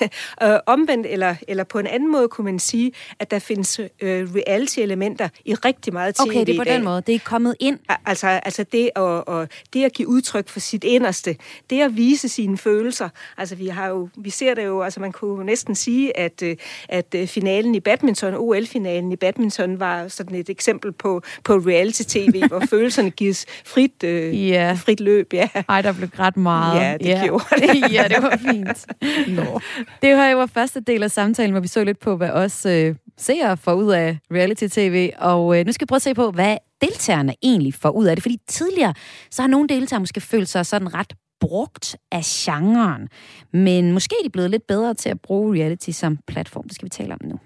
uh, 0.45 0.49
omvendt, 0.73 1.07
eller, 1.07 1.35
eller 1.47 1.63
på 1.63 1.79
en 1.79 1.87
anden 1.87 2.11
måde 2.11 2.27
kunne 2.27 2.45
man 2.45 2.59
sige, 2.59 2.91
at 3.19 3.31
der 3.31 3.39
findes 3.39 3.79
uh, 3.79 3.87
reality-elementer 4.01 5.29
i 5.45 5.53
rigtig 5.53 5.93
meget 5.93 6.15
tv 6.15 6.21
Okay, 6.21 6.45
det 6.45 6.49
er 6.49 6.59
på 6.59 6.63
den 6.63 6.83
måde. 6.83 7.01
Det 7.07 7.15
er 7.15 7.19
kommet 7.19 7.55
ind. 7.59 7.79
Altså, 8.05 8.27
altså 8.27 8.63
det, 8.71 8.89
at, 8.95 9.01
og, 9.01 9.47
det 9.73 9.83
at 9.83 9.93
give 9.93 10.07
udtryk 10.07 10.49
for 10.49 10.59
sit 10.59 10.83
inderste, 10.83 11.35
det 11.69 11.81
at 11.81 11.97
vise 11.97 12.29
sine 12.29 12.57
følelser. 12.57 13.09
Altså 13.37 13.55
vi 13.55 13.67
har 13.67 13.87
jo, 13.87 14.09
vi 14.17 14.29
ser 14.29 14.53
det 14.53 14.65
jo, 14.65 14.81
altså 14.81 14.99
man 14.99 15.11
kunne 15.11 15.45
næsten 15.45 15.75
sige, 15.75 16.17
at, 16.17 16.43
øh, 16.43 16.55
at 16.89 17.15
finalen 17.25 17.75
i 17.75 17.79
badminton, 17.79 18.33
OL-finalen 18.35 19.11
i 19.11 19.15
badminton, 19.15 19.79
var 19.79 20.07
sådan 20.07 20.35
et 20.35 20.49
eksempel 20.49 20.91
på, 20.91 21.21
på 21.43 21.53
reality-tv, 21.53 22.47
hvor 22.47 22.63
følelserne 22.69 23.09
gives 23.09 23.45
frit, 23.65 24.03
uh, 24.03 24.09
yeah. 24.09 24.77
frit 24.77 24.99
løb. 24.99 25.33
Ja. 25.33 25.49
Ej, 25.69 25.81
der 25.81 25.93
blev 25.93 26.09
ret 26.19 26.37
meget. 26.37 26.80
Ja, 26.80 26.80
det 26.81 27.05
ja. 27.05 27.23
gjorde 27.23 27.45
det. 27.57 27.91
ja, 27.95 28.05
det 28.07 28.23
var 28.23 28.37
fint. 28.51 28.85
Nå. 29.27 29.59
Det 30.01 30.15
var 30.15 30.27
jo 30.27 30.45
første 30.45 30.79
del 30.79 31.03
af 31.03 31.11
samtalen, 31.11 31.51
hvor 31.51 31.59
vi 31.59 31.67
så 31.67 31.83
lidt 31.83 31.99
på, 31.99 32.15
hvad 32.15 32.29
os 32.29 32.65
øh, 32.65 32.95
seere 33.17 33.57
får 33.57 33.73
ud 33.73 33.91
af 33.91 34.17
reality-tv. 34.31 35.09
Og 35.17 35.59
øh, 35.59 35.65
nu 35.65 35.71
skal 35.71 35.85
vi 35.85 35.87
prøve 35.87 35.97
at 35.97 36.01
se 36.01 36.13
på, 36.13 36.31
hvad 36.31 36.57
deltagerne 36.81 37.35
egentlig 37.43 37.73
får 37.73 37.89
ud 37.89 38.05
af 38.05 38.15
det. 38.15 38.23
Fordi 38.23 38.37
tidligere, 38.47 38.93
så 39.31 39.41
har 39.41 39.49
nogle 39.49 39.67
deltagere 39.67 39.99
måske 39.99 40.21
følt 40.21 40.49
sig 40.49 40.65
sådan 40.65 40.93
ret 40.93 41.13
brugt 41.39 41.95
af 42.11 42.21
genren. 42.23 43.09
Men 43.53 43.91
måske 43.91 44.15
er 44.19 44.23
de 44.23 44.29
blevet 44.29 44.49
lidt 44.49 44.67
bedre 44.67 44.93
til 44.93 45.09
at 45.09 45.21
bruge 45.21 45.55
reality 45.55 45.89
som 45.89 46.17
platform. 46.27 46.63
Det 46.63 46.75
skal 46.75 46.85
vi 46.85 46.89
tale 46.89 47.13
om 47.13 47.19
nu. 47.23 47.39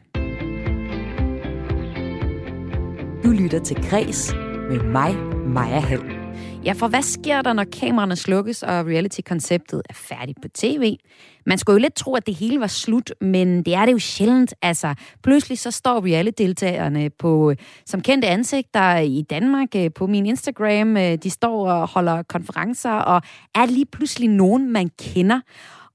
Du 3.23 3.29
lytter 3.29 3.59
til 3.59 3.75
Græs 3.89 4.33
med 4.69 4.79
mig, 4.79 5.15
Maja 5.47 5.79
Hall. 5.79 6.24
Ja, 6.65 6.73
for 6.73 6.87
hvad 6.87 7.01
sker 7.01 7.41
der, 7.41 7.53
når 7.53 7.63
kameraerne 7.63 8.15
slukkes, 8.15 8.63
og 8.63 8.85
reality-konceptet 8.85 9.81
er 9.89 9.93
færdigt 9.93 10.41
på 10.41 10.47
tv? 10.53 10.97
Man 11.45 11.57
skulle 11.57 11.73
jo 11.73 11.81
lidt 11.81 11.95
tro, 11.95 12.15
at 12.15 12.25
det 12.25 12.35
hele 12.35 12.59
var 12.59 12.67
slut, 12.67 13.13
men 13.21 13.63
det 13.63 13.73
er 13.75 13.85
det 13.85 13.93
jo 13.93 13.99
sjældent. 13.99 14.53
Altså, 14.61 14.93
pludselig 15.23 15.59
så 15.59 15.71
står 15.71 16.05
reality-deltagerne 16.05 17.09
på, 17.09 17.53
som 17.85 18.01
kendte 18.01 18.27
ansigter 18.27 18.97
i 18.97 19.21
Danmark 19.21 19.75
øh, 19.75 19.89
på 19.95 20.07
min 20.07 20.25
Instagram. 20.25 20.97
Øh, 20.97 21.15
de 21.15 21.29
står 21.29 21.71
og 21.71 21.87
holder 21.87 22.23
konferencer, 22.23 22.91
og 22.91 23.21
er 23.55 23.65
lige 23.65 23.85
pludselig 23.85 24.29
nogen, 24.29 24.71
man 24.71 24.89
kender. 24.99 25.39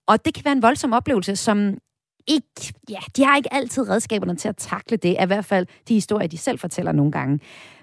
Og 0.06 0.24
det 0.24 0.34
kan 0.34 0.44
være 0.44 0.52
en 0.52 0.62
voldsom 0.62 0.92
oplevelse, 0.92 1.36
som 1.36 1.74
ikke, 2.26 2.74
ja, 2.90 2.98
de 3.16 3.24
har 3.24 3.36
ikke 3.36 3.54
altid 3.54 3.88
redskaberne 3.88 4.36
til 4.36 4.48
at 4.48 4.56
takle 4.56 4.96
det, 4.96 5.18
er 5.18 5.22
i 5.22 5.26
hvert 5.26 5.44
fald 5.44 5.66
de 5.88 5.94
historier, 5.94 6.28
de 6.28 6.38
selv 6.38 6.58
fortæller 6.58 6.92
nogle 6.92 7.12
gange. 7.12 7.40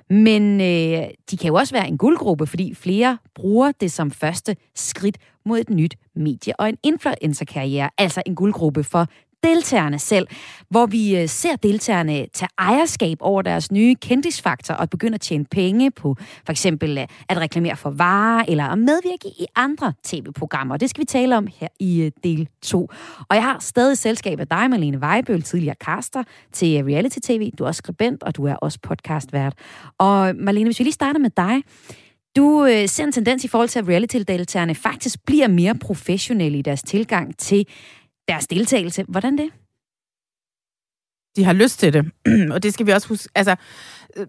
Men 0.09 0.61
øh, 0.61 1.07
de 1.31 1.37
kan 1.37 1.47
jo 1.47 1.55
også 1.55 1.73
være 1.73 1.87
en 1.87 1.97
guldgruppe, 1.97 2.47
fordi 2.47 2.73
flere 2.73 3.17
bruger 3.35 3.71
det 3.71 3.91
som 3.91 4.11
første 4.11 4.55
skridt 4.75 5.17
mod 5.45 5.59
et 5.59 5.69
nyt 5.69 5.95
medie- 6.15 6.59
og 6.59 6.69
en 6.69 6.77
influencerkarriere, 6.83 7.89
altså 7.97 8.21
en 8.25 8.35
guldgruppe 8.35 8.83
for 8.83 9.07
deltagerne 9.47 9.99
selv, 9.99 10.27
hvor 10.69 10.85
vi 10.85 11.17
øh, 11.17 11.29
ser 11.29 11.55
deltagerne 11.55 12.25
tage 12.33 12.49
ejerskab 12.57 13.17
over 13.21 13.41
deres 13.41 13.71
nye 13.71 13.95
kendisfaktor 13.95 14.73
og 14.73 14.89
begynde 14.89 15.15
at 15.15 15.21
tjene 15.21 15.45
penge 15.45 15.91
på 15.91 16.15
for 16.45 16.51
eksempel 16.51 16.97
øh, 16.97 17.07
at 17.29 17.37
reklamere 17.37 17.75
for 17.75 17.89
varer 17.89 18.45
eller 18.47 18.63
at 18.63 18.79
medvirke 18.79 19.27
i 19.27 19.45
andre 19.55 19.93
tv-programmer. 20.03 20.77
Det 20.77 20.89
skal 20.89 21.01
vi 21.01 21.05
tale 21.05 21.37
om 21.37 21.47
her 21.59 21.67
i 21.79 22.01
øh, 22.01 22.11
del 22.23 22.47
2. 22.61 22.89
Og 23.29 23.35
jeg 23.35 23.43
har 23.43 23.59
stadig 23.59 23.97
selskab 23.97 24.39
af 24.39 24.47
dig, 24.47 24.69
Malene 24.69 25.01
Vejbøl, 25.01 25.41
tidligere 25.41 25.75
caster 25.85 26.23
til 26.51 26.83
Reality 26.83 27.17
TV. 27.23 27.51
Du 27.59 27.63
er 27.63 27.67
også 27.67 27.79
skribent, 27.79 28.23
og 28.23 28.35
du 28.35 28.45
er 28.45 28.55
også 28.55 28.79
podcastvært. 28.83 29.53
Og 29.97 30.35
Malene, 30.35 30.65
hvis 30.65 30.79
vi 30.79 30.83
lige 30.83 30.93
starter 30.93 31.19
med 31.19 31.29
dig, 31.37 31.63
du 32.35 32.65
øh, 32.65 32.87
ser 32.87 33.03
en 33.03 33.11
tendens 33.11 33.43
i 33.43 33.47
forhold 33.47 33.69
til, 33.69 33.79
at 33.79 33.87
reality-deltagerne 33.87 34.75
faktisk 34.75 35.25
bliver 35.25 35.47
mere 35.47 35.75
professionelle 35.75 36.57
i 36.57 36.61
deres 36.61 36.83
tilgang 36.83 37.37
til 37.37 37.65
deres 38.27 38.47
deltagelse. 38.47 39.05
Hvordan 39.07 39.37
det? 39.37 39.49
De 41.35 41.43
har 41.43 41.53
lyst 41.53 41.79
til 41.79 41.93
det, 41.93 42.11
og 42.53 42.63
det 42.63 42.73
skal 42.73 42.85
vi 42.85 42.91
også 42.91 43.07
huske. 43.07 43.29
Altså, 43.35 43.55
øh, 44.17 44.25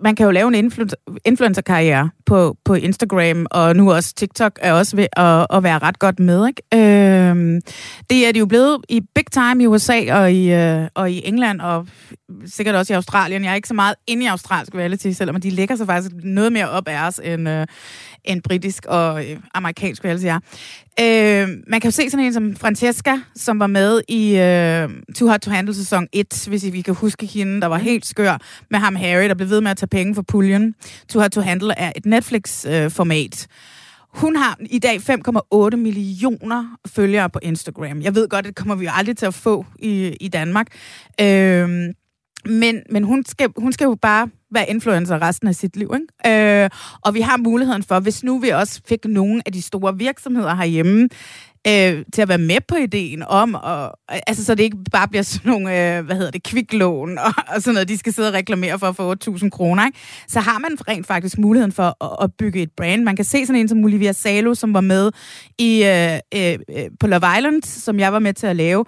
man 0.00 0.16
kan 0.16 0.24
jo 0.24 0.30
lave 0.30 0.48
en 0.48 0.72
influencer-karriere 1.24 2.10
på, 2.26 2.56
på 2.64 2.74
Instagram, 2.74 3.46
og 3.50 3.76
nu 3.76 3.92
også 3.92 4.14
TikTok 4.14 4.58
er 4.62 4.72
også 4.72 4.96
ved 4.96 5.06
at, 5.12 5.46
at 5.56 5.62
være 5.62 5.78
ret 5.78 5.98
godt 5.98 6.20
med. 6.20 6.48
Ikke? 6.48 6.62
Øhm, 6.74 7.60
det 8.10 8.26
er 8.28 8.32
de 8.32 8.38
jo 8.38 8.46
blevet 8.46 8.84
i 8.88 9.00
big 9.14 9.26
time 9.32 9.62
i 9.62 9.66
USA 9.66 10.14
og 10.20 10.32
i, 10.32 10.52
øh, 10.52 10.88
og 10.94 11.10
i 11.10 11.22
England, 11.24 11.60
og 11.60 11.86
sikkert 12.46 12.74
også 12.74 12.92
i 12.92 12.96
Australien. 12.96 13.44
Jeg 13.44 13.50
er 13.50 13.54
ikke 13.54 13.68
så 13.68 13.74
meget 13.74 13.94
inde 14.06 14.24
i 14.24 14.26
australsk 14.26 14.74
reality, 14.74 15.10
selvom 15.10 15.40
de 15.40 15.50
lægger 15.50 15.76
sig 15.76 15.86
faktisk 15.86 16.12
noget 16.24 16.52
mere 16.52 16.68
op 16.70 16.88
af 16.88 17.06
os, 17.06 17.20
end, 17.24 17.48
øh, 17.48 17.66
end 18.24 18.42
britisk 18.42 18.86
og 18.88 19.30
øh, 19.30 19.36
amerikansk 19.54 20.04
reality 20.04 20.26
er. 20.26 20.38
Øh, 21.00 21.48
man 21.66 21.80
kan 21.80 21.88
jo 21.88 21.90
se 21.90 22.10
sådan 22.10 22.26
en 22.26 22.32
som 22.32 22.56
Francesca, 22.56 23.20
som 23.36 23.60
var 23.60 23.66
med 23.66 24.00
i 24.08 24.36
øh, 24.36 25.14
Too 25.14 25.28
Hot 25.28 25.40
to 25.40 25.50
Handle 25.50 25.74
sæson 25.74 26.06
1, 26.12 26.46
hvis 26.48 26.64
I 26.64 26.70
vi 26.70 26.80
kan 26.80 26.94
huske 26.94 27.26
hende, 27.26 27.60
der 27.60 27.66
var 27.66 27.78
helt 27.78 28.06
skør 28.06 28.38
med 28.70 28.78
ham 28.78 28.96
Harry, 28.96 29.28
der 29.28 29.34
blev 29.34 29.50
ved 29.50 29.60
med 29.60 29.70
at 29.70 29.76
tage 29.76 29.88
penge 29.88 30.14
for 30.14 30.22
puljen. 30.22 30.74
Too 31.08 31.22
Hot 31.22 31.30
to 31.30 31.40
Handle 31.40 31.78
er 31.78 31.92
et 31.96 32.06
Netflix-format. 32.06 33.46
Øh, 33.50 34.18
hun 34.20 34.36
har 34.36 34.56
i 34.70 34.78
dag 34.78 34.96
5,8 34.96 35.76
millioner 35.76 36.76
følgere 36.86 37.30
på 37.30 37.38
Instagram. 37.42 38.02
Jeg 38.02 38.14
ved 38.14 38.28
godt, 38.28 38.44
det 38.44 38.56
kommer 38.56 38.74
vi 38.74 38.84
jo 38.84 38.90
aldrig 38.94 39.16
til 39.16 39.26
at 39.26 39.34
få 39.34 39.66
i, 39.78 40.16
i 40.20 40.28
Danmark. 40.28 40.66
Øh, 41.20 41.68
men, 42.44 42.82
men 42.90 43.04
hun, 43.04 43.24
skal, 43.24 43.48
hun 43.56 43.72
skal 43.72 43.84
jo 43.84 43.96
bare 44.02 44.28
være 44.50 44.70
influencer 44.70 45.22
resten 45.22 45.48
af 45.48 45.54
sit 45.54 45.76
liv. 45.76 45.94
Ikke? 45.94 46.62
Øh, 46.62 46.70
og 47.04 47.14
vi 47.14 47.20
har 47.20 47.36
muligheden 47.36 47.82
for, 47.82 48.00
hvis 48.00 48.24
nu 48.24 48.38
vi 48.38 48.48
også 48.48 48.80
fik 48.88 49.04
nogle 49.04 49.42
af 49.46 49.52
de 49.52 49.62
store 49.62 49.98
virksomheder 49.98 50.54
herhjemme, 50.54 51.08
øh, 51.66 52.04
til 52.12 52.22
at 52.22 52.28
være 52.28 52.38
med 52.38 52.60
på 52.68 52.74
ideen 52.74 53.22
om, 53.22 53.54
og, 53.54 53.98
altså, 54.08 54.44
så 54.44 54.54
det 54.54 54.62
ikke 54.62 54.76
bare 54.92 55.08
bliver 55.08 55.22
sådan 55.22 55.50
nogle, 55.52 55.96
øh, 55.96 56.04
hvad 56.04 56.16
hedder 56.16 56.30
det, 56.30 56.42
kviklån 56.42 57.18
og, 57.18 57.32
og 57.54 57.62
sådan 57.62 57.74
noget, 57.74 57.88
de 57.88 57.98
skal 57.98 58.12
sidde 58.12 58.28
og 58.28 58.34
reklamere 58.34 58.78
for 58.78 58.86
at 58.86 58.96
få 58.96 59.14
8.000 59.14 59.50
kroner, 59.50 59.86
ikke? 59.86 59.98
så 60.28 60.40
har 60.40 60.58
man 60.58 60.88
rent 60.88 61.06
faktisk 61.06 61.38
muligheden 61.38 61.72
for 61.72 62.04
at, 62.04 62.24
at 62.24 62.30
bygge 62.38 62.62
et 62.62 62.70
brand. 62.76 63.02
Man 63.02 63.16
kan 63.16 63.24
se 63.24 63.46
sådan 63.46 63.60
en 63.60 63.68
som 63.68 63.84
Olivia 63.84 64.12
Salo, 64.12 64.54
som 64.54 64.74
var 64.74 64.80
med 64.80 65.10
i 65.58 65.84
øh, 65.84 66.14
øh, 66.34 66.58
øh 66.76 66.90
på 67.00 67.06
Love 67.06 67.38
Island, 67.38 67.62
som 67.62 68.00
jeg 68.00 68.12
var 68.12 68.18
med 68.18 68.34
til 68.34 68.46
at 68.46 68.56
lave, 68.56 68.84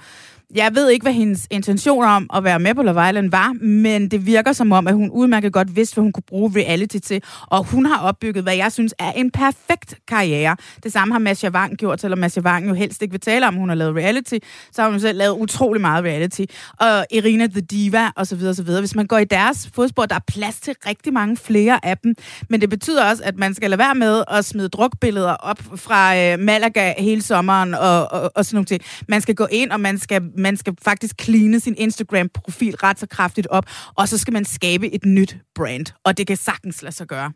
jeg 0.55 0.75
ved 0.75 0.91
ikke, 0.91 1.05
hvad 1.05 1.13
hendes 1.13 1.47
intention 1.51 2.05
om 2.05 2.31
at 2.35 2.45
være 2.45 2.59
med 2.59 2.75
på 2.75 2.83
Love 2.83 3.09
Island 3.09 3.31
var, 3.31 3.53
men 3.65 4.09
det 4.09 4.27
virker 4.27 4.53
som 4.53 4.73
om, 4.73 4.87
at 4.87 4.95
hun 4.95 5.11
udmærket 5.11 5.53
godt 5.53 5.77
vidste, 5.77 5.95
hvad 5.95 6.03
hun 6.03 6.13
kunne 6.13 6.23
bruge 6.29 6.53
reality 6.57 6.97
til. 6.97 7.23
Og 7.47 7.65
hun 7.65 7.87
har 7.87 8.01
opbygget, 8.01 8.43
hvad 8.45 8.57
jeg 8.57 8.73
synes 8.73 8.95
er 8.99 9.13
en 9.13 9.31
perfekt 9.31 9.95
karriere. 10.09 10.57
Det 10.83 10.93
samme 10.93 11.15
har 11.15 11.19
Masha 11.19 11.49
Wang 11.49 11.77
gjort, 11.77 12.01
selvom 12.01 12.19
Masha 12.19 12.41
Wang 12.41 12.69
jo 12.69 12.75
helst 12.75 13.03
ikke 13.03 13.13
vil 13.13 13.21
tale 13.21 13.49
om, 13.49 13.55
at 13.55 13.61
hun 13.61 13.69
har 13.69 13.77
lavet 13.77 13.97
reality. 13.97 14.35
Så 14.73 14.83
har 14.83 14.91
hun 14.91 15.01
selv 15.01 15.19
lavet 15.19 15.37
utrolig 15.37 15.81
meget 15.81 16.05
reality. 16.05 16.45
Og 16.79 17.07
Irina 17.11 17.47
The 17.47 17.61
Diva 17.61 18.11
osv. 18.17 18.43
osv. 18.47 18.71
Hvis 18.79 18.95
man 18.95 19.07
går 19.07 19.19
i 19.19 19.25
deres 19.25 19.71
fodspor, 19.75 20.07
der 20.07 20.15
er 20.15 20.25
plads 20.27 20.61
til 20.61 20.75
rigtig 20.87 21.13
mange 21.13 21.37
flere 21.37 21.85
af 21.85 21.99
dem. 21.99 22.15
Men 22.49 22.61
det 22.61 22.71
betyder 22.71 23.05
også, 23.05 23.23
at 23.25 23.39
man 23.39 23.55
skal 23.55 23.71
lade 23.71 23.79
være 23.79 23.95
med 23.95 24.25
at 24.31 24.45
smide 24.45 24.69
drukbilleder 24.69 25.33
op 25.33 25.59
fra 25.77 26.17
øh, 26.17 26.39
Malaga 26.39 26.95
hele 26.99 27.23
sommeren 27.23 27.75
og, 27.75 28.13
og, 28.13 28.33
og 28.35 28.45
sådan 28.45 28.57
nogle 28.57 28.67
ting. 28.67 28.83
Man 29.09 29.21
skal 29.21 29.35
gå 29.35 29.47
ind, 29.51 29.71
og 29.71 29.81
man 29.81 29.99
skal 29.99 30.23
man 30.41 30.57
skal 30.57 30.75
faktisk 30.83 31.17
kline 31.17 31.61
sin 31.61 31.75
Instagram-profil 31.79 32.77
ret 32.77 32.99
så 32.99 33.07
kraftigt 33.07 33.47
op, 33.47 33.65
og 33.95 34.09
så 34.09 34.19
skal 34.19 34.33
man 34.33 34.45
skabe 34.45 34.95
et 34.95 35.05
nyt 35.05 35.37
brand, 35.55 35.87
og 36.05 36.19
det 36.19 36.27
kan 36.27 36.37
sagtens 36.37 36.83
lade 36.83 36.95
sig 36.95 37.07
gøre. 37.07 37.33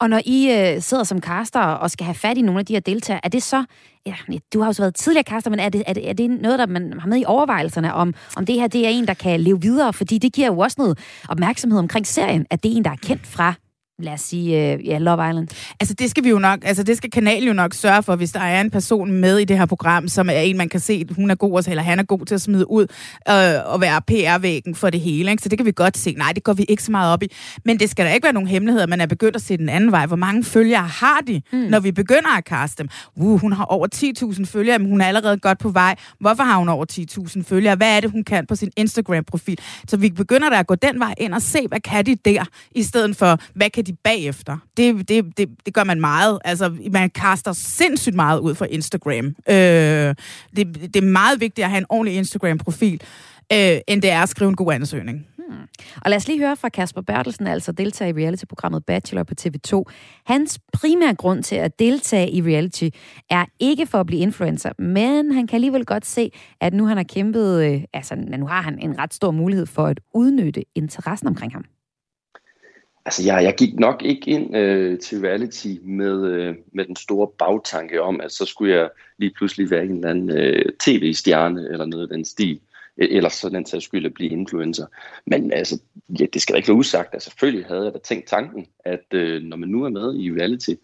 Og 0.00 0.10
når 0.10 0.20
I 0.24 0.50
øh, 0.50 0.82
sidder 0.82 1.04
som 1.04 1.20
caster 1.20 1.60
og 1.60 1.90
skal 1.90 2.04
have 2.04 2.14
fat 2.14 2.38
i 2.38 2.42
nogle 2.42 2.60
af 2.60 2.66
de 2.66 2.72
her 2.72 2.80
deltagere, 2.80 3.20
er 3.24 3.28
det 3.28 3.42
så, 3.42 3.64
ja, 4.06 4.14
du 4.54 4.60
har 4.60 4.66
jo 4.66 4.72
så 4.72 4.82
været 4.82 4.94
tidligere 4.94 5.24
caster, 5.24 5.50
men 5.50 5.60
er 5.60 5.68
det, 5.68 5.82
er 5.86 5.92
det, 5.92 6.08
er 6.08 6.12
det 6.12 6.30
noget, 6.30 6.58
der 6.58 6.66
man 6.66 7.00
har 7.00 7.08
med 7.08 7.18
i 7.18 7.24
overvejelserne 7.26 7.94
om, 7.94 8.14
om 8.36 8.46
det 8.46 8.54
her 8.54 8.66
det 8.66 8.86
er 8.86 8.90
en, 8.90 9.06
der 9.06 9.14
kan 9.14 9.40
leve 9.40 9.60
videre? 9.60 9.92
Fordi 9.92 10.18
det 10.18 10.32
giver 10.32 10.46
jo 10.46 10.58
også 10.58 10.74
noget 10.78 10.98
opmærksomhed 11.28 11.78
omkring 11.78 12.06
serien, 12.06 12.46
at 12.50 12.62
det 12.62 12.72
er 12.72 12.76
en, 12.76 12.84
der 12.84 12.90
er 12.90 12.96
kendt 12.96 13.26
fra 13.26 13.54
lad 14.02 14.12
os 14.12 14.20
sige, 14.20 14.74
uh, 14.74 14.86
ja, 14.86 14.98
Love 14.98 15.28
Island? 15.28 15.48
Altså 15.80 15.94
det 15.94 16.10
skal 16.10 16.24
vi 16.24 16.28
jo 16.28 16.38
nok, 16.38 16.58
altså 16.64 16.82
det 16.82 16.96
skal 16.96 17.10
kanalen 17.10 17.48
jo 17.48 17.54
nok 17.54 17.74
sørge 17.74 18.02
for, 18.02 18.16
hvis 18.16 18.32
der 18.32 18.40
er 18.40 18.60
en 18.60 18.70
person 18.70 19.12
med 19.12 19.38
i 19.38 19.44
det 19.44 19.58
her 19.58 19.66
program, 19.66 20.08
som 20.08 20.28
er 20.28 20.32
en, 20.32 20.56
man 20.56 20.68
kan 20.68 20.80
se, 20.80 21.06
hun 21.16 21.30
er 21.30 21.34
god, 21.34 21.68
eller 21.68 21.82
han 21.82 21.98
er 21.98 22.02
god 22.02 22.26
til 22.26 22.34
at 22.34 22.40
smide 22.40 22.70
ud 22.70 22.86
øh, 23.28 23.72
og 23.72 23.80
være 23.80 24.02
PR-væggen 24.02 24.74
for 24.74 24.90
det 24.90 25.00
hele. 25.00 25.30
Ikke? 25.30 25.42
Så 25.42 25.48
det 25.48 25.58
kan 25.58 25.66
vi 25.66 25.72
godt 25.72 25.98
se. 25.98 26.12
Nej, 26.12 26.32
det 26.32 26.44
går 26.44 26.52
vi 26.52 26.62
ikke 26.62 26.82
så 26.82 26.90
meget 26.90 27.12
op 27.12 27.22
i. 27.22 27.26
Men 27.64 27.80
det 27.80 27.90
skal 27.90 28.06
da 28.06 28.12
ikke 28.12 28.24
være 28.24 28.32
nogen 28.32 28.48
hemmelighed, 28.48 28.82
at 28.82 28.88
man 28.88 29.00
er 29.00 29.06
begyndt 29.06 29.36
at 29.36 29.42
se 29.42 29.56
den 29.56 29.68
anden 29.68 29.92
vej. 29.92 30.06
Hvor 30.06 30.16
mange 30.16 30.44
følgere 30.44 30.82
har 30.82 31.20
de, 31.26 31.42
mm. 31.52 31.58
når 31.58 31.80
vi 31.80 31.92
begynder 31.92 32.36
at 32.38 32.44
kaste 32.44 32.82
dem? 32.82 32.88
Uh, 33.16 33.40
hun 33.40 33.52
har 33.52 33.64
over 33.64 33.86
10.000 34.34 34.44
følgere, 34.44 34.78
men 34.78 34.88
hun 34.88 35.00
er 35.00 35.06
allerede 35.06 35.38
godt 35.38 35.58
på 35.58 35.68
vej. 35.68 35.96
Hvorfor 36.20 36.42
har 36.42 36.58
hun 36.58 36.68
over 36.68 36.84
10.000 36.92 37.42
følgere? 37.42 37.74
Hvad 37.74 37.96
er 37.96 38.00
det, 38.00 38.10
hun 38.10 38.24
kan 38.24 38.46
på 38.46 38.54
sin 38.54 38.70
Instagram-profil? 38.76 39.58
Så 39.88 39.96
vi 39.96 40.10
begynder 40.10 40.50
da 40.50 40.58
at 40.58 40.66
gå 40.66 40.74
den 40.74 41.00
vej 41.00 41.14
ind 41.18 41.34
og 41.34 41.42
se, 41.42 41.68
hvad 41.68 41.80
kan 41.80 42.06
de 42.06 42.16
der, 42.24 42.44
i 42.74 42.82
stedet 42.82 43.16
for, 43.16 43.38
hvad 43.54 43.70
kan 43.70 43.84
de 43.84 43.89
de 43.90 43.96
bagefter. 44.04 44.58
Det, 44.76 45.08
det, 45.08 45.38
det, 45.38 45.48
det 45.66 45.74
gør 45.74 45.84
man 45.84 46.00
meget. 46.00 46.38
Altså, 46.44 46.76
man 46.92 47.10
kaster 47.10 47.52
sindssygt 47.52 48.16
meget 48.16 48.38
ud 48.38 48.54
for 48.54 48.64
Instagram. 48.64 49.26
Øh, 49.26 50.14
det, 50.56 50.94
det 50.94 50.96
er 50.96 51.02
meget 51.02 51.40
vigtigt 51.40 51.64
at 51.64 51.70
have 51.70 51.78
en 51.78 51.86
ordentlig 51.88 52.16
Instagram-profil, 52.16 53.02
øh, 53.52 53.78
end 53.88 54.02
det 54.02 54.10
er 54.10 54.22
at 54.22 54.28
skrive 54.28 54.48
en 54.48 54.56
god 54.56 54.72
ansøgning. 54.72 55.26
Hmm. 55.36 55.56
Og 56.02 56.10
lad 56.10 56.16
os 56.16 56.28
lige 56.28 56.38
høre 56.38 56.56
fra 56.56 56.68
Kasper 56.68 57.00
Bertelsen, 57.00 57.46
altså 57.46 57.72
deltager 57.72 58.08
i 58.08 58.24
reality-programmet 58.24 58.84
Bachelor 58.84 59.22
på 59.22 59.34
TV2. 59.40 59.82
Hans 60.26 60.58
primære 60.72 61.14
grund 61.14 61.42
til 61.42 61.56
at 61.56 61.78
deltage 61.78 62.30
i 62.30 62.42
reality 62.42 62.88
er 63.30 63.44
ikke 63.60 63.86
for 63.86 64.00
at 64.00 64.06
blive 64.06 64.20
influencer, 64.20 64.72
men 64.78 65.32
han 65.32 65.46
kan 65.46 65.54
alligevel 65.54 65.84
godt 65.84 66.06
se, 66.06 66.30
at 66.60 66.74
nu 66.74 66.86
han 66.86 66.96
har 66.96 67.04
kæmpet, 67.04 67.64
øh, 67.64 67.82
altså 67.92 68.14
nu 68.38 68.46
har 68.46 68.62
han 68.62 68.78
en 68.78 68.98
ret 68.98 69.14
stor 69.14 69.30
mulighed 69.30 69.66
for 69.66 69.86
at 69.86 70.00
udnytte 70.14 70.64
interessen 70.74 71.26
omkring 71.26 71.52
ham. 71.52 71.64
Altså, 73.04 73.22
jeg, 73.24 73.44
jeg 73.44 73.54
gik 73.58 73.74
nok 73.74 74.02
ikke 74.04 74.30
ind 74.30 74.56
øh, 74.56 74.98
til 74.98 75.20
reality 75.20 75.68
med, 75.82 76.24
øh, 76.24 76.54
med 76.72 76.84
den 76.84 76.96
store 76.96 77.28
bagtanke 77.38 78.02
om, 78.02 78.20
at 78.20 78.32
så 78.32 78.44
skulle 78.44 78.74
jeg 78.74 78.90
lige 79.18 79.34
pludselig 79.36 79.70
være 79.70 79.84
en 79.84 79.94
eller 79.94 80.10
anden 80.10 80.30
øh, 80.30 80.64
tv-stjerne 80.80 81.68
eller 81.72 81.86
noget 81.86 82.02
af 82.02 82.08
den 82.08 82.24
stil. 82.24 82.60
E, 82.98 83.04
eller 83.04 83.28
så 83.28 83.48
den 83.48 83.66
sags 83.66 83.84
skyld 83.84 84.06
at 84.06 84.14
blive 84.14 84.30
influencer. 84.30 84.86
Men 85.26 85.52
altså, 85.52 85.80
ja, 86.20 86.24
det 86.32 86.42
skal 86.42 86.52
da 86.52 86.56
ikke 86.56 86.68
være 86.68 86.76
usagt. 86.76 87.14
Altså, 87.14 87.30
selvfølgelig 87.30 87.66
havde 87.66 87.84
jeg 87.84 87.92
da 87.92 87.98
tænkt 87.98 88.26
tanken, 88.26 88.66
at 88.84 89.04
øh, 89.12 89.42
når 89.42 89.56
man 89.56 89.68
nu 89.68 89.84
er 89.84 89.88
med 89.88 90.14
i 90.14 90.32
reality, 90.32 90.74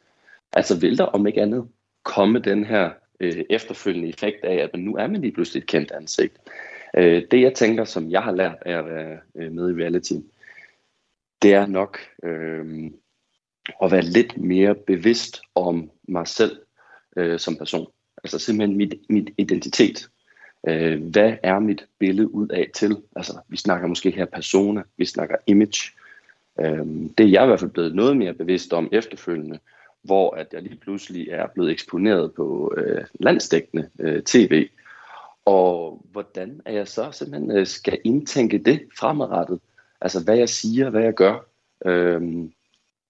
altså 0.52 0.78
vil 0.80 0.98
der 0.98 1.04
om 1.04 1.26
ikke 1.26 1.42
andet 1.42 1.68
komme 2.02 2.38
den 2.38 2.64
her 2.64 2.90
øh, 3.20 3.44
efterfølgende 3.50 4.08
effekt 4.08 4.44
af, 4.44 4.54
at 4.54 4.70
man 4.74 4.82
nu 4.82 4.96
er 4.96 5.06
man 5.06 5.20
lige 5.20 5.32
pludselig 5.32 5.60
et 5.60 5.66
kendt 5.66 5.90
ansigt. 5.90 6.36
Øh, 6.96 7.22
det 7.30 7.40
jeg 7.40 7.54
tænker, 7.54 7.84
som 7.84 8.10
jeg 8.10 8.22
har 8.22 8.32
lært 8.32 8.58
af 8.66 8.78
at 8.78 8.86
være 8.86 9.18
øh, 9.34 9.52
med 9.52 9.70
i 9.70 9.82
reality, 9.82 10.14
det 11.42 11.54
er 11.54 11.66
nok 11.66 11.98
øh, 12.22 12.90
at 13.82 13.90
være 13.90 14.02
lidt 14.02 14.38
mere 14.38 14.74
bevidst 14.74 15.40
om 15.54 15.90
mig 16.08 16.26
selv 16.26 16.58
øh, 17.16 17.38
som 17.38 17.56
person. 17.56 17.86
Altså 18.24 18.38
simpelthen 18.38 18.76
mit, 18.76 18.94
mit 19.08 19.30
identitet. 19.38 20.08
Øh, 20.68 21.10
hvad 21.10 21.36
er 21.42 21.58
mit 21.58 21.86
billede 21.98 22.34
ud 22.34 22.48
af 22.48 22.70
til? 22.74 22.96
Altså, 23.16 23.40
vi 23.48 23.56
snakker 23.56 23.88
måske 23.88 24.10
her 24.10 24.24
persona, 24.24 24.82
vi 24.96 25.04
snakker 25.04 25.36
image. 25.46 25.92
Øh, 26.60 26.86
det 27.18 27.26
er 27.26 27.30
jeg 27.30 27.44
i 27.44 27.46
hvert 27.46 27.60
fald 27.60 27.70
blevet 27.70 27.94
noget 27.94 28.16
mere 28.16 28.34
bevidst 28.34 28.72
om 28.72 28.88
efterfølgende, 28.92 29.58
hvor 30.02 30.30
at 30.30 30.46
jeg 30.52 30.62
lige 30.62 30.76
pludselig 30.76 31.28
er 31.28 31.46
blevet 31.54 31.70
eksponeret 31.70 32.34
på 32.34 32.74
øh, 32.76 33.04
landsdækkende 33.20 33.88
øh, 34.00 34.22
tv. 34.22 34.68
Og 35.44 36.06
hvordan 36.12 36.60
er 36.64 36.72
jeg 36.72 36.88
så 36.88 37.12
simpelthen 37.12 37.50
øh, 37.50 37.66
skal 37.66 37.98
indtænke 38.04 38.58
det 38.58 38.80
fremadrettet? 38.98 39.60
Altså 40.00 40.24
hvad 40.24 40.36
jeg 40.36 40.48
siger, 40.48 40.90
hvad 40.90 41.02
jeg 41.02 41.14
gør. 41.14 41.48
Øhm, 41.86 42.52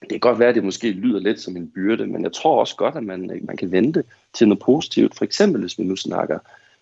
det 0.01 0.11
kan 0.11 0.21
godt 0.21 0.39
være, 0.39 0.49
at 0.49 0.55
det 0.55 0.65
måske 0.65 0.91
lyder 0.91 1.21
lidt 1.21 1.41
som 1.41 1.57
en 1.57 1.71
byrde, 1.71 2.07
men 2.07 2.23
jeg 2.23 2.33
tror 2.33 2.61
også 2.61 2.77
godt, 2.77 2.97
at 2.97 3.05
man, 3.05 3.41
man 3.43 3.57
kan 3.57 3.73
vente 3.73 4.05
til 4.35 4.49
noget 4.49 4.63
positivt. 4.63 5.17
For 5.17 5.25
eksempel, 5.25 5.61
hvis 5.61 5.79
vi 5.79 5.85
nu 5.85 5.97
snakker 5.97 6.39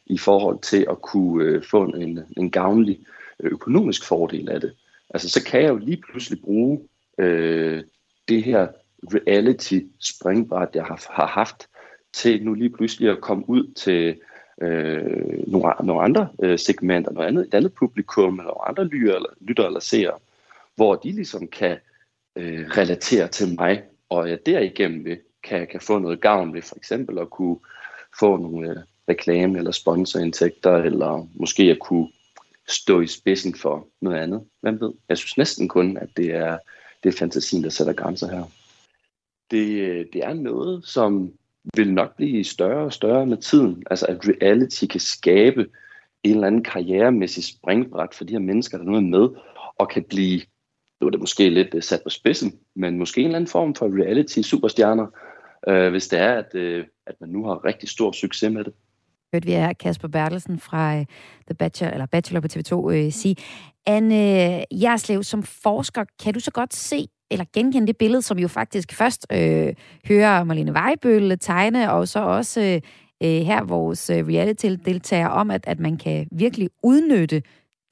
i 0.06 0.18
forhold 0.18 0.58
til 0.62 0.86
at 0.90 1.02
kunne 1.02 1.44
øh, 1.44 1.62
få 1.70 1.84
en, 1.84 2.20
en 2.36 2.50
gavnlig 2.50 2.98
øh, 3.40 3.52
økonomisk 3.52 4.04
fordel 4.04 4.48
af 4.48 4.60
det. 4.60 4.72
Altså, 5.10 5.28
så 5.28 5.44
kan 5.44 5.62
jeg 5.62 5.68
jo 5.68 5.76
lige 5.76 6.02
pludselig 6.10 6.40
bruge 6.40 6.80
øh, 7.18 7.82
det 8.28 8.44
her 8.44 8.68
reality 9.04 9.80
springbræt, 10.00 10.68
jeg 10.74 10.84
har, 10.84 11.06
har 11.10 11.26
haft, 11.26 11.68
til 12.12 12.44
nu 12.44 12.54
lige 12.54 12.70
pludselig 12.70 13.10
at 13.10 13.20
komme 13.20 13.48
ud 13.48 13.72
til 13.72 14.20
øh, 14.62 15.48
nogle, 15.48 15.72
nogle 15.82 16.02
andre 16.02 16.28
øh, 16.42 16.58
segmenter, 16.58 17.12
noget 17.12 17.26
andet, 17.26 17.46
et 17.46 17.54
andet 17.54 17.72
publikum, 17.72 18.38
eller 18.38 18.68
andre 18.68 18.84
lytter 18.84 19.14
eller, 19.14 19.30
lytter 19.40 19.66
eller 19.66 19.80
seere, 19.80 20.18
hvor 20.76 20.94
de 20.94 21.12
ligesom 21.12 21.48
kan 21.48 21.78
øh, 22.36 22.66
relatere 22.66 23.28
til 23.28 23.54
mig, 23.58 23.82
og 24.08 24.30
jeg 24.30 24.46
derigennem 24.46 25.04
vil, 25.04 25.18
kan, 25.42 25.66
kan 25.66 25.80
få 25.80 25.98
noget 25.98 26.20
gavn 26.20 26.54
ved 26.54 26.62
for 26.62 26.76
eksempel 26.76 27.18
at 27.18 27.30
kunne 27.30 27.58
få 28.18 28.36
nogle 28.36 28.70
øh, 28.70 28.76
reklame- 29.10 29.58
eller 29.58 29.70
sponsorindtægter, 29.70 30.76
eller 30.76 31.28
måske 31.34 31.62
at 31.62 31.78
kunne 31.78 32.08
stå 32.68 33.00
i 33.00 33.06
spidsen 33.06 33.54
for 33.54 33.88
noget 34.00 34.18
andet. 34.18 34.44
Hvem 34.60 34.80
ved? 34.80 34.92
Jeg 35.08 35.18
synes 35.18 35.36
næsten 35.36 35.68
kun, 35.68 35.96
at 35.96 36.08
det 36.16 36.34
er, 36.34 36.58
det 37.02 37.14
er 37.14 37.18
fantasien, 37.18 37.64
der 37.64 37.70
sætter 37.70 37.92
grænser 37.92 38.30
her. 38.30 38.44
Det, 39.50 39.66
øh, 39.80 40.06
det 40.12 40.24
er 40.24 40.32
noget, 40.32 40.86
som 40.86 41.32
vil 41.76 41.92
nok 41.92 42.16
blive 42.16 42.44
større 42.44 42.84
og 42.84 42.92
større 42.92 43.26
med 43.26 43.36
tiden. 43.36 43.82
Altså 43.90 44.06
at 44.06 44.18
reality 44.28 44.86
kan 44.86 45.00
skabe 45.00 45.66
en 46.22 46.34
eller 46.34 46.46
anden 46.46 46.64
karrieremæssig 46.64 47.44
springbræt 47.44 48.14
for 48.14 48.24
de 48.24 48.32
her 48.32 48.40
mennesker, 48.40 48.78
der 48.78 48.84
nu 48.84 48.96
er 48.96 49.00
med, 49.00 49.28
og 49.78 49.88
kan 49.88 50.04
blive, 50.08 50.40
nu 51.00 51.06
er 51.06 51.10
det 51.10 51.20
måske 51.20 51.50
lidt 51.50 51.74
øh, 51.74 51.82
sat 51.82 52.00
på 52.04 52.10
spidsen, 52.10 52.58
men 52.76 52.98
måske 52.98 53.20
en 53.20 53.26
eller 53.26 53.36
anden 53.36 53.50
form 53.50 53.74
for 53.74 54.02
reality-superstjerner, 54.02 55.06
øh, 55.68 55.90
hvis 55.90 56.08
det 56.08 56.18
er, 56.18 56.32
at, 56.34 56.54
øh, 56.54 56.86
at 57.06 57.14
man 57.20 57.30
nu 57.30 57.44
har 57.44 57.64
rigtig 57.64 57.88
stor 57.88 58.12
succes 58.12 58.52
med 58.52 58.64
det. 58.64 58.72
Hørte 59.34 59.46
vi 59.46 59.52
her 59.52 59.72
Kasper 59.72 60.08
Bertelsen 60.08 60.58
fra 60.58 60.96
øh, 60.96 61.04
The 61.46 61.54
Bachelor, 61.58 61.92
eller 61.92 62.06
Bachelor 62.06 62.40
på 62.40 62.48
TV2 62.52 62.90
øh, 62.90 63.12
sige. 63.12 63.36
Anne 63.86 64.14
øh, 64.14 64.82
Jerslev, 64.82 65.22
som 65.22 65.42
forsker, 65.42 66.04
kan 66.22 66.34
du 66.34 66.40
så 66.40 66.50
godt 66.50 66.74
se 66.74 67.06
eller 67.30 67.44
genkende 67.52 67.86
det 67.86 67.96
billede, 67.96 68.22
som 68.22 68.38
jo 68.38 68.48
faktisk 68.48 68.92
først 68.92 69.26
øh, 69.32 69.74
hører 70.08 70.44
Marlene 70.44 70.74
Vejbøl 70.74 71.38
tegne, 71.38 71.92
og 71.92 72.08
så 72.08 72.18
også 72.18 72.60
øh, 72.60 72.80
øh, 73.22 73.46
her 73.46 73.64
vores 73.64 74.10
øh, 74.10 74.26
reality-deltager 74.26 75.28
om, 75.28 75.50
at, 75.50 75.64
at 75.66 75.80
man 75.80 75.96
kan 75.96 76.28
virkelig 76.32 76.70
udnytte 76.82 77.42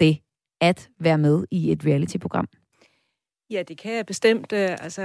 det 0.01 0.19
at 0.61 0.89
være 1.01 1.19
med 1.19 1.45
i 1.51 1.73
et 1.73 1.87
reality-program. 1.87 2.49
Ja, 3.51 3.63
det 3.63 3.79
kan 3.79 3.95
jeg 3.95 4.07
bestemt. 4.07 4.53
Altså, 4.53 5.03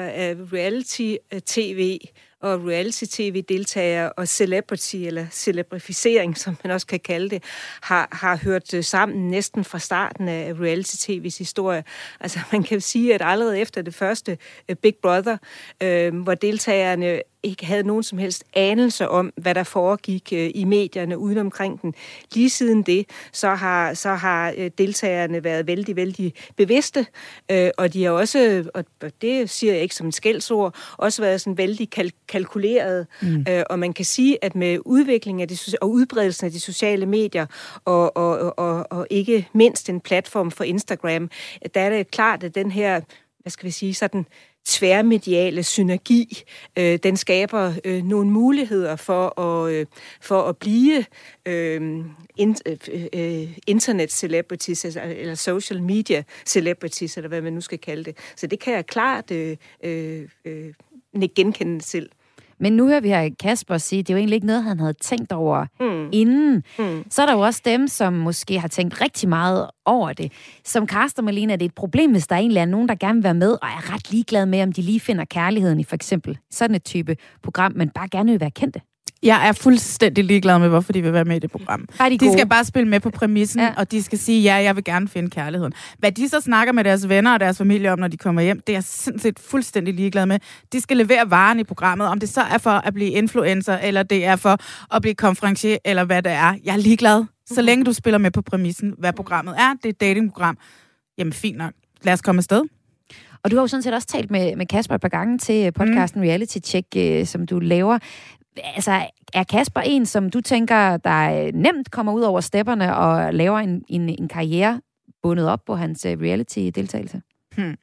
reality-tv 0.54 2.00
og 2.42 2.66
reality-tv-deltagere 2.66 4.12
og 4.12 4.28
celebrity, 4.28 4.96
eller 4.96 5.26
celebrificering, 5.32 6.38
som 6.38 6.58
man 6.64 6.72
også 6.72 6.88
kan 6.88 7.00
kalde 7.00 7.30
det, 7.30 7.44
har, 7.82 8.08
har 8.12 8.38
hørt 8.44 8.74
øh, 8.74 8.84
sammen 8.84 9.28
næsten 9.28 9.64
fra 9.64 9.80
starten 9.80 10.28
af 10.28 10.54
reality-tv's 10.54 11.38
historie. 11.38 11.84
Altså 12.20 12.40
man 12.52 12.64
kan 12.64 12.82
sige, 12.82 13.16
at 13.16 13.22
allerede 13.26 13.60
efter 13.60 13.82
det 13.82 13.94
første 13.94 14.38
øh, 14.70 14.76
Big 14.76 14.96
Brother, 14.96 15.38
øh, 15.84 16.16
hvor 16.16 16.36
deltagerne 16.36 17.22
ikke 17.44 17.66
havde 17.66 17.84
nogen 17.84 18.04
som 18.04 18.18
helst 18.18 18.44
anelse 18.54 19.10
om, 19.10 19.34
hvad 19.36 19.56
der 19.56 19.64
foregik 19.64 20.34
øh, 20.34 20.52
i 20.56 20.64
medierne 20.64 21.18
uden 21.18 21.38
omkring 21.38 21.82
den. 21.82 21.94
Lige 22.34 22.50
siden 22.50 22.84
det, 22.84 23.10
så 23.32 23.50
har, 23.50 23.94
så 23.94 24.10
har 24.10 24.54
øh, 24.58 24.72
deltagerne 24.78 25.44
været 25.44 25.68
vældig, 25.68 25.96
vældig 25.96 26.34
bevidste, 26.58 27.06
øh, 27.52 27.70
og 27.78 27.94
de 27.94 28.04
har 28.04 28.12
også, 28.12 28.64
og 28.74 28.86
det 29.22 29.50
siger 29.50 29.74
jeg 29.74 29.82
ikke 29.82 29.96
som 29.96 30.06
en 30.06 30.12
skældsord, 30.12 30.76
også 30.98 31.22
været 31.22 31.42
sådan 31.42 31.58
vældig 31.58 31.90
kalk 31.90 32.14
kalkuleret. 32.28 33.08
Mm. 33.22 33.46
og 33.70 33.80
man 33.80 33.94
kan 33.94 34.06
sige, 34.06 34.44
at 34.44 34.56
med 34.56 34.80
udviklingen 34.86 35.42
af 35.42 35.48
de, 35.48 35.58
og 35.82 35.92
udbredelsen 35.92 36.46
af 36.46 36.52
de 36.52 36.60
sociale 36.60 37.06
medier, 37.06 37.46
og, 37.86 38.18
og, 38.18 38.60
og, 38.60 38.88
og 38.90 39.08
ikke 39.10 39.48
mindst 39.54 39.90
en 39.90 40.02
platform 40.02 40.52
for 40.52 40.64
Instagram, 40.64 41.30
der 41.74 41.82
er 41.82 41.90
det 41.90 42.12
klart, 42.12 42.44
at 42.44 42.56
den 42.56 42.72
her 42.72 43.02
hvad 43.48 43.52
skal 43.52 43.66
vi 43.66 43.72
sige, 43.72 43.94
sådan 43.94 44.26
tværmediale 44.66 45.64
synergi, 45.64 46.44
øh, 46.78 47.00
den 47.04 47.18
skaber 47.18 47.74
øh, 47.86 48.04
nogle 48.04 48.30
muligheder 48.30 48.96
for 48.96 49.40
at, 49.40 49.74
øh, 49.74 49.86
for 50.22 50.42
at 50.42 50.58
blive 50.58 51.06
øh, 51.46 51.82
in, 52.38 52.56
øh, 52.66 52.78
øh, 53.14 53.58
internet 53.68 54.12
celebrities, 54.12 54.86
altså, 54.86 55.02
eller 55.04 55.36
social 55.36 55.84
media 55.84 56.24
celebrities, 56.46 57.18
eller 57.18 57.28
hvad 57.28 57.42
man 57.42 57.54
nu 57.54 57.62
skal 57.62 57.80
kalde 57.80 58.04
det. 58.04 58.18
Så 58.36 58.48
det 58.48 58.60
kan 58.60 58.74
jeg 58.74 58.86
klart 58.86 59.32
øh, 59.32 59.58
øh, 59.84 60.30
øh, 60.46 60.74
genkende 61.36 61.82
selv. 61.82 62.10
Men 62.60 62.74
nu 62.74 62.88
hører 62.88 63.00
vi 63.00 63.08
her 63.08 63.30
Kasper 63.40 63.78
sige, 63.78 64.00
at 64.00 64.08
det 64.08 64.14
er 64.14 64.16
jo 64.16 64.18
egentlig 64.18 64.36
ikke 64.36 64.48
noget, 64.48 64.64
han 64.64 64.80
havde 64.80 64.94
tænkt 64.94 65.32
over 65.32 65.66
mm. 65.80 66.10
inden. 66.12 66.64
Mm. 66.80 67.04
Så 67.10 67.22
er 67.22 67.26
der 67.26 67.34
jo 67.34 67.40
også 67.40 67.62
dem, 67.66 67.88
som 67.88 68.14
måske 68.14 68.60
har 68.60 68.68
tænkt 68.68 69.02
rigtig 69.02 69.30
meget 69.30 69.70
over 69.86 70.14
det. 70.14 70.32
Som 70.66 70.88
Karsten 70.88 71.26
Malene 71.26 71.54
er 71.54 71.58
det 71.58 71.66
et 71.66 71.76
problem, 71.76 72.12
hvis 72.12 72.28
der 72.28 72.36
er 72.36 72.40
en 72.40 72.48
eller 72.48 72.62
anden, 72.62 72.72
nogen, 72.72 72.90
der 72.90 72.96
gerne 72.96 73.16
vil 73.16 73.24
være 73.24 73.34
med, 73.34 73.52
og 73.52 73.68
er 73.68 73.94
ret 73.94 74.12
ligeglad 74.12 74.46
med, 74.46 74.64
om 74.64 74.72
de 74.72 74.82
lige 74.82 75.00
finder 75.00 75.26
kærligheden 75.26 75.80
i 75.80 75.84
for 75.84 75.96
eksempel 75.96 76.38
sådan 76.52 76.76
et 76.76 76.84
type 76.84 77.18
program, 77.44 77.72
men 77.76 77.90
bare 77.90 78.08
gerne 78.12 78.32
vil 78.32 78.40
være 78.40 78.52
kendte. 78.52 78.82
Jeg 79.24 79.48
er 79.48 79.52
fuldstændig 79.52 80.24
ligeglad 80.24 80.60
med, 80.60 80.70
hvorfor 80.70 80.94
de 80.94 81.02
vil 81.02 81.14
være 81.14 81.26
med 81.26 81.36
i 81.36 81.40
det 81.40 81.52
program. 81.52 81.88
de, 82.10 82.18
de 82.18 82.34
skal 82.34 82.50
bare 82.50 82.66
spille 82.66 82.90
med 82.90 83.00
på 83.00 83.10
præmissen, 83.10 83.62
ja. 83.62 83.74
og 83.78 83.92
de 83.92 84.04
skal 84.04 84.20
sige, 84.20 84.42
ja, 84.42 84.56
jeg 84.56 84.76
vil 84.76 84.84
gerne 84.84 85.08
finde 85.08 85.30
kærligheden. 85.30 85.74
Hvad 85.98 86.12
de 86.12 86.30
så 86.30 86.42
snakker 86.42 86.74
med 86.74 86.84
deres 86.84 87.10
venner 87.10 87.34
og 87.34 87.40
deres 87.40 87.58
familie 87.58 87.92
om, 87.92 88.00
når 88.00 88.08
de 88.08 88.18
kommer 88.18 88.42
hjem, 88.42 88.60
det 88.60 88.74
er 88.74 88.78
jeg 88.78 88.84
sindssygt 88.84 89.40
fuldstændig 89.40 89.94
ligeglad 89.94 90.26
med. 90.26 90.40
De 90.72 90.82
skal 90.82 90.98
levere 90.98 91.32
varen 91.32 91.60
i 91.60 91.64
programmet, 91.64 92.08
om 92.08 92.20
det 92.20 92.30
så 92.30 92.42
er 92.42 92.58
for 92.58 92.70
at 92.70 92.94
blive 92.94 93.10
influencer, 93.10 93.78
eller 93.78 94.04
det 94.04 94.26
er 94.26 94.36
for 94.36 94.58
at 94.96 95.02
blive 95.02 95.16
konferencier, 95.16 95.78
eller 95.86 96.04
hvad 96.04 96.24
det 96.24 96.32
er. 96.32 96.56
Jeg 96.64 96.74
er 96.74 96.78
ligeglad. 96.78 97.26
Så 97.46 97.62
længe 97.62 97.86
du 97.86 97.94
spiller 97.94 98.18
med 98.18 98.32
på 98.32 98.42
præmissen, 98.42 98.94
hvad 98.98 99.14
programmet 99.14 99.56
er, 99.58 99.74
det 99.74 99.86
er 99.86 99.90
et 99.90 100.02
datingprogram, 100.02 100.58
jamen 101.18 101.34
fint 101.34 101.58
nok. 101.58 101.72
Lad 102.04 102.14
os 102.14 102.22
komme 102.22 102.40
afsted. 102.40 102.62
Og 103.44 103.52
du 103.52 103.56
har 103.56 103.64
jo 103.64 103.68
sådan 103.68 103.84
set 103.84 103.94
også 103.94 104.08
talt 104.08 104.32
med, 104.32 104.56
med 104.56 104.66
Kasper 104.66 104.96
et 104.96 105.02
par 105.02 105.10
gange 105.10 105.38
til 105.38 105.72
podcasten 105.72 106.22
mm. 106.22 106.28
Reality 106.28 106.58
Check, 106.64 106.88
øh, 106.98 107.26
som 107.26 107.46
du 107.46 107.60
laver 107.60 108.00
altså, 108.64 109.10
er 109.34 109.44
Kasper 109.44 109.82
en, 109.82 110.06
som 110.06 110.30
du 110.30 110.42
tænker, 110.42 110.98
der 110.98 111.46
øh, 111.46 111.54
nemt 111.54 111.92
kommer 111.92 112.14
ud 112.14 112.22
over 112.22 112.42
stepperne 112.42 112.96
og 112.96 113.34
laver 113.34 113.60
en, 113.60 113.84
en, 113.88 114.10
en 114.10 114.28
karriere 114.28 114.82
bundet 115.24 115.50
op 115.50 115.60
på 115.66 115.76
hans 115.76 116.06
øh, 116.06 116.20
reality-deltagelse? 116.20 117.22
Hmm. 117.56 117.76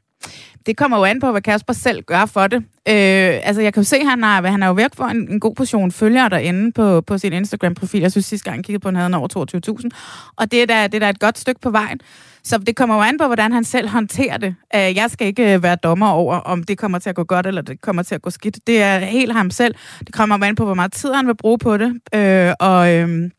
Det 0.67 0.77
kommer 0.77 0.97
jo 0.99 1.05
an 1.05 1.21
på, 1.21 1.31
hvad 1.31 1.43
Kasper 1.43 1.73
selv 1.73 2.03
gør 2.03 2.27
for 2.27 2.47
det. 2.47 2.59
Øh, 2.89 3.41
altså, 3.43 3.63
jeg 3.63 3.75
kan 3.75 3.83
jo 3.83 3.85
se, 3.85 3.97
at 3.97 4.07
han 4.07 4.23
har, 4.23 4.47
han 4.47 4.63
er 4.63 4.67
jo 4.67 4.73
væk 4.73 4.95
for 4.95 5.05
en, 5.05 5.31
en 5.31 5.41
god 5.41 5.55
portion 5.55 5.93
følgere 5.93 6.29
derinde 6.29 6.73
på, 6.73 7.01
på 7.01 7.19
sin 7.19 7.33
Instagram-profil. 7.33 8.01
Jeg 8.01 8.11
synes, 8.11 8.27
sidste 8.27 8.45
gang 8.45 8.57
jeg 8.57 8.65
kiggede 8.65 8.83
på, 8.83 8.89
han 8.89 8.97
havde 8.97 9.15
over 9.15 9.81
22.000. 9.83 9.89
Og 10.37 10.53
det 10.53 10.63
er, 10.63 10.67
da, 10.67 10.87
det 10.87 10.95
er 10.95 10.99
da 10.99 11.11
et 11.11 11.21
godt 11.21 11.39
stykke 11.39 11.61
på 11.61 11.71
vejen. 11.71 12.01
Så 12.45 12.59
det 12.59 12.77
kommer 12.77 12.97
jo 12.97 13.03
an 13.03 13.19
på, 13.19 13.27
hvordan 13.27 13.53
han 13.53 13.65
selv 13.65 13.89
håndterer 13.89 14.37
det. 14.37 14.55
Øh, 14.75 14.97
jeg 14.97 15.11
skal 15.11 15.27
ikke 15.27 15.55
øh, 15.55 15.63
være 15.63 15.77
dommer 15.77 16.09
over, 16.09 16.37
om 16.37 16.63
det 16.63 16.79
kommer 16.79 16.99
til 16.99 17.09
at 17.09 17.17
gå 17.17 17.25
godt, 17.25 17.47
eller 17.47 17.63
det 17.63 17.81
kommer 17.81 18.03
til 18.03 18.15
at 18.15 18.23
gå 18.23 18.31
skidt. 18.31 18.67
Det 18.67 18.83
er 18.83 18.99
helt 18.99 19.33
ham 19.33 19.51
selv. 19.51 19.75
Det 19.99 20.15
kommer 20.15 20.47
an 20.47 20.55
på, 20.55 20.65
hvor 20.65 20.75
meget 20.75 20.93
tid 20.93 21.13
han 21.13 21.27
vil 21.27 21.37
bruge 21.37 21.59
på 21.59 21.77
det, 21.77 22.01
øh, 22.15 22.53
og, 22.61 22.95
øh, 22.95 23.31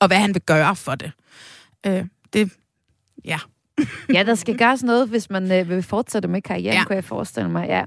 og 0.00 0.06
hvad 0.06 0.16
han 0.16 0.34
vil 0.34 0.42
gøre 0.42 0.76
for 0.76 0.94
det. 0.94 1.12
Øh, 1.86 2.04
det, 2.32 2.52
ja 3.24 3.38
ja, 4.14 4.22
der 4.22 4.34
skal 4.34 4.58
gøres 4.58 4.82
noget, 4.82 5.08
hvis 5.08 5.30
man 5.30 5.52
øh, 5.52 5.68
vil 5.68 5.82
fortsætte 5.82 6.28
med 6.28 6.42
karrieren, 6.42 6.76
ja. 6.76 6.84
kunne 6.84 6.96
jeg 6.96 7.04
forestille 7.04 7.50
mig. 7.50 7.68
Ja. 7.68 7.84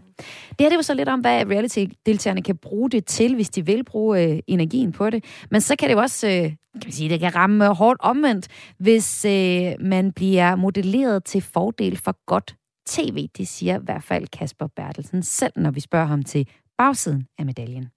Det 0.50 0.60
her 0.60 0.70
det 0.70 0.76
var 0.76 0.82
så 0.82 0.94
lidt 0.94 1.10
om, 1.10 1.20
hvad 1.20 1.46
reality-deltagerne 1.46 2.42
kan 2.42 2.58
bruge 2.58 2.90
det 2.90 3.06
til, 3.06 3.36
hvis 3.36 3.50
de 3.50 3.66
vil 3.66 3.84
bruge 3.84 4.24
øh, 4.24 4.40
energien 4.48 4.92
på 4.92 5.10
det. 5.10 5.24
Men 5.52 5.62
så 5.62 5.76
kan 5.76 5.90
det 5.90 5.96
jo 5.96 6.00
også, 6.00 6.28
øh, 6.28 6.34
kan 6.34 6.56
man 6.86 6.92
sige, 6.92 7.10
det 7.10 7.20
kan 7.20 7.36
ramme 7.36 7.68
hårdt 7.68 8.00
omvendt, 8.02 8.48
hvis 8.78 9.26
øh, 9.26 9.72
man 9.80 10.12
bliver 10.12 10.56
modelleret 10.56 11.24
til 11.24 11.42
fordel 11.42 11.98
for 11.98 12.16
godt 12.26 12.56
tv. 12.88 13.28
Det 13.38 13.48
siger 13.48 13.80
i 13.80 13.84
hvert 13.84 14.04
fald 14.04 14.28
Kasper 14.28 14.68
Bertelsen 14.68 15.24
selv, 15.24 15.54
når 15.56 15.72
vi 15.72 15.80
spørger 15.80 16.06
ham 16.06 16.24
til 16.24 16.48
bagsiden 16.78 17.28
af 17.38 17.46
medaljen. 17.46 17.88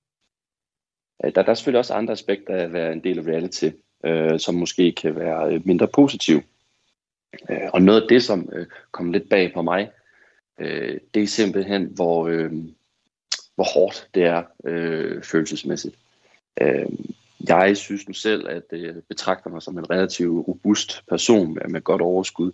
Der, 1.23 1.43
der 1.43 1.51
er 1.51 1.55
selvfølgelig 1.55 1.79
også 1.79 1.95
andre 1.95 2.13
aspekter 2.13 2.55
af 2.55 2.63
at 2.63 2.73
være 2.73 2.93
en 2.93 3.05
del 3.05 3.19
af 3.19 3.23
reality, 3.23 3.69
øh, 4.05 4.41
som 4.41 4.55
måske 4.55 4.93
kan 4.93 5.17
være 5.17 5.55
øh, 5.55 5.67
mindre 5.67 5.89
positive. 5.89 6.43
Øh, 7.51 7.69
og 7.73 7.83
noget 7.83 8.03
af 8.03 8.09
det, 8.09 8.25
som 8.25 8.49
øh, 8.53 8.67
kom 8.91 9.13
lidt 9.13 9.29
bag 9.29 9.53
på 9.55 9.63
mig, 9.63 9.91
øh, 10.59 11.01
det 11.15 11.23
er 11.23 11.27
simpelthen, 11.27 11.85
hvor, 11.95 12.29
øh, 12.29 12.53
hvor 13.55 13.75
hårdt 13.75 14.09
det 14.15 14.25
er 14.25 14.43
øh, 14.65 15.23
følelsesmæssigt. 15.23 15.97
Øh, 16.61 16.87
jeg 17.49 17.77
synes 17.77 18.09
nu 18.09 18.15
selv, 18.15 18.49
at 18.49 18.63
øh, 18.73 18.83
jeg 18.83 18.91
øh, 18.91 19.03
betragter 19.09 19.51
mig 19.51 19.63
som 19.63 19.79
en 19.79 19.91
relativt 19.91 20.49
robust 20.49 21.03
person 21.09 21.55
med, 21.55 21.63
med 21.69 21.81
godt 21.81 22.03
overskud. 22.03 22.53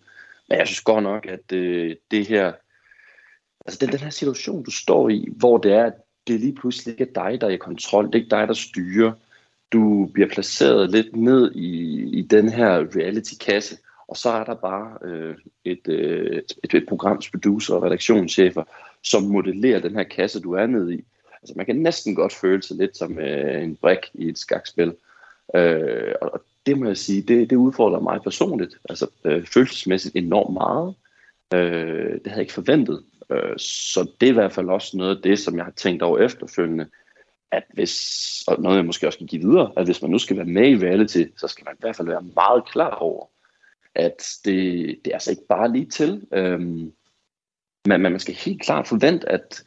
Men 0.48 0.58
jeg 0.58 0.66
synes 0.66 0.80
godt 0.80 1.02
nok, 1.02 1.26
at 1.26 1.52
øh, 1.52 1.96
det 2.10 2.26
her, 2.26 2.52
altså 3.66 3.78
den, 3.80 3.92
den 3.92 4.00
her 4.00 4.10
situation, 4.10 4.62
du 4.62 4.70
står 4.70 5.08
i, 5.08 5.28
hvor 5.36 5.58
det 5.58 5.72
er, 5.72 5.84
at 5.84 5.94
det 6.28 6.40
lige 6.40 6.54
pludselig 6.54 6.92
ikke 6.92 7.04
er 7.04 7.30
dig, 7.30 7.40
der 7.40 7.46
er 7.46 7.50
i 7.50 7.56
kontrol, 7.56 8.06
det 8.06 8.14
er 8.14 8.18
ikke 8.18 8.36
dig, 8.36 8.48
der 8.48 8.54
styrer. 8.54 9.12
Du 9.72 10.10
bliver 10.14 10.28
placeret 10.28 10.90
lidt 10.90 11.16
ned 11.16 11.54
i, 11.54 12.02
i 12.18 12.22
den 12.22 12.48
her 12.48 12.96
reality-kasse, 12.96 13.76
og 14.08 14.16
så 14.16 14.30
er 14.30 14.44
der 14.44 14.54
bare 14.54 14.98
øh, 15.04 15.36
et, 15.64 15.88
øh, 15.88 16.42
et, 16.64 16.74
et 16.74 16.86
programs 16.88 17.30
producer 17.30 17.74
og 17.74 17.82
redaktionschefer, 17.82 18.64
som 19.02 19.22
modellerer 19.22 19.80
den 19.80 19.94
her 19.94 20.02
kasse, 20.02 20.40
du 20.40 20.52
er 20.52 20.66
nede 20.66 20.94
i. 20.94 21.04
Altså 21.42 21.54
man 21.56 21.66
kan 21.66 21.76
næsten 21.76 22.14
godt 22.14 22.32
føle 22.32 22.62
sig 22.62 22.76
lidt 22.76 22.96
som 22.96 23.18
øh, 23.18 23.62
en 23.62 23.76
brik 23.76 23.98
i 24.14 24.28
et 24.28 24.38
skakspil. 24.38 24.94
Øh, 25.54 26.14
og 26.22 26.42
det 26.66 26.78
må 26.78 26.86
jeg 26.86 26.96
sige, 26.96 27.22
det, 27.22 27.50
det 27.50 27.56
udfordrer 27.56 28.00
mig 28.00 28.20
personligt, 28.22 28.74
altså 28.88 29.06
øh, 29.24 29.46
følelsesmæssigt 29.46 30.16
enormt 30.16 30.52
meget. 30.52 30.94
Øh, 31.54 32.12
det 32.12 32.26
havde 32.26 32.36
jeg 32.36 32.40
ikke 32.40 32.52
forventet. 32.52 33.02
Øh, 33.30 33.58
så 33.58 34.10
det 34.20 34.26
er 34.26 34.30
i 34.30 34.34
hvert 34.34 34.52
fald 34.52 34.68
også 34.68 34.96
noget 34.96 35.16
af 35.16 35.22
det, 35.22 35.38
som 35.38 35.56
jeg 35.56 35.64
har 35.64 35.72
tænkt 35.72 36.02
over 36.02 36.18
efterfølgende, 36.18 36.86
at 37.50 37.64
hvis, 37.74 38.44
og 38.46 38.62
noget 38.62 38.76
jeg 38.76 38.84
måske 38.84 39.06
også 39.06 39.18
kan 39.18 39.26
give 39.26 39.42
videre, 39.42 39.72
at 39.76 39.84
hvis 39.84 40.02
man 40.02 40.10
nu 40.10 40.18
skal 40.18 40.36
være 40.36 40.46
med 40.46 40.68
i 40.68 40.86
reality, 40.86 41.24
så 41.36 41.48
skal 41.48 41.64
man 41.64 41.74
i 41.74 41.80
hvert 41.80 41.96
fald 41.96 42.08
være 42.08 42.24
meget 42.34 42.64
klar 42.68 42.94
over, 42.94 43.26
at 43.98 44.28
det, 44.44 44.98
det 45.04 45.10
er 45.10 45.14
altså 45.14 45.30
ikke 45.30 45.46
bare 45.48 45.72
lige 45.72 45.86
til. 45.86 46.26
Øhm, 46.32 46.92
men 47.86 48.00
man 48.00 48.20
skal 48.20 48.34
helt 48.34 48.62
klart 48.62 48.88
forvente, 48.88 49.28
at, 49.28 49.62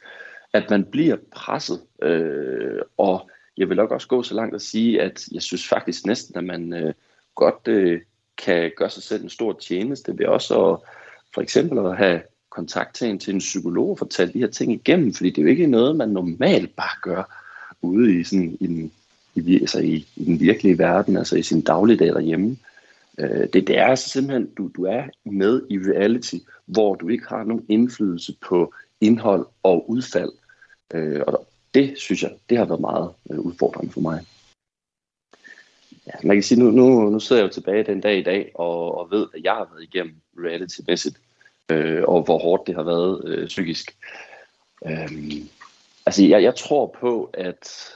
at 0.54 0.70
man 0.70 0.86
bliver 0.86 1.18
presset. 1.32 1.82
Øh, 2.02 2.82
og 2.98 3.30
jeg 3.58 3.70
vil 3.70 3.78
nok 3.78 3.92
også 3.92 4.08
gå 4.08 4.24
så 4.24 4.34
langt 4.34 4.56
at 4.56 4.62
sige, 4.62 5.02
at 5.02 5.24
jeg 5.32 5.42
synes 5.42 5.68
faktisk 5.68 6.06
næsten, 6.06 6.38
at 6.38 6.44
man 6.44 6.74
øh, 6.74 6.94
godt 7.36 7.68
øh, 7.68 8.02
kan 8.38 8.72
gøre 8.78 8.90
sig 8.90 9.04
selv 9.04 9.24
en 9.24 9.30
stor 9.30 9.54
tjeneste 9.54 10.18
ved 10.18 10.26
også 10.26 10.66
at, 10.66 10.80
for 11.34 11.42
eksempel 11.42 11.78
at 11.80 11.98
have 11.98 12.22
kontakt 12.50 12.96
til 12.96 13.10
en, 13.10 13.20
til 13.20 13.34
en 13.34 13.40
psykolog 13.40 13.90
og 13.90 13.98
fortælle 13.98 14.34
de 14.34 14.40
her 14.40 14.48
ting 14.48 14.72
igennem, 14.72 15.14
fordi 15.14 15.30
det 15.30 15.38
er 15.38 15.44
jo 15.44 15.50
ikke 15.50 15.68
noget, 15.68 15.96
man 15.96 16.10
normalt 16.10 16.76
bare 16.76 17.02
gør 17.02 17.24
ude 17.82 18.20
i, 18.20 18.24
sådan, 18.24 18.58
i, 18.60 18.68
den, 18.68 18.92
i, 19.36 19.60
altså 19.60 19.80
i, 19.80 20.08
i 20.16 20.26
den 20.26 20.40
virkelige 20.40 20.78
verden, 20.78 21.18
altså 21.18 21.36
i 21.36 21.44
sin 21.44 21.62
dagligdag 21.62 22.08
derhjemme. 22.08 22.58
Øh, 23.22 23.48
det, 23.54 23.68
det 23.68 23.78
er 23.78 23.86
altså 23.86 24.10
simpelthen, 24.10 24.50
du, 24.58 24.72
du 24.76 24.86
er 24.86 25.04
med 25.26 25.62
i 25.70 25.78
reality, 25.78 26.36
hvor 26.66 26.96
du 26.96 27.10
ikke 27.10 27.26
har 27.28 27.44
nogen 27.44 27.66
indflydelse 27.70 28.36
på 28.42 28.74
indhold 29.02 29.46
og 29.64 29.90
udfald. 29.90 30.32
Øh, 30.94 31.22
og 31.28 31.48
det 31.74 31.98
synes 31.98 32.24
jeg, 32.24 32.32
det 32.50 32.58
har 32.58 32.66
været 32.66 32.82
meget 32.82 33.14
øh, 33.32 33.40
udfordrende 33.40 33.92
for 33.92 34.02
mig. 34.02 34.26
Ja, 36.08 36.12
man 36.24 36.36
kan 36.36 36.44
sige, 36.44 36.60
nu, 36.60 36.72
nu, 36.72 37.10
nu 37.10 37.20
sidder 37.20 37.42
jeg 37.42 37.48
jo 37.48 37.54
tilbage 37.54 37.84
den 37.84 38.02
dag 38.02 38.18
i 38.18 38.24
dag, 38.24 38.52
og, 38.56 38.98
og 38.98 39.12
ved, 39.12 39.28
at 39.34 39.44
jeg 39.44 39.54
har 39.54 39.70
været 39.72 39.84
igennem 39.84 40.16
reality-mæssigt, 40.38 41.18
øh, 41.72 42.04
og 42.04 42.24
hvor 42.24 42.38
hårdt 42.38 42.68
det 42.68 42.76
har 42.76 42.84
været 42.84 43.22
øh, 43.26 43.48
psykisk. 43.48 43.98
Øh, 44.86 45.12
altså, 46.06 46.26
jeg, 46.26 46.44
jeg 46.44 46.56
tror 46.56 46.96
på, 47.00 47.30
at 47.34 47.92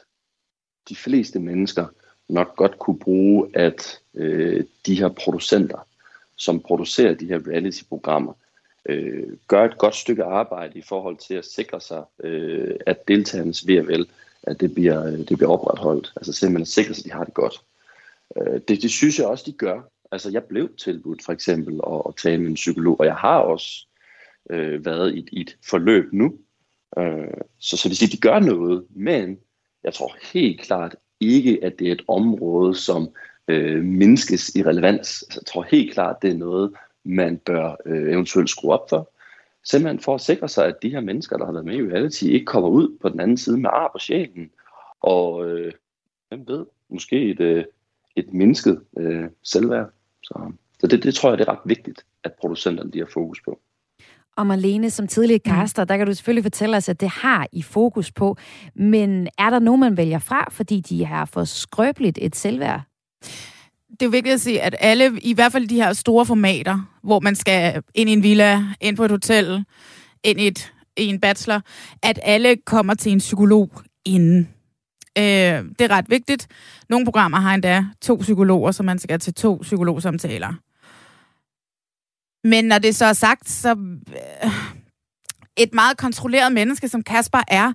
de 0.89 0.95
fleste 0.95 1.39
mennesker 1.39 1.87
nok 2.29 2.55
godt 2.55 2.79
kunne 2.79 2.99
bruge, 2.99 3.47
at 3.53 3.99
øh, 4.13 4.63
de 4.85 4.99
her 4.99 5.09
producenter, 5.09 5.87
som 6.35 6.59
producerer 6.59 7.13
de 7.13 7.27
her 7.27 7.39
reality-programmer, 7.47 8.33
øh, 8.85 9.37
gør 9.47 9.65
et 9.65 9.77
godt 9.77 9.95
stykke 9.95 10.23
arbejde 10.23 10.79
i 10.79 10.81
forhold 10.81 11.17
til 11.17 11.33
at 11.33 11.45
sikre 11.45 11.81
sig, 11.81 12.03
øh, 12.23 12.75
at 12.85 13.07
deltagernes 13.07 13.67
ved 13.67 13.81
vel 13.81 14.07
at 14.45 14.59
det 14.59 14.73
bliver, 14.73 15.05
øh, 15.05 15.17
det 15.17 15.37
bliver 15.37 15.51
opretholdt. 15.51 16.13
Altså 16.15 16.33
simpelthen 16.33 16.65
sikre 16.65 16.93
sig, 16.93 17.01
at 17.01 17.05
de 17.05 17.17
har 17.17 17.23
det 17.23 17.33
godt. 17.33 17.61
Øh, 18.37 18.61
det, 18.67 18.81
det 18.81 18.91
synes 18.91 19.19
jeg 19.19 19.27
også, 19.27 19.43
de 19.47 19.51
gør. 19.51 19.81
Altså 20.11 20.31
jeg 20.31 20.43
blev 20.43 20.75
tilbudt 20.77 21.23
for 21.25 21.33
eksempel 21.33 21.79
at, 21.87 22.01
at 22.07 22.15
tale 22.15 22.41
med 22.41 22.49
en 22.49 22.55
psykolog, 22.55 22.99
og 22.99 23.05
jeg 23.05 23.15
har 23.15 23.37
også 23.37 23.87
øh, 24.49 24.85
været 24.85 25.15
i, 25.15 25.27
i 25.31 25.41
et 25.41 25.57
forløb 25.69 26.13
nu. 26.13 26.37
Øh, 26.97 27.41
så, 27.59 27.77
så 27.77 27.89
det 27.89 27.97
siger, 27.97 28.09
de 28.09 28.17
gør 28.17 28.39
noget, 28.39 28.85
men 28.89 29.39
jeg 29.83 29.93
tror 29.93 30.17
helt 30.33 30.61
klart 30.61 30.95
ikke, 31.33 31.59
at 31.63 31.79
det 31.79 31.87
er 31.87 31.91
et 31.91 32.05
område, 32.07 32.75
som 32.75 33.09
øh, 33.47 33.83
mindskes 33.83 34.55
i 34.55 34.63
relevans. 34.63 35.23
Altså, 35.23 35.39
jeg 35.41 35.45
tror 35.45 35.63
helt 35.63 35.93
klart, 35.93 36.21
det 36.21 36.29
er 36.29 36.37
noget, 36.37 36.73
man 37.03 37.37
bør 37.37 37.75
øh, 37.85 38.11
eventuelt 38.13 38.49
skrue 38.49 38.73
op 38.73 38.89
for. 38.89 39.11
Simpelthen 39.63 39.99
for 39.99 40.15
at 40.15 40.21
sikre 40.21 40.49
sig, 40.49 40.65
at 40.65 40.81
de 40.81 40.89
her 40.89 41.01
mennesker, 41.01 41.37
der 41.37 41.45
har 41.45 41.51
været 41.51 41.65
med 41.65 41.75
i 41.75 41.91
reality, 41.91 42.23
ikke 42.23 42.45
kommer 42.45 42.69
ud 42.69 42.97
på 43.01 43.09
den 43.09 43.19
anden 43.19 43.37
side 43.37 43.57
med 43.57 43.69
ar 43.73 43.89
på 43.93 43.99
sjælen. 43.99 44.51
Og 45.01 45.49
øh, 45.49 45.73
hvem 46.29 46.47
ved, 46.47 46.65
måske 46.89 47.29
et, 47.29 47.39
øh, 47.39 47.63
et 48.15 48.33
mindsket 48.33 48.81
øh, 48.97 49.25
selvværd. 49.43 49.89
Så, 50.23 50.51
så 50.79 50.87
det, 50.87 51.03
det 51.03 51.15
tror 51.15 51.29
jeg, 51.29 51.37
det 51.37 51.47
er 51.47 51.51
ret 51.51 51.59
vigtigt, 51.65 52.05
at 52.23 52.33
producenterne 52.33 52.91
de 52.91 52.99
har 52.99 53.09
fokus 53.13 53.41
på. 53.41 53.59
Og 54.37 54.47
Marlene, 54.47 54.89
som 54.89 55.07
tidligere 55.07 55.39
kaster, 55.39 55.83
mm. 55.83 55.87
der 55.87 55.97
kan 55.97 56.07
du 56.07 56.13
selvfølgelig 56.13 56.43
fortælle 56.43 56.77
os, 56.77 56.89
at 56.89 57.01
det 57.01 57.09
har 57.09 57.47
I 57.51 57.61
fokus 57.61 58.11
på. 58.11 58.37
Men 58.75 59.27
er 59.37 59.49
der 59.49 59.59
nogen, 59.59 59.81
man 59.81 59.97
vælger 59.97 60.19
fra, 60.19 60.47
fordi 60.51 60.79
de 60.79 61.05
har 61.05 61.25
for 61.25 61.43
skrøbeligt 61.43 62.19
et 62.21 62.35
selvværd? 62.35 62.81
det 63.99 64.05
er 64.05 64.09
vigtigt 64.09 64.33
at 64.33 64.41
sige, 64.41 64.61
at 64.61 64.75
alle, 64.79 65.19
i 65.21 65.33
hvert 65.33 65.51
fald 65.51 65.67
de 65.67 65.75
her 65.75 65.93
store 65.93 66.25
formater, 66.25 66.79
hvor 67.03 67.19
man 67.19 67.35
skal 67.35 67.81
ind 67.95 68.09
i 68.09 68.13
en 68.13 68.23
villa, 68.23 68.63
ind 68.81 68.97
på 68.97 69.05
et 69.05 69.11
hotel, 69.11 69.65
ind 70.23 70.39
i, 70.39 70.47
et, 70.47 70.73
i 70.97 71.05
en 71.05 71.19
bachelor, 71.19 71.61
at 72.03 72.19
alle 72.23 72.55
kommer 72.65 72.93
til 72.93 73.11
en 73.11 73.17
psykolog 73.17 73.71
inden. 74.05 74.49
Øh, 75.17 75.23
det 75.23 75.81
er 75.81 75.89
ret 75.89 76.09
vigtigt. 76.09 76.47
Nogle 76.89 77.05
programmer 77.05 77.39
har 77.39 77.53
endda 77.53 77.85
to 78.01 78.15
psykologer, 78.15 78.71
så 78.71 78.83
man 78.83 78.99
skal 78.99 79.19
til 79.19 79.33
to 79.33 79.59
psykologsamtaler. 79.61 80.53
Men 82.45 82.65
når 82.65 82.77
det 82.77 82.95
så 82.95 83.05
er 83.05 83.13
sagt, 83.13 83.49
så... 83.49 83.75
Øh, 84.43 84.51
et 85.57 85.73
meget 85.73 85.97
kontrolleret 85.97 86.51
menneske, 86.51 86.87
som 86.87 87.03
Kasper 87.03 87.41
er, 87.47 87.73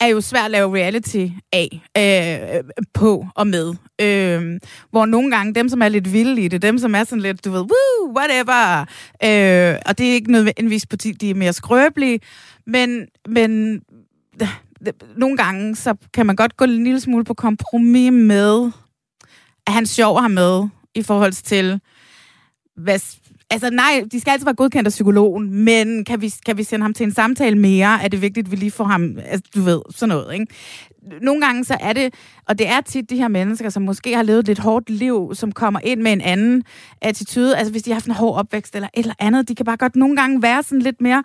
er 0.00 0.06
jo 0.06 0.20
svært 0.20 0.44
at 0.44 0.50
lave 0.50 0.76
reality 0.76 1.26
af, 1.52 1.82
øh, 1.98 2.64
på 2.94 3.26
og 3.34 3.46
med. 3.46 3.74
Øh, 4.00 4.60
hvor 4.90 5.06
nogle 5.06 5.36
gange, 5.36 5.54
dem 5.54 5.68
som 5.68 5.82
er 5.82 5.88
lidt 5.88 6.12
vilde 6.12 6.42
i 6.42 6.48
det, 6.48 6.62
dem 6.62 6.78
som 6.78 6.94
er 6.94 7.04
sådan 7.04 7.22
lidt, 7.22 7.44
du 7.44 7.50
ved, 7.50 7.60
woo, 7.60 8.16
whatever, 8.16 8.80
øh, 9.24 9.78
og 9.86 9.98
det 9.98 10.08
er 10.08 10.12
ikke 10.12 10.32
nødvendigvis 10.32 10.86
på 10.86 10.96
de 10.96 11.30
er 11.30 11.34
mere 11.34 11.52
skrøbelige, 11.52 12.20
men, 12.66 13.06
men 13.28 13.82
øh, 14.42 14.48
nogle 15.16 15.36
gange, 15.36 15.76
så 15.76 15.94
kan 16.14 16.26
man 16.26 16.36
godt 16.36 16.56
gå 16.56 16.64
en 16.64 16.84
lille 16.84 17.00
smule 17.00 17.24
på 17.24 17.34
kompromis 17.34 18.12
med, 18.12 18.70
at 19.66 19.72
han 19.72 19.86
sjov 19.86 20.20
har 20.20 20.28
med, 20.28 20.68
i 20.94 21.02
forhold 21.02 21.32
til, 21.32 21.80
hvad, 22.76 22.98
Altså 23.52 23.70
nej, 23.70 24.04
de 24.12 24.20
skal 24.20 24.30
altid 24.30 24.44
være 24.44 24.54
godkendt 24.54 24.86
af 24.86 24.90
psykologen, 24.90 25.64
men 25.64 26.04
kan 26.04 26.20
vi, 26.20 26.34
kan 26.46 26.58
vi 26.58 26.62
sende 26.62 26.82
ham 26.82 26.94
til 26.94 27.04
en 27.04 27.14
samtale 27.14 27.58
mere? 27.58 28.04
Er 28.04 28.08
det 28.08 28.22
vigtigt, 28.22 28.46
at 28.46 28.50
vi 28.50 28.56
lige 28.56 28.70
får 28.70 28.84
ham, 28.84 29.18
altså 29.24 29.50
du 29.54 29.60
ved, 29.60 29.80
sådan 29.90 30.08
noget, 30.08 30.34
ikke? 30.34 30.46
Nogle 31.22 31.40
gange 31.40 31.64
så 31.64 31.76
er 31.80 31.92
det, 31.92 32.14
og 32.48 32.58
det 32.58 32.68
er 32.68 32.80
tit 32.80 33.10
de 33.10 33.16
her 33.16 33.28
mennesker, 33.28 33.70
som 33.70 33.82
måske 33.82 34.16
har 34.16 34.22
levet 34.22 34.38
et 34.38 34.46
lidt 34.46 34.58
hårdt 34.58 34.90
liv, 34.90 35.30
som 35.34 35.52
kommer 35.52 35.80
ind 35.84 36.00
med 36.00 36.12
en 36.12 36.20
anden 36.20 36.62
attitude. 37.00 37.56
Altså 37.56 37.70
hvis 37.72 37.82
de 37.82 37.90
har 37.90 37.94
haft 37.94 38.06
en 38.06 38.12
hård 38.12 38.38
opvækst 38.38 38.74
eller 38.74 38.88
et 38.94 39.02
eller 39.02 39.14
andet, 39.18 39.48
de 39.48 39.54
kan 39.54 39.66
bare 39.66 39.76
godt 39.76 39.96
nogle 39.96 40.16
gange 40.16 40.42
være 40.42 40.62
sådan 40.62 40.82
lidt 40.82 41.00
mere, 41.00 41.22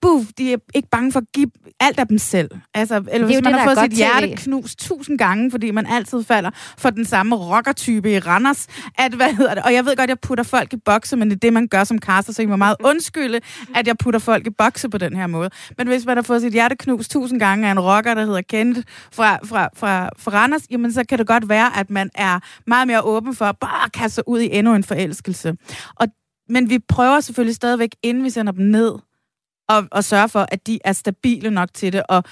buff, 0.00 0.26
de 0.38 0.52
er 0.52 0.56
ikke 0.74 0.88
bange 0.88 1.12
for 1.12 1.20
at 1.20 1.26
give 1.34 1.50
alt 1.80 1.98
af 1.98 2.08
dem 2.08 2.18
selv. 2.18 2.50
Altså, 2.74 3.04
eller 3.12 3.26
hvis 3.26 3.40
man 3.42 3.52
det, 3.52 3.60
har 3.60 3.74
fået 3.74 3.78
sit 3.78 3.92
hjerte 3.92 4.28
knust 4.28 4.78
tusind 4.78 5.18
gange, 5.18 5.50
fordi 5.50 5.70
man 5.70 5.86
altid 5.86 6.24
falder 6.24 6.50
for 6.78 6.90
den 6.90 7.04
samme 7.04 7.36
rockertype 7.36 8.12
i 8.12 8.18
Randers, 8.18 8.66
at, 8.98 9.12
hvad 9.12 9.34
hedder 9.34 9.54
det, 9.54 9.62
og 9.62 9.72
jeg 9.72 9.84
ved 9.84 9.96
godt, 9.96 10.10
jeg 10.10 10.20
putter 10.20 10.44
folk 10.44 10.72
i 10.72 10.76
bokse, 10.76 11.16
men 11.16 11.30
det 11.30 11.36
er 11.36 11.40
det, 11.40 11.52
man 11.52 11.68
gør 11.68 11.84
som 11.84 11.98
kaster, 11.98 12.32
så 12.32 12.42
jeg 12.42 12.48
må 12.48 12.56
meget 12.56 12.76
undskylde, 12.84 13.40
at 13.74 13.86
jeg 13.86 13.96
putter 13.98 14.20
folk 14.20 14.46
i 14.46 14.50
bokse 14.50 14.88
på 14.88 14.98
den 14.98 15.16
her 15.16 15.26
måde. 15.26 15.50
Men 15.78 15.86
hvis 15.86 16.06
man 16.06 16.16
har 16.16 16.22
fået 16.22 16.40
sit 16.40 16.52
hjerte 16.52 16.76
knust 16.76 17.10
tusind 17.10 17.40
gange 17.40 17.66
af 17.66 17.72
en 17.72 17.80
rocker, 17.80 18.14
der 18.14 18.24
hedder 18.24 18.40
Kent 18.40 18.78
fra, 19.16 19.38
fra, 19.44 19.68
fra, 19.74 20.10
fra 20.18 20.30
Randers, 20.30 20.62
jamen 20.70 20.92
så 20.92 21.04
kan 21.08 21.18
det 21.18 21.26
godt 21.26 21.48
være, 21.48 21.78
at 21.78 21.90
man 21.90 22.10
er 22.14 22.40
meget 22.66 22.86
mere 22.86 23.02
åben 23.02 23.34
for 23.34 23.44
at 23.44 23.58
bare 23.58 23.90
kaste 23.90 24.14
sig 24.14 24.28
ud 24.28 24.40
i 24.40 24.48
endnu 24.52 24.74
en 24.74 24.84
forelskelse. 24.84 25.56
Og, 25.94 26.06
men 26.48 26.70
vi 26.70 26.78
prøver 26.78 27.20
selvfølgelig 27.20 27.56
stadigvæk, 27.56 27.90
inden 28.02 28.24
vi 28.24 28.30
sender 28.30 28.52
dem 28.52 28.64
ned, 28.64 28.92
og, 29.68 29.88
og 29.90 30.04
sørge 30.04 30.28
for, 30.28 30.46
at 30.48 30.66
de 30.66 30.78
er 30.84 30.92
stabile 30.92 31.50
nok 31.50 31.68
til 31.74 31.92
det. 31.92 32.02
Og 32.08 32.24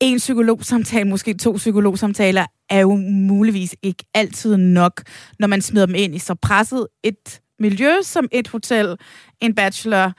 en 0.00 0.18
psykologsamtale, 0.18 1.08
måske 1.08 1.34
to 1.34 1.52
psykologsamtaler, 1.52 2.46
er 2.70 2.80
jo 2.80 2.96
muligvis 3.10 3.76
ikke 3.82 4.04
altid 4.14 4.56
nok, 4.56 5.02
når 5.38 5.46
man 5.46 5.62
smider 5.62 5.86
dem 5.86 5.94
ind 5.94 6.14
i 6.14 6.18
så 6.18 6.34
presset 6.34 6.86
et 7.02 7.40
miljø 7.58 7.92
som 8.02 8.28
et 8.32 8.48
hotel, 8.48 8.96
en 9.40 9.54
bachelor, 9.54 10.12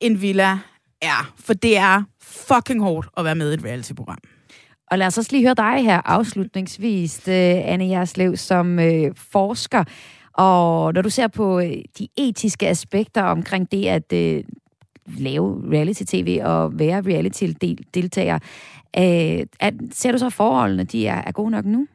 en 0.00 0.22
villa 0.22 0.58
er. 1.02 1.32
For 1.38 1.54
det 1.54 1.76
er 1.76 2.02
fucking 2.22 2.82
hårdt 2.82 3.08
at 3.16 3.24
være 3.24 3.34
med 3.34 3.50
i 3.50 3.54
et 3.54 3.64
reality-program. 3.64 4.18
Og 4.90 4.98
lad 4.98 5.06
os 5.06 5.18
også 5.18 5.32
lige 5.32 5.42
høre 5.42 5.54
dig 5.54 5.84
her 5.84 6.00
afslutningsvis, 6.04 7.28
øh, 7.28 7.34
Anne 7.72 7.88
Jerslev, 7.88 8.36
som 8.36 8.78
øh, 8.78 9.10
forsker. 9.16 9.84
Og 10.32 10.94
når 10.94 11.02
du 11.02 11.10
ser 11.10 11.28
på 11.28 11.60
øh, 11.60 11.72
de 11.98 12.08
etiske 12.16 12.68
aspekter 12.68 13.22
omkring 13.22 13.72
det 13.72 13.86
at 13.86 14.12
øh, 14.12 14.44
lave 15.06 15.62
reality-tv 15.72 16.40
og 16.44 16.78
være 16.78 17.00
reality-deltager, 17.00 18.38
øh, 18.98 19.46
at, 19.60 19.74
ser 19.92 20.12
du 20.12 20.18
så 20.18 20.30
forholdene, 20.30 20.84
de 20.84 21.06
er, 21.06 21.22
er 21.26 21.32
gode 21.32 21.50
nok 21.50 21.64
nu? 21.64 21.86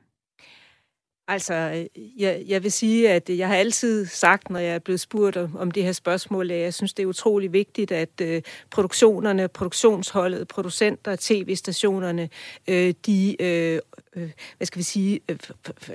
Altså, 1.27 1.87
jeg, 2.17 2.43
jeg 2.47 2.63
vil 2.63 2.71
sige, 2.71 3.09
at 3.09 3.29
jeg 3.29 3.47
har 3.47 3.55
altid 3.55 4.05
sagt, 4.05 4.49
når 4.49 4.59
jeg 4.59 4.75
er 4.75 4.79
blevet 4.79 4.99
spurgt 4.99 5.37
om, 5.37 5.57
om 5.57 5.71
det 5.71 5.83
her 5.83 5.91
spørgsmål, 5.91 6.51
at 6.51 6.59
jeg 6.59 6.73
synes, 6.73 6.93
det 6.93 7.03
er 7.03 7.07
utrolig 7.07 7.53
vigtigt, 7.53 7.91
at 7.91 8.09
øh, 8.21 8.41
produktionerne, 8.71 9.47
produktionsholdet, 9.47 10.47
producenter, 10.47 11.15
tv-stationerne, 11.19 12.29
øh, 12.67 12.93
de, 13.05 13.41
øh, 13.41 13.79
øh, 14.15 14.29
hvad 14.57 14.65
skal 14.65 14.79
vi 14.79 14.83
sige, 14.83 15.19
øh, 15.29 15.37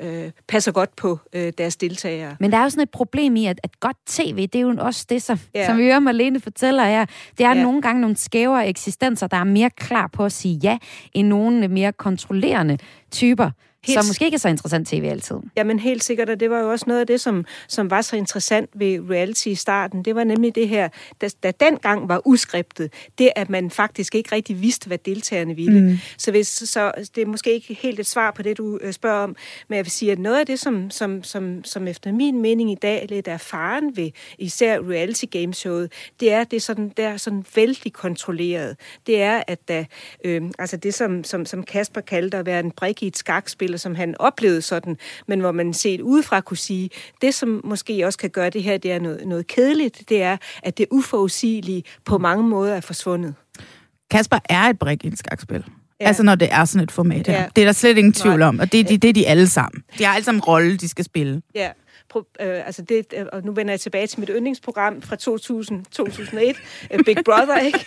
øh, 0.00 0.30
passer 0.48 0.72
godt 0.72 0.96
på 0.96 1.18
øh, 1.32 1.52
deres 1.58 1.76
deltagere. 1.76 2.36
Men 2.40 2.52
der 2.52 2.58
er 2.58 2.62
jo 2.62 2.70
sådan 2.70 2.82
et 2.82 2.90
problem 2.90 3.36
i, 3.36 3.46
at, 3.46 3.60
at 3.62 3.80
godt 3.80 3.96
tv, 4.06 4.36
det 4.36 4.54
er 4.54 4.60
jo 4.60 4.76
også 4.78 5.06
det, 5.08 5.22
som, 5.22 5.38
ja. 5.54 5.66
som 5.66 5.78
vi 5.78 5.82
hører 5.82 5.98
Marlene 5.98 6.40
fortæller 6.40 6.84
her. 6.84 7.06
Det 7.38 7.44
er 7.44 7.54
ja. 7.54 7.62
nogle 7.62 7.82
gange 7.82 8.00
nogle 8.00 8.16
skævere 8.16 8.68
eksistenser, 8.68 9.26
der 9.26 9.36
er 9.36 9.44
mere 9.44 9.70
klar 9.70 10.06
på 10.06 10.24
at 10.24 10.32
sige 10.32 10.60
ja, 10.62 10.78
end 11.12 11.28
nogle 11.28 11.68
mere 11.68 11.92
kontrollerende 11.92 12.78
typer. 13.10 13.50
Helt... 13.86 13.98
Som 13.98 14.06
måske 14.06 14.24
ikke 14.24 14.34
er 14.34 14.38
så 14.38 14.48
interessant 14.48 14.88
tv 14.88 15.04
altid. 15.04 15.36
Jamen 15.56 15.78
helt 15.78 16.04
sikkert, 16.04 16.30
og 16.30 16.40
det 16.40 16.50
var 16.50 16.60
jo 16.60 16.70
også 16.70 16.84
noget 16.88 17.00
af 17.00 17.06
det, 17.06 17.20
som, 17.20 17.44
som 17.68 17.90
var 17.90 18.02
så 18.02 18.16
interessant 18.16 18.70
ved 18.74 19.10
reality 19.10 19.46
i 19.46 19.54
starten. 19.54 20.04
Det 20.04 20.14
var 20.14 20.24
nemlig 20.24 20.54
det 20.54 20.68
her, 20.68 20.88
der, 21.20 21.34
der 21.42 21.50
dengang 21.50 22.08
var 22.08 22.22
uskriptet, 22.24 22.92
det 23.18 23.30
at 23.36 23.50
man 23.50 23.70
faktisk 23.70 24.14
ikke 24.14 24.34
rigtig 24.34 24.62
vidste, 24.62 24.86
hvad 24.86 24.98
deltagerne 24.98 25.56
ville. 25.56 25.80
Mm. 25.80 25.98
Så, 26.18 26.30
hvis, 26.30 26.48
så 26.48 26.92
det 27.14 27.22
er 27.22 27.26
måske 27.26 27.52
ikke 27.52 27.74
helt 27.74 28.00
et 28.00 28.06
svar 28.06 28.30
på 28.30 28.42
det, 28.42 28.58
du 28.58 28.78
øh, 28.82 28.92
spørger 28.92 29.22
om, 29.22 29.36
men 29.68 29.76
jeg 29.76 29.84
vil 29.84 29.92
sige, 29.92 30.12
at 30.12 30.18
noget 30.18 30.38
af 30.38 30.46
det, 30.46 30.60
som, 30.60 30.90
som, 30.90 31.22
som, 31.22 31.64
som 31.64 31.88
efter 31.88 32.12
min 32.12 32.42
mening 32.42 32.72
i 32.72 32.78
dag 32.82 33.06
lidt 33.08 33.28
er 33.28 33.38
faren 33.38 33.96
ved 33.96 34.10
især 34.38 34.80
reality 34.80 35.24
gameshowet, 35.30 35.92
det 36.20 36.32
er, 36.32 36.44
det 36.44 36.56
er 36.56 36.60
sådan, 36.60 36.92
der 36.96 37.08
er 37.08 37.16
sådan 37.16 37.44
vældig 37.54 37.92
kontrolleret. 37.92 38.76
Det 39.06 39.22
er, 39.22 39.42
at 39.46 39.68
der, 39.68 39.84
øh, 40.24 40.42
altså 40.58 40.76
det, 40.76 40.94
som, 40.94 41.24
som, 41.24 41.46
som 41.46 41.62
Kasper 41.62 42.00
kaldte 42.00 42.36
at 42.36 42.46
være 42.46 42.60
en 42.60 42.70
brik 42.70 43.02
i 43.02 43.06
et 43.06 43.16
skakspil, 43.16 43.69
eller 43.70 43.78
som 43.78 43.94
han 43.94 44.14
oplevede 44.18 44.62
sådan, 44.62 44.96
men 45.26 45.40
hvor 45.40 45.52
man 45.52 45.74
set 45.74 46.00
udefra 46.00 46.40
kunne 46.40 46.56
sige, 46.56 46.90
det 47.22 47.34
som 47.34 47.60
måske 47.64 48.06
også 48.06 48.18
kan 48.18 48.30
gøre 48.30 48.50
det 48.50 48.62
her, 48.62 48.78
det 48.78 48.92
er 48.92 48.98
noget, 48.98 49.26
noget 49.26 49.46
kedeligt, 49.46 50.02
det 50.08 50.22
er, 50.22 50.36
at 50.62 50.78
det 50.78 50.86
uforudsigelige 50.90 51.82
på 52.04 52.18
mange 52.18 52.44
måder 52.44 52.74
er 52.74 52.80
forsvundet. 52.80 53.34
Kasper 54.10 54.38
er 54.48 54.62
et 54.62 54.78
brik 54.78 55.04
i 55.04 55.08
et 55.08 55.18
skakspil. 55.18 55.64
Ja. 56.00 56.06
Altså 56.06 56.22
når 56.22 56.34
det 56.34 56.48
er 56.52 56.64
sådan 56.64 56.84
et 56.84 56.90
format 56.90 57.26
her. 57.26 57.40
Ja. 57.40 57.46
Det 57.56 57.62
er 57.62 57.66
der 57.66 57.72
slet 57.72 57.98
ingen 57.98 58.12
tvivl 58.12 58.42
om, 58.42 58.58
og 58.58 58.72
det, 58.72 58.88
det, 58.88 59.02
det 59.02 59.08
er 59.08 59.12
de 59.12 59.26
alle 59.26 59.46
sammen. 59.46 59.82
De 59.98 60.04
har 60.04 60.14
alle 60.14 60.24
sammen 60.24 60.38
en 60.38 60.44
rolle, 60.44 60.76
de 60.76 60.88
skal 60.88 61.04
spille. 61.04 61.42
Ja 61.54 61.70
øh, 62.18 62.66
altså 62.66 62.82
det, 62.82 63.06
øh, 63.16 63.26
og 63.32 63.42
nu 63.44 63.52
vender 63.52 63.72
jeg 63.72 63.80
tilbage 63.80 64.06
til 64.06 64.20
mit 64.20 64.30
yndlingsprogram 64.34 65.02
fra 65.02 65.16
2000, 65.16 65.84
2001, 65.84 66.56
øh, 66.90 67.04
Big 67.04 67.16
Brother, 67.24 67.58
ikke? 67.58 67.86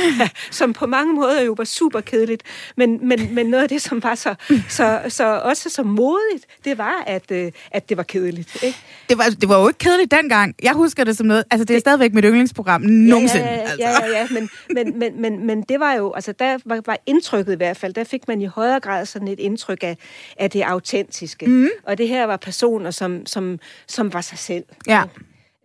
som 0.50 0.72
på 0.72 0.86
mange 0.86 1.14
måder 1.14 1.42
jo 1.42 1.54
var 1.58 1.64
super 1.64 2.00
kedeligt, 2.00 2.42
men, 2.76 3.08
men, 3.08 3.34
men 3.34 3.46
noget 3.46 3.62
af 3.62 3.68
det, 3.68 3.82
som 3.82 4.02
var 4.02 4.14
så, 4.14 4.34
så, 4.68 5.00
så 5.08 5.40
også 5.44 5.70
så 5.70 5.82
modigt, 5.82 6.46
det 6.64 6.78
var, 6.78 7.02
at, 7.06 7.30
øh, 7.30 7.52
at 7.70 7.88
det 7.88 7.96
var 7.96 8.02
kedeligt. 8.02 8.62
Ikke? 8.62 8.78
Det, 9.08 9.18
var, 9.18 9.24
det 9.40 9.48
var 9.48 9.60
jo 9.60 9.68
ikke 9.68 9.78
kedeligt 9.78 10.10
dengang. 10.10 10.54
Jeg 10.62 10.72
husker 10.72 11.04
det 11.04 11.16
som 11.16 11.26
noget, 11.26 11.44
altså 11.50 11.64
det 11.64 11.76
er 11.76 11.80
stadigvæk 11.80 12.14
mit 12.14 12.24
yndlingsprogram 12.24 12.80
nogensinde. 12.80 13.44
Ja, 13.44 13.54
ja, 13.54 13.60
altså. 13.60 13.76
ja, 13.78 13.90
ja, 13.90 14.18
ja 14.18 14.26
men, 14.30 14.50
men, 14.70 14.98
men, 14.98 15.20
men, 15.20 15.46
men 15.46 15.62
det 15.62 15.80
var 15.80 15.94
jo, 15.94 16.12
altså 16.12 16.32
der 16.32 16.58
var, 16.64 16.80
var 16.86 16.98
indtrykket 17.06 17.52
i 17.52 17.56
hvert 17.56 17.76
fald, 17.76 17.94
der 17.94 18.04
fik 18.04 18.28
man 18.28 18.42
i 18.42 18.46
højere 18.46 18.80
grad 18.80 19.06
sådan 19.06 19.28
et 19.28 19.40
indtryk 19.40 19.78
af, 19.82 19.96
af 20.36 20.50
det 20.50 20.62
autentiske. 20.62 21.46
Mm. 21.46 21.68
Og 21.84 21.98
det 21.98 22.08
her 22.08 22.24
var 22.24 22.36
personer, 22.36 22.90
som, 22.90 23.26
som 23.26 23.58
som 23.86 24.12
var 24.12 24.20
sig 24.20 24.38
selv. 24.38 24.64
Ja. 24.86 25.02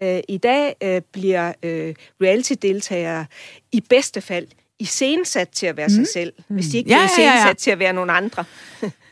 Øh, 0.03 0.19
I 0.29 0.37
dag 0.37 0.75
øh, 0.83 1.01
bliver 1.11 1.53
øh, 1.63 1.93
reality-deltagere 2.21 3.25
i 3.71 3.81
bedste 3.89 4.21
fald 4.21 4.47
iscenesat 4.79 5.49
til 5.49 5.65
at 5.65 5.77
være 5.77 5.87
mm. 5.87 5.93
sig 5.93 6.07
selv, 6.13 6.33
hvis 6.47 6.67
de 6.67 6.77
ikke 6.77 6.89
ja, 6.89 6.95
bliver 6.95 7.05
iscenesat 7.05 7.43
ja, 7.43 7.47
ja. 7.47 7.53
til 7.53 7.71
at 7.71 7.79
være 7.79 7.93
nogle 7.93 8.11
andre. 8.11 8.45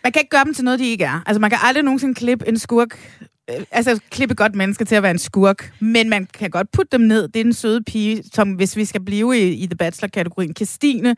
man 0.04 0.12
kan 0.12 0.20
ikke 0.20 0.30
gøre 0.30 0.46
dem 0.46 0.54
til 0.54 0.64
noget, 0.64 0.80
de 0.80 0.90
ikke 0.90 1.04
er. 1.04 1.24
Altså, 1.26 1.40
man 1.40 1.50
kan 1.50 1.60
aldrig 1.62 1.84
nogensinde 1.84 2.16
klippe 2.16 2.48
en 2.48 2.60
skurk 2.60 3.20
altså 3.48 4.00
klippe 4.10 4.36
godt 4.36 4.56
menneske 4.56 4.86
til 4.86 4.96
at 4.96 5.04
være 5.04 5.12
en 5.12 5.20
skurk, 5.20 5.74
men 5.80 6.10
man 6.10 6.28
kan 6.34 6.50
godt 6.50 6.72
putte 6.72 6.98
dem 6.98 7.02
ned. 7.02 7.28
Det 7.28 7.40
er 7.40 7.44
den 7.44 7.54
søde 7.54 7.84
pige, 7.84 8.24
som 8.34 8.52
hvis 8.52 8.78
vi 8.78 8.86
skal 8.86 9.02
blive 9.06 9.38
i, 9.38 9.54
i 9.54 9.68
The 9.68 9.76
Bachelor-kategorien, 9.76 10.56
Christine, 10.56 11.16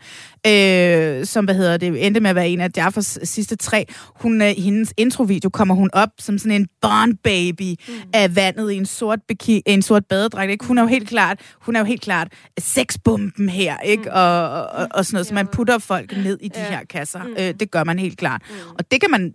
øh, 0.47 1.25
som 1.25 1.45
hvad 1.45 1.55
hedder 1.55 1.77
det, 1.77 2.05
endte 2.05 2.19
med 2.19 2.29
at 2.29 2.35
være 2.35 2.49
en 2.49 2.61
af 2.61 2.69
Jaffers 2.77 3.19
sidste 3.23 3.55
tre. 3.55 3.85
Hun, 4.15 4.41
øh, 4.41 4.53
hendes 4.57 4.93
introvideo 4.97 5.49
kommer 5.49 5.75
hun 5.75 5.89
op 5.93 6.09
som 6.19 6.37
sådan 6.37 6.61
en 6.61 6.67
barn 6.81 7.15
baby 7.15 7.75
mm. 7.87 7.93
af 8.13 8.35
vandet 8.35 8.71
i 8.71 8.75
en 8.75 8.85
sort, 8.85 9.19
biki, 9.27 9.61
en 9.65 9.81
sort 9.81 10.05
badedragt. 10.05 10.51
Ikke? 10.51 10.65
Hun 10.65 10.77
er 10.77 10.81
jo 10.81 10.87
helt 10.87 11.09
klart, 11.09 11.39
hun 11.61 11.75
er 11.75 11.79
jo 11.79 11.85
helt 11.85 12.01
klart 12.01 12.27
sexbomben 12.59 13.49
her, 13.49 13.79
ikke? 13.79 14.03
Mm. 14.03 14.09
Og, 14.13 14.49
og, 14.67 14.87
og, 14.91 15.05
sådan 15.05 15.15
noget, 15.15 15.27
så 15.27 15.33
man 15.33 15.47
putter 15.47 15.77
folk 15.77 16.17
ned 16.17 16.37
i 16.41 16.47
de 16.47 16.59
ja. 16.59 16.69
her 16.69 16.85
kasser. 16.85 17.23
Mm. 17.23 17.35
Øh, 17.39 17.53
det 17.59 17.71
gør 17.71 17.83
man 17.83 17.99
helt 17.99 18.17
klart. 18.17 18.41
Mm. 18.49 18.55
Og 18.79 18.91
det 18.91 19.01
kan 19.01 19.11
man 19.11 19.33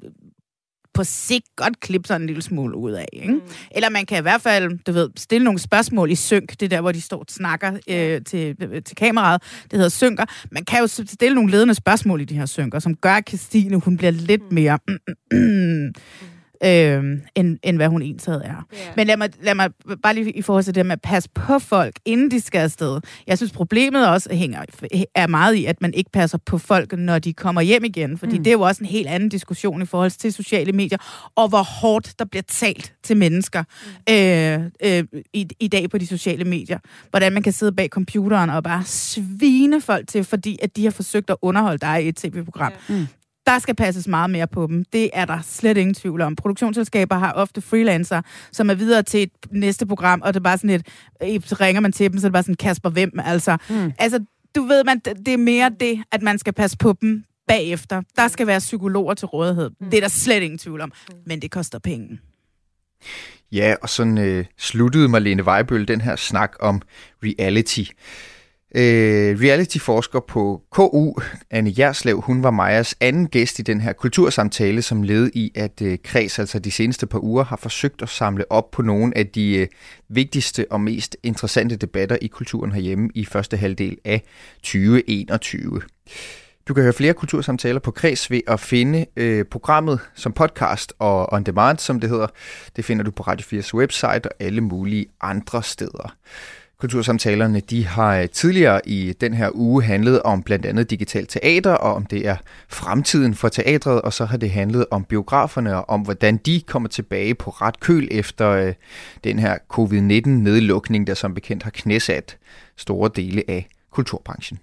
på 0.94 1.04
sigt 1.04 1.46
godt 1.56 1.80
klippe 1.80 2.08
sådan 2.08 2.20
en 2.20 2.26
lille 2.26 2.42
smule 2.42 2.76
ud 2.76 2.92
af. 2.92 3.08
Ikke? 3.12 3.32
Mm. 3.32 3.40
Eller 3.70 3.90
man 3.90 4.06
kan 4.06 4.18
i 4.18 4.22
hvert 4.22 4.40
fald, 4.40 4.78
du 4.86 4.92
ved, 4.92 5.10
stille 5.16 5.44
nogle 5.44 5.60
spørgsmål 5.60 6.10
i 6.10 6.14
synk, 6.14 6.60
det 6.60 6.70
der, 6.70 6.80
hvor 6.80 6.92
de 6.92 7.00
står 7.00 7.18
og 7.18 7.26
snakker 7.28 7.72
øh, 7.88 8.20
til, 8.24 8.56
øh, 8.62 8.82
til 8.82 8.96
kameraet, 8.96 9.42
det 9.62 9.72
hedder 9.72 9.88
synker. 9.88 10.24
Man 10.50 10.64
kan 10.64 10.80
jo 10.80 10.86
stille 10.86 11.34
nogle 11.34 11.50
ledende 11.50 11.74
spørgsmål 11.74 12.20
i 12.20 12.24
de 12.24 12.34
her 12.34 12.46
synker, 12.46 12.78
som 12.78 12.96
gør, 12.96 13.14
at 13.14 13.28
Christine, 13.28 13.76
hun 13.76 13.96
bliver 13.96 14.10
lidt 14.10 14.42
mm. 14.42 14.54
mere... 14.54 14.78
Mm, 14.88 14.98
mm, 15.32 15.38
mm, 15.38 15.92
øh, 16.64 17.04
end, 17.34 17.58
end 17.62 17.76
hvad 17.76 17.88
hun 17.88 18.02
egentlig 18.02 18.34
er. 18.34 18.38
Yeah. 18.38 18.64
Men 18.96 19.06
lad 19.06 19.16
mig, 19.16 19.30
lad 19.42 19.54
mig 19.54 19.70
bare 20.02 20.14
lige 20.14 20.30
i 20.30 20.42
forhold 20.42 20.64
til 20.64 20.74
det 20.74 20.86
med 20.86 20.92
at 20.92 21.00
passe 21.02 21.28
på 21.34 21.58
folk, 21.58 21.94
inden 22.04 22.30
de 22.30 22.40
skal 22.40 22.58
afsted. 22.58 23.00
Jeg 23.26 23.36
synes, 23.36 23.52
problemet 23.52 24.08
også 24.08 24.34
hænger, 24.34 24.64
er 25.14 25.26
meget 25.26 25.54
i, 25.54 25.64
at 25.64 25.82
man 25.82 25.94
ikke 25.94 26.10
passer 26.10 26.38
på 26.38 26.58
folk, 26.58 26.92
når 26.92 27.18
de 27.18 27.32
kommer 27.32 27.60
hjem 27.60 27.84
igen. 27.84 28.18
Fordi 28.18 28.38
mm. 28.38 28.44
det 28.44 28.50
er 28.50 28.54
jo 28.54 28.60
også 28.60 28.80
en 28.80 28.90
helt 28.90 29.08
anden 29.08 29.28
diskussion 29.28 29.82
i 29.82 29.86
forhold 29.86 30.10
til 30.10 30.32
sociale 30.32 30.72
medier, 30.72 30.98
og 31.36 31.48
hvor 31.48 31.62
hårdt 31.62 32.18
der 32.18 32.24
bliver 32.24 32.42
talt 32.48 32.94
til 33.02 33.16
mennesker 33.16 33.62
mm. 34.08 34.14
øh, 34.14 34.98
øh, 34.98 35.22
i, 35.32 35.48
i 35.60 35.68
dag 35.68 35.90
på 35.90 35.98
de 35.98 36.06
sociale 36.06 36.44
medier. 36.44 36.78
Hvordan 37.10 37.32
man 37.32 37.42
kan 37.42 37.52
sidde 37.52 37.72
bag 37.72 37.88
computeren 37.88 38.50
og 38.50 38.62
bare 38.62 38.84
svine 38.84 39.80
folk 39.80 40.08
til, 40.08 40.24
fordi 40.24 40.58
at 40.62 40.76
de 40.76 40.84
har 40.84 40.90
forsøgt 40.90 41.30
at 41.30 41.36
underholde 41.42 41.78
dig 41.78 42.04
i 42.04 42.08
et 42.08 42.16
tv-program. 42.16 42.72
Yeah. 42.90 43.00
Mm 43.00 43.06
der 43.50 43.58
skal 43.58 43.74
passes 43.74 44.08
meget 44.08 44.30
mere 44.30 44.46
på 44.46 44.66
dem. 44.66 44.84
Det 44.84 45.10
er 45.12 45.24
der 45.24 45.38
slet 45.42 45.76
ingen 45.76 45.94
tvivl 45.94 46.20
om. 46.20 46.36
Produktionsselskaber 46.36 47.18
har 47.18 47.32
ofte 47.32 47.60
freelancer, 47.60 48.22
som 48.52 48.70
er 48.70 48.74
videre 48.74 49.02
til 49.02 49.22
et 49.22 49.30
næste 49.50 49.86
program, 49.86 50.22
og 50.22 50.34
det 50.34 50.40
er 50.40 50.44
bare 50.44 50.58
sådan 50.58 50.82
et, 51.20 51.48
så 51.48 51.56
ringer 51.60 51.80
man 51.80 51.92
til 51.92 52.12
dem, 52.12 52.18
så 52.18 52.26
er 52.26 52.28
det 52.28 52.32
bare 52.32 52.42
sådan, 52.42 52.54
Kasper, 52.54 52.90
hvem? 52.90 53.12
Altså, 53.24 53.56
mm. 53.70 53.92
altså 53.98 54.24
du 54.54 54.62
ved, 54.62 54.84
man, 54.84 54.98
det 54.98 55.28
er 55.28 55.38
mere 55.38 55.70
det, 55.80 56.02
at 56.12 56.22
man 56.22 56.38
skal 56.38 56.52
passe 56.52 56.76
på 56.76 56.94
dem 57.00 57.24
bagefter. 57.48 58.02
Der 58.16 58.28
skal 58.28 58.46
være 58.46 58.58
psykologer 58.58 59.14
til 59.14 59.26
rådighed. 59.26 59.70
Mm. 59.80 59.90
Det 59.90 59.96
er 59.96 60.00
der 60.00 60.08
slet 60.08 60.42
ingen 60.42 60.58
tvivl 60.58 60.80
om. 60.80 60.92
Men 61.26 61.42
det 61.42 61.50
koster 61.50 61.78
penge. 61.78 62.18
Ja, 63.52 63.74
og 63.82 63.88
sådan 63.88 64.18
øh, 64.18 64.44
sluttede 64.58 65.08
Marlene 65.08 65.44
Weibøl 65.44 65.88
den 65.88 66.00
her 66.00 66.16
snak 66.16 66.52
om 66.60 66.82
reality. 67.22 67.84
Øh, 68.74 69.40
reality-forsker 69.40 70.20
på 70.20 70.62
KU, 70.70 71.14
Anne 71.50 71.74
Jerslev, 71.78 72.20
hun 72.20 72.42
var 72.42 72.50
Majas 72.50 72.94
anden 73.00 73.28
gæst 73.28 73.58
i 73.58 73.62
den 73.62 73.80
her 73.80 73.92
kultursamtale, 73.92 74.82
som 74.82 75.02
led 75.02 75.30
i, 75.34 75.52
at 75.54 75.82
øh, 75.82 75.98
Kreds 76.04 76.38
altså 76.38 76.58
de 76.58 76.70
seneste 76.70 77.06
par 77.06 77.24
uger 77.24 77.44
har 77.44 77.56
forsøgt 77.56 78.02
at 78.02 78.08
samle 78.08 78.52
op 78.52 78.70
på 78.70 78.82
nogle 78.82 79.18
af 79.18 79.26
de 79.26 79.56
øh, 79.56 79.66
vigtigste 80.08 80.66
og 80.70 80.80
mest 80.80 81.16
interessante 81.22 81.76
debatter 81.76 82.16
i 82.22 82.26
kulturen 82.26 82.72
herhjemme 82.72 83.10
i 83.14 83.24
første 83.24 83.56
halvdel 83.56 83.96
af 84.04 84.22
2021. 84.62 85.82
Du 86.68 86.74
kan 86.74 86.82
høre 86.82 86.92
flere 86.92 87.14
kultursamtaler 87.14 87.80
på 87.80 87.90
Kreds 87.90 88.30
ved 88.30 88.40
at 88.46 88.60
finde 88.60 89.06
øh, 89.16 89.44
programmet 89.44 90.00
som 90.14 90.32
podcast 90.32 90.92
og 90.98 91.32
on 91.32 91.42
demand, 91.42 91.78
som 91.78 92.00
det 92.00 92.10
hedder. 92.10 92.26
Det 92.76 92.84
finder 92.84 93.04
du 93.04 93.10
på 93.10 93.22
Radio 93.22 93.60
4's 93.60 93.74
website 93.74 94.26
og 94.26 94.30
alle 94.40 94.60
mulige 94.60 95.06
andre 95.20 95.62
steder. 95.62 96.16
Kultursamtalerne 96.80 97.60
de 97.60 97.86
har 97.86 98.16
øh, 98.16 98.28
tidligere 98.28 98.80
i 98.86 99.12
den 99.20 99.34
her 99.34 99.50
uge 99.54 99.82
handlet 99.82 100.22
om 100.22 100.42
blandt 100.42 100.66
andet 100.66 100.90
digital 100.90 101.26
teater, 101.26 101.72
og 101.72 101.94
om 101.94 102.06
det 102.06 102.28
er 102.28 102.36
fremtiden 102.68 103.34
for 103.34 103.48
teatret, 103.48 104.02
og 104.02 104.12
så 104.12 104.24
har 104.24 104.36
det 104.36 104.50
handlet 104.50 104.86
om 104.90 105.04
biograferne, 105.04 105.76
og 105.76 105.88
om 105.88 106.00
hvordan 106.00 106.36
de 106.36 106.60
kommer 106.60 106.88
tilbage 106.88 107.34
på 107.34 107.50
ret 107.50 107.80
køl 107.80 108.08
efter 108.10 108.48
øh, 108.48 108.74
den 109.24 109.38
her 109.38 109.58
covid-19-nedlukning, 109.68 111.06
der 111.06 111.14
som 111.14 111.34
bekendt 111.34 111.62
har 111.62 111.70
knæsat 111.70 112.36
store 112.76 113.10
dele 113.16 113.42
af 113.48 113.68
kulturbranchen. 113.90 114.58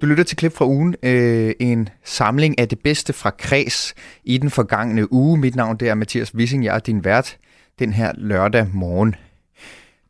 Du 0.00 0.06
lytter 0.06 0.24
til 0.24 0.36
klip 0.36 0.52
fra 0.52 0.66
ugen, 0.66 0.94
øh, 1.02 1.54
en 1.60 1.88
samling 2.04 2.58
af 2.58 2.68
det 2.68 2.78
bedste 2.78 3.12
fra 3.12 3.30
Kreds 3.30 3.94
i 4.24 4.38
den 4.38 4.50
forgangne 4.50 5.12
uge. 5.12 5.38
Mit 5.38 5.56
navn 5.56 5.76
det 5.76 5.88
er 5.88 5.94
Mathias 5.94 6.34
Wissing, 6.34 6.64
jeg 6.64 6.74
er 6.74 6.78
din 6.78 7.04
vært 7.04 7.38
den 7.78 7.92
her 7.92 8.12
lørdag 8.14 8.68
morgen. 8.72 9.14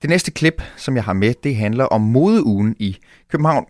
Det 0.03 0.11
næste 0.11 0.30
klip, 0.30 0.62
som 0.76 0.97
jeg 0.97 1.05
har 1.05 1.12
med, 1.12 1.34
det 1.45 1.57
handler 1.57 1.84
om 1.84 2.01
modeugen 2.01 2.76
i 2.78 2.97
København. 3.30 3.66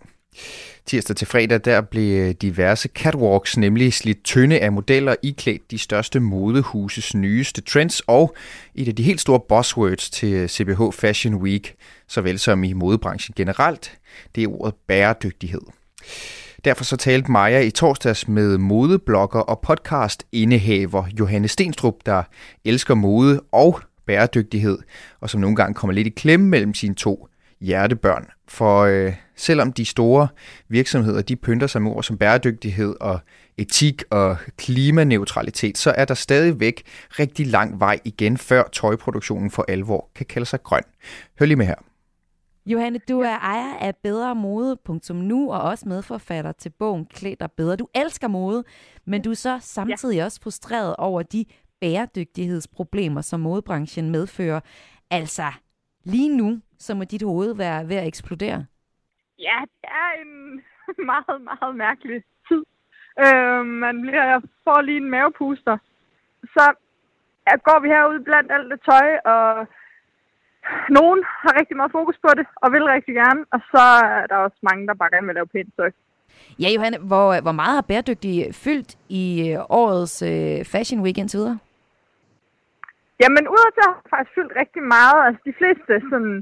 Tirsdag 0.87 1.17
til 1.17 1.27
fredag, 1.27 1.61
der 1.65 1.81
blev 1.81 2.33
diverse 2.33 2.89
catwalks 2.89 3.57
nemlig 3.57 3.93
slidt 3.93 4.25
tynde 4.25 4.61
af 4.61 4.73
modeller 4.73 5.15
iklædt 5.23 5.71
de 5.71 5.79
største 5.79 6.21
modehuses 6.21 7.15
nyeste 7.15 7.61
trends 7.61 8.01
og 8.07 8.37
et 8.75 8.89
af 8.89 8.97
de 8.97 9.03
helt 9.03 9.21
store 9.21 9.41
buzzwords 9.49 10.11
til 10.11 10.49
CBH 10.49 10.81
Fashion 10.93 11.35
Week, 11.35 11.75
såvel 12.09 12.39
som 12.39 12.65
i 12.65 12.73
modebranchen 12.73 13.35
generelt, 13.37 13.99
det 14.35 14.45
er 14.45 14.49
ordet 14.49 14.75
bæredygtighed. 14.87 15.61
Derfor 16.65 16.85
så 16.85 16.97
talte 16.97 17.31
Maja 17.31 17.61
i 17.61 17.71
torsdags 17.71 18.29
med 18.29 18.59
modeblogger 18.59 19.41
og 19.41 19.61
podcast-indehaver 19.61 21.05
Johanne 21.19 21.49
Stenstrup, 21.49 21.95
der 22.07 22.23
elsker 22.65 22.95
mode 22.95 23.41
og 23.53 23.81
bæredygtighed, 24.07 24.79
og 25.21 25.31
som 25.31 25.41
nogle 25.41 25.57
gange 25.57 25.75
kommer 25.75 25.95
lidt 25.95 26.07
i 26.07 26.11
klemme 26.11 26.49
mellem 26.49 26.75
sine 26.75 26.95
to 26.95 27.29
hjertebørn. 27.61 28.27
For 28.49 28.81
øh, 28.81 29.13
selvom 29.37 29.73
de 29.73 29.85
store 29.85 30.29
virksomheder 30.69 31.23
de 31.23 31.37
pynter 31.37 31.67
sig 31.67 31.83
med 31.83 31.91
ord 31.91 32.03
som 32.03 32.19
bæredygtighed 32.19 32.95
og 33.01 33.21
etik 33.59 34.03
og 34.11 34.37
klimaneutralitet, 34.57 35.79
så 35.79 35.91
er 35.91 36.05
der 36.05 36.15
stadigvæk 36.15 36.83
rigtig 37.19 37.47
lang 37.47 37.81
vej 37.81 37.99
igen, 38.05 38.39
før 38.39 38.63
tøjproduktionen 38.73 39.51
for 39.51 39.65
alvor 39.69 40.09
kan 40.15 40.27
kalde 40.27 40.47
sig 40.47 40.63
grøn. 40.63 40.83
Hør 41.39 41.47
lige 41.47 41.57
med 41.57 41.67
her. 41.67 41.75
Johanne, 42.67 42.99
du 42.99 43.21
er 43.21 43.39
ejer 43.39 43.77
af 43.81 43.97
Bedre 44.03 44.35
Mode.nu 44.35 45.53
og 45.53 45.61
også 45.63 45.89
medforfatter 45.89 46.53
til 46.53 46.73
bogen 46.79 47.07
Klæd 47.07 47.37
dig 47.37 47.51
bedre. 47.57 47.77
Du 47.77 47.89
elsker 47.95 48.29
mode, 48.29 48.65
men 49.05 49.23
du 49.23 49.31
er 49.31 49.35
så 49.35 49.59
samtidig 49.61 50.17
ja. 50.17 50.25
også 50.25 50.41
frustreret 50.43 50.97
over 50.99 51.23
de 51.23 51.45
bæredygtighedsproblemer, 51.81 53.21
som 53.21 53.41
modebranchen 53.41 54.11
medfører. 54.11 54.61
Altså, 55.11 55.43
lige 56.05 56.37
nu, 56.37 56.61
så 56.79 56.95
må 56.95 57.05
dit 57.05 57.23
hoved 57.23 57.57
være 57.57 57.89
ved 57.89 57.97
at 57.97 58.07
eksplodere. 58.07 58.67
Ja, 59.39 59.59
det 59.83 59.89
er 60.03 60.23
en 60.23 60.63
meget, 61.13 61.43
meget 61.43 61.77
mærkelig 61.77 62.23
tid. 62.49 62.65
Øh, 63.25 63.65
man 63.67 64.01
bliver, 64.03 64.41
får 64.65 64.81
lige 64.81 64.97
en 64.97 65.11
mavepuster. 65.11 65.79
Så 66.43 66.75
ja, 67.47 67.57
går 67.57 67.81
vi 67.81 67.89
herude 67.89 68.25
blandt 68.25 68.53
alt 68.53 68.71
det 68.71 68.81
tøj, 68.91 69.09
og 69.35 69.67
nogen 70.99 71.21
har 71.43 71.53
rigtig 71.61 71.77
meget 71.77 71.93
fokus 71.99 72.17
på 72.25 72.31
det, 72.39 72.47
og 72.63 72.73
vil 72.73 72.85
rigtig 72.85 73.15
gerne, 73.15 73.41
og 73.55 73.61
så 73.73 73.85
er 74.21 74.27
der 74.27 74.37
også 74.37 74.59
mange, 74.69 74.87
der 74.87 74.95
bare 74.95 75.11
gerne 75.15 75.27
vil 75.27 75.35
lave 75.35 75.53
pænt 75.55 75.73
tøj. 75.77 75.91
Ja, 76.63 76.69
Johanne, 76.75 76.99
hvor, 77.11 77.27
hvor 77.45 77.57
meget 77.61 77.75
har 77.75 77.89
bæredygtig 77.91 78.35
fyldt 78.65 78.91
i 79.23 79.25
øh, 79.49 79.59
årets 79.83 80.17
øh, 80.23 80.59
Fashion 80.73 81.01
Week 81.05 81.19
indtil 81.19 81.39
videre? 81.41 81.59
Jamen, 83.23 83.45
udadtil 83.55 83.83
har 83.89 83.97
faktisk 84.15 84.35
fyldt 84.39 84.53
rigtig 84.63 84.83
meget. 84.97 85.19
Altså, 85.27 85.41
de 85.49 85.59
fleste 85.61 85.93
sådan, 86.11 86.37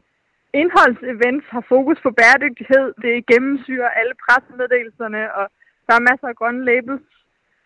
indholdsevents 0.61 1.47
har 1.55 1.65
fokus 1.75 1.99
på 2.07 2.11
bæredygtighed. 2.21 2.87
Det 3.05 3.27
gennemsyrer 3.33 3.97
alle 3.99 4.15
pressemeddelelserne, 4.25 5.23
og 5.39 5.45
der 5.87 5.95
er 5.97 6.07
masser 6.11 6.29
af 6.29 6.39
grønne 6.41 6.65
labels. 6.71 7.07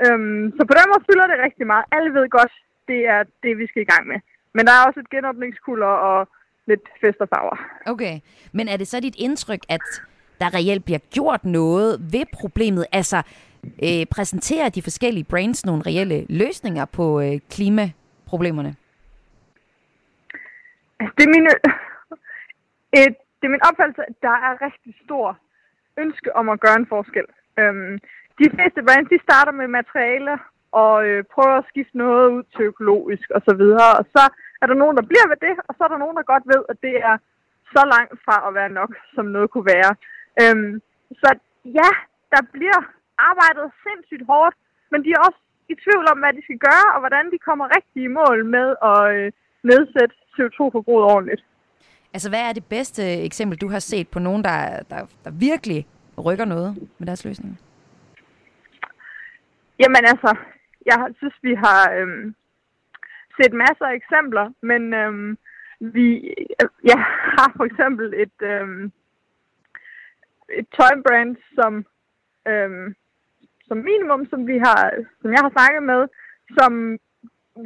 Øhm, 0.04 0.44
så 0.56 0.62
på 0.68 0.74
den 0.78 0.86
måde 0.90 1.06
fylder 1.08 1.26
det 1.28 1.44
rigtig 1.46 1.66
meget. 1.72 1.84
Alle 1.96 2.10
ved 2.16 2.26
godt, 2.38 2.54
det 2.90 3.00
er 3.14 3.20
det, 3.44 3.52
vi 3.60 3.66
skal 3.66 3.82
i 3.82 3.90
gang 3.92 4.04
med. 4.10 4.18
Men 4.54 4.62
der 4.66 4.72
er 4.74 4.86
også 4.88 5.00
et 5.00 5.12
genåbningskulder 5.14 5.94
og 6.10 6.18
lidt 6.68 6.84
fest 7.00 7.20
og 7.20 7.28
farver. 7.28 7.56
Okay, 7.86 8.20
men 8.52 8.68
er 8.68 8.76
det 8.76 8.88
så 8.88 9.00
dit 9.00 9.16
indtryk, 9.18 9.62
at 9.68 9.80
der 10.40 10.54
reelt 10.54 10.84
bliver 10.84 10.98
gjort 11.10 11.44
noget 11.44 12.12
ved 12.12 12.24
problemet? 12.32 12.86
Altså, 12.92 13.22
øh, 13.86 14.06
præsenterer 14.10 14.68
de 14.68 14.82
forskellige 14.82 15.24
brands 15.24 15.66
nogle 15.66 15.82
reelle 15.86 16.26
løsninger 16.28 16.84
på 16.84 17.20
øh, 17.20 17.40
klimaproblemerne? 17.50 18.76
Altså, 21.00 21.14
det 21.18 21.24
er 21.24 21.32
min, 21.36 21.46
et, 22.92 23.16
det 23.38 23.44
er 23.48 23.54
min 23.56 23.66
opfattelse, 23.68 24.02
at 24.08 24.14
der 24.22 24.36
er 24.46 24.62
rigtig 24.66 24.94
stor 25.04 25.38
ønske 25.98 26.36
om 26.36 26.48
at 26.48 26.60
gøre 26.60 26.76
en 26.76 26.86
forskel. 26.94 27.26
Øhm, 27.58 27.98
de 28.40 28.46
fleste 28.54 28.80
brands, 28.86 29.08
de 29.08 29.18
starter 29.26 29.52
med 29.52 29.68
materialer 29.68 30.38
og 30.72 31.06
øh, 31.08 31.24
prøver 31.34 31.56
at 31.58 31.68
skifte 31.70 31.98
noget 31.98 32.30
ud 32.36 32.42
til 32.54 32.62
økologisk 32.72 33.30
og 33.36 33.42
så 33.48 33.54
videre, 33.62 33.90
og 33.98 34.04
så 34.14 34.24
er 34.62 34.66
der 34.66 34.76
nogen, 34.82 34.96
der 34.98 35.06
bliver 35.10 35.26
ved 35.32 35.38
det, 35.46 35.54
og 35.68 35.72
så 35.74 35.80
er 35.84 35.90
der 35.92 36.02
nogen, 36.04 36.16
der 36.18 36.32
godt 36.32 36.44
ved, 36.52 36.62
at 36.72 36.76
det 36.86 36.94
er 37.10 37.16
så 37.74 37.82
langt 37.94 38.14
fra 38.24 38.36
at 38.48 38.54
være 38.58 38.70
nok, 38.80 38.92
som 39.14 39.24
noget 39.34 39.50
kunne 39.50 39.68
være. 39.76 39.92
Øhm, 40.42 40.72
så 41.20 41.28
ja, 41.78 41.90
der 42.34 42.42
bliver 42.56 42.80
arbejdet 43.30 43.66
sindssygt 43.84 44.24
hårdt, 44.30 44.56
men 44.90 45.04
de 45.04 45.10
er 45.16 45.20
også 45.28 45.40
i 45.72 45.74
tvivl 45.84 46.04
om, 46.12 46.18
hvad 46.18 46.32
de 46.36 46.42
skal 46.46 46.58
gøre, 46.68 46.86
og 46.94 47.00
hvordan 47.00 47.24
de 47.32 47.38
kommer 47.48 47.74
rigtig 47.76 48.00
i 48.04 48.14
mål 48.20 48.38
med 48.56 48.68
at 48.90 49.00
øh, 49.14 49.32
nedsætte 49.70 50.14
CO2-forbruget 50.34 51.04
ordentligt. 51.14 51.42
Altså, 52.14 52.28
hvad 52.28 52.40
er 52.48 52.52
det 52.52 52.64
bedste 52.64 53.02
eksempel, 53.28 53.58
du 53.58 53.68
har 53.68 53.78
set 53.78 54.08
på 54.08 54.18
nogen, 54.18 54.44
der, 54.44 54.82
der, 54.90 55.00
der 55.24 55.30
virkelig 55.30 55.86
rykker 56.26 56.44
noget 56.44 56.88
med 56.98 57.06
deres 57.06 57.24
løsninger? 57.24 57.56
Jamen 59.80 60.04
altså, 60.12 60.36
jeg 60.86 60.98
synes, 61.18 61.34
vi 61.42 61.54
har 61.54 61.92
øhm, 61.92 62.34
set 63.38 63.52
masser 63.52 63.86
af 63.86 63.94
eksempler, 63.94 64.52
men 64.62 64.94
øhm, 64.94 65.38
vi 65.80 66.34
ja, 66.84 66.96
har 67.36 67.52
for 67.56 67.64
eksempel 67.64 68.14
et, 68.16 68.38
øhm, 68.42 68.92
et 70.58 70.66
tøjbrand, 70.76 71.36
som 71.54 71.84
øhm, 72.48 72.94
som 73.68 73.78
minimum, 73.90 74.22
som 74.30 74.40
vi 74.50 74.56
har, 74.66 74.80
som 75.20 75.30
jeg 75.34 75.40
har 75.44 75.52
snakket 75.56 75.82
med, 75.82 76.00
som 76.58 76.72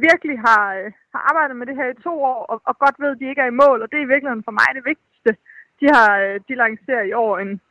virkelig 0.07 0.37
har, 0.47 0.63
øh, 0.77 0.91
har 1.13 1.21
arbejdet 1.29 1.55
med 1.57 1.65
det 1.67 1.75
her 1.75 1.87
i 1.89 2.01
to 2.07 2.13
år, 2.31 2.41
og, 2.51 2.61
og 2.69 2.73
godt 2.83 2.97
ved, 2.99 3.11
at 3.11 3.19
de 3.19 3.29
ikke 3.29 3.41
er 3.41 3.51
i 3.51 3.59
mål, 3.63 3.81
og 3.81 3.87
det 3.91 3.97
er 3.97 4.05
i 4.05 4.11
virkeligheden 4.13 4.47
for 4.47 4.55
mig 4.59 4.69
det 4.77 4.85
vigtigste. 4.91 5.31
De 5.79 5.87
har 5.95 6.09
øh, 6.25 6.39
de 6.47 6.55
lancerer 6.63 7.03
i 7.03 7.13
år 7.13 7.33
en, 7.39 7.61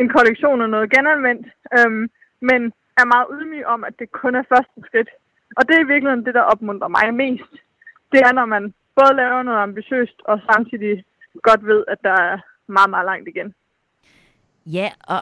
en 0.00 0.08
kollektion 0.16 0.62
af 0.62 0.70
noget 0.70 0.92
genanvendt, 0.94 1.46
øhm, 1.78 2.04
men 2.48 2.60
er 3.00 3.12
meget 3.14 3.28
ydmyg 3.36 3.66
om, 3.66 3.84
at 3.84 3.94
det 3.98 4.12
kun 4.12 4.34
er 4.34 4.50
første 4.52 4.78
skridt. 4.86 5.10
Og 5.56 5.62
det 5.68 5.74
er 5.74 5.84
i 5.84 5.92
virkeligheden 5.92 6.26
det, 6.26 6.34
der 6.34 6.50
opmuntrer 6.52 6.88
mig 6.88 7.14
mest. 7.14 7.52
Det 8.12 8.20
er, 8.20 8.32
når 8.32 8.46
man 8.46 8.74
både 8.98 9.16
laver 9.16 9.42
noget 9.42 9.58
ambitiøst, 9.58 10.18
og 10.24 10.40
samtidig 10.52 11.04
godt 11.42 11.66
ved, 11.66 11.84
at 11.88 11.98
der 12.02 12.16
er 12.30 12.38
meget, 12.66 12.90
meget 12.90 13.06
langt 13.06 13.28
igen. 13.28 13.54
Ja, 14.66 14.88
og 15.00 15.20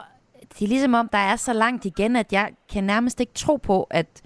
det 0.53 0.61
er 0.65 0.67
ligesom 0.67 0.93
om, 0.93 1.09
der 1.09 1.17
er 1.17 1.35
så 1.35 1.53
langt 1.53 1.85
igen, 1.85 2.15
at 2.15 2.33
jeg 2.33 2.53
kan 2.73 2.83
nærmest 2.83 3.19
ikke 3.19 3.33
tro 3.33 3.55
på, 3.55 3.87
at 3.89 4.21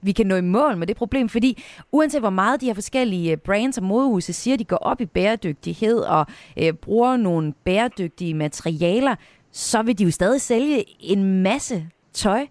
vi 0.00 0.12
kan 0.12 0.26
nå 0.26 0.36
i 0.36 0.40
mål 0.40 0.76
med 0.76 0.86
det 0.86 0.96
problem, 0.96 1.28
fordi 1.28 1.64
uanset 1.92 2.20
hvor 2.20 2.30
meget 2.30 2.60
de 2.60 2.66
her 2.66 2.74
forskellige 2.74 3.32
øh, 3.32 3.38
brands 3.38 3.78
og 3.78 3.84
modehuse 3.84 4.32
siger, 4.32 4.54
at 4.54 4.58
de 4.58 4.64
går 4.64 4.76
op 4.76 5.00
i 5.00 5.06
bæredygtighed 5.06 5.98
og 5.98 6.26
øh, 6.62 6.72
bruger 6.72 7.16
nogle 7.16 7.52
bæredygtige 7.64 8.34
materialer, 8.34 9.14
så 9.52 9.82
vil 9.82 9.98
de 9.98 10.04
jo 10.04 10.10
stadig 10.10 10.40
sælge 10.40 10.84
en 11.00 11.42
masse 11.42 11.86
tøj. 12.12 12.46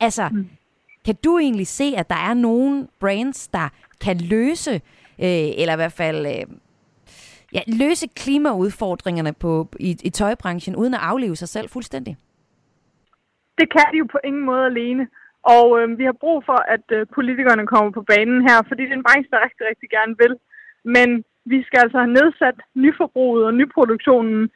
Altså, 0.00 0.28
mm 0.28 0.48
kan 1.08 1.16
du 1.24 1.38
egentlig 1.38 1.66
se, 1.66 1.86
at 2.00 2.06
der 2.12 2.20
er 2.30 2.34
nogle 2.34 2.88
brands, 3.00 3.48
der 3.48 3.66
kan 4.04 4.16
løse, 4.34 4.74
øh, 5.24 5.48
eller 5.60 5.72
i 5.72 5.80
hvert 5.82 5.98
fald 6.02 6.20
øh, 6.26 6.44
ja, 7.56 7.60
løse 7.82 8.06
klimaudfordringerne 8.20 9.32
på, 9.44 9.50
i, 9.80 9.90
i 10.08 10.10
tøjbranchen, 10.10 10.76
uden 10.76 10.94
at 10.94 11.00
afleve 11.02 11.36
sig 11.36 11.48
selv 11.48 11.68
fuldstændig? 11.68 12.16
det 13.58 13.66
kan 13.74 13.86
de 13.92 13.98
jo 14.02 14.06
på 14.14 14.18
ingen 14.24 14.44
måde 14.50 14.64
alene. 14.72 15.04
Og 15.56 15.66
øh, 15.78 15.98
vi 15.98 16.04
har 16.04 16.16
brug 16.22 16.38
for, 16.48 16.58
at 16.74 16.86
øh, 16.96 17.06
politikerne 17.16 17.66
kommer 17.66 17.90
på 17.90 18.02
banen 18.12 18.40
her, 18.48 18.58
fordi 18.68 18.82
det 18.82 18.92
er 18.92 19.00
en 19.00 19.08
branche, 19.08 19.30
der 19.32 19.44
rigtig, 19.46 19.64
rigtig 19.70 19.88
gerne 19.96 20.14
vil. 20.22 20.34
Men 20.94 21.08
vi 21.52 21.58
skal 21.66 21.78
altså 21.84 21.98
have 21.98 22.16
nedsat 22.20 22.58
nyforbruget 22.74 23.44
og 23.46 23.54
nyproduktionen 23.54 24.50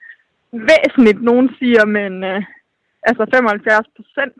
væsentligt, 0.53 1.22
nogen 1.22 1.48
siger, 1.59 1.84
men 1.98 2.12
øh, 2.24 2.42
altså 3.09 3.22
75 3.34 3.86
procent. 3.96 4.38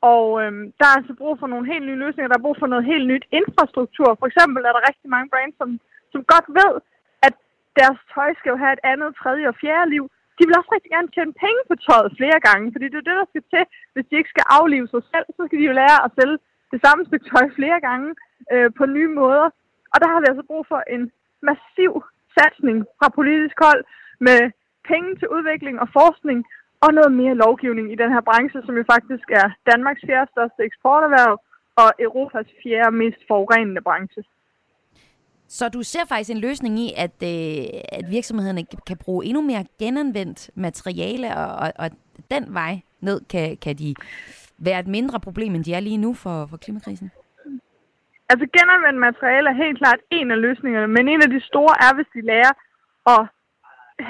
Og 0.00 0.26
øhm, 0.42 0.64
der 0.78 0.86
er 0.88 0.96
altså 1.00 1.14
brug 1.20 1.34
for 1.38 1.48
nogle 1.52 1.66
helt 1.72 1.86
nye 1.86 2.02
løsninger. 2.04 2.28
Der 2.28 2.38
er 2.38 2.46
brug 2.46 2.56
for 2.58 2.66
noget 2.72 2.90
helt 2.92 3.06
nyt 3.12 3.24
infrastruktur. 3.40 4.08
For 4.18 4.26
eksempel 4.30 4.60
er 4.64 4.72
der 4.74 4.88
rigtig 4.88 5.08
mange 5.14 5.30
brands, 5.32 5.56
som, 5.60 5.70
som 6.12 6.20
godt 6.32 6.48
ved, 6.60 6.72
at 7.26 7.34
deres 7.80 7.98
tøj 8.14 8.30
skal 8.38 8.50
jo 8.50 8.58
have 8.62 8.72
et 8.72 8.84
andet, 8.92 9.16
tredje 9.22 9.48
og 9.48 9.56
fjerde 9.62 9.90
liv 9.94 10.04
de 10.40 10.46
vil 10.46 10.58
også 10.60 10.72
rigtig 10.76 10.92
gerne 10.96 11.12
tjene 11.14 11.34
penge 11.44 11.62
på 11.70 11.74
tøjet 11.86 12.16
flere 12.18 12.40
gange, 12.48 12.66
fordi 12.74 12.86
det 12.92 12.98
er 12.98 13.08
det, 13.08 13.20
der 13.20 13.30
skal 13.30 13.44
til. 13.52 13.64
Hvis 13.94 14.06
de 14.08 14.18
ikke 14.18 14.34
skal 14.34 14.46
aflive 14.58 14.88
sig 14.94 15.02
selv, 15.12 15.26
så 15.36 15.40
skal 15.44 15.58
de 15.60 15.68
jo 15.70 15.78
lære 15.80 15.98
at 16.06 16.14
sælge 16.18 16.38
det 16.72 16.80
samme 16.84 17.02
stykke 17.08 17.26
tøj 17.32 17.46
flere 17.58 17.80
gange 17.88 18.08
øh, 18.52 18.70
på 18.78 18.84
nye 18.96 19.10
måder. 19.20 19.46
Og 19.92 19.96
der 20.00 20.08
har 20.12 20.18
vi 20.20 20.26
altså 20.30 20.44
brug 20.50 20.62
for 20.72 20.80
en 20.94 21.02
massiv 21.48 21.92
satsning 22.36 22.76
fra 22.98 23.08
politisk 23.18 23.56
hold 23.66 23.82
med 24.26 24.40
penge 24.90 25.10
til 25.20 25.28
udvikling 25.36 25.76
og 25.82 25.88
forskning 25.98 26.38
og 26.84 26.90
noget 26.94 27.12
mere 27.12 27.34
lovgivning 27.34 27.92
i 27.92 28.00
den 28.02 28.10
her 28.14 28.20
branche, 28.20 28.62
som 28.66 28.74
jo 28.76 28.84
faktisk 28.92 29.26
er 29.30 29.48
Danmarks 29.70 30.02
fjerde 30.06 30.30
største 30.34 30.60
eksporterhverv 30.68 31.34
og 31.76 31.88
Europas 31.98 32.46
fjerde 32.62 32.96
mest 32.96 33.20
forurenende 33.28 33.82
branche. 33.88 34.22
Så 35.48 35.68
du 35.68 35.82
ser 35.82 36.04
faktisk 36.08 36.30
en 36.30 36.44
løsning 36.46 36.78
i, 36.78 36.92
at, 37.04 37.16
øh, 37.32 37.64
at 37.98 38.04
virksomhederne 38.10 38.64
kan 38.86 38.96
bruge 39.04 39.26
endnu 39.26 39.42
mere 39.42 39.64
genanvendt 39.78 40.50
materiale, 40.54 41.28
og, 41.36 41.52
og, 41.62 41.72
og 41.78 41.90
den 42.30 42.54
vej 42.54 42.72
ned 43.00 43.20
kan, 43.32 43.56
kan 43.56 43.76
de 43.76 43.94
være 44.58 44.80
et 44.80 44.86
mindre 44.86 45.20
problem, 45.20 45.54
end 45.54 45.64
de 45.64 45.74
er 45.74 45.80
lige 45.80 46.04
nu 46.06 46.14
for, 46.14 46.46
for 46.50 46.56
klimakrisen? 46.56 47.10
Altså 48.30 48.46
genanvendt 48.56 49.00
materiale 49.08 49.48
er 49.50 49.62
helt 49.64 49.78
klart 49.78 50.00
en 50.10 50.30
af 50.30 50.40
løsningerne, 50.40 50.88
men 50.96 51.08
en 51.08 51.22
af 51.22 51.30
de 51.30 51.40
store 51.40 51.74
er, 51.86 51.94
hvis 51.94 52.10
de 52.14 52.20
lærer 52.30 52.54
at 53.14 53.22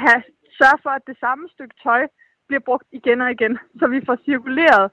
have, 0.03 0.23
sørge 0.59 0.79
for, 0.83 0.91
at 0.91 1.03
det 1.07 1.17
samme 1.21 1.49
stykke 1.55 1.75
tøj 1.83 2.03
bliver 2.51 2.69
brugt 2.69 2.89
igen 2.99 3.21
og 3.25 3.31
igen, 3.37 3.55
så 3.79 3.85
vi 3.95 4.01
får 4.07 4.17
cirkuleret 4.27 4.87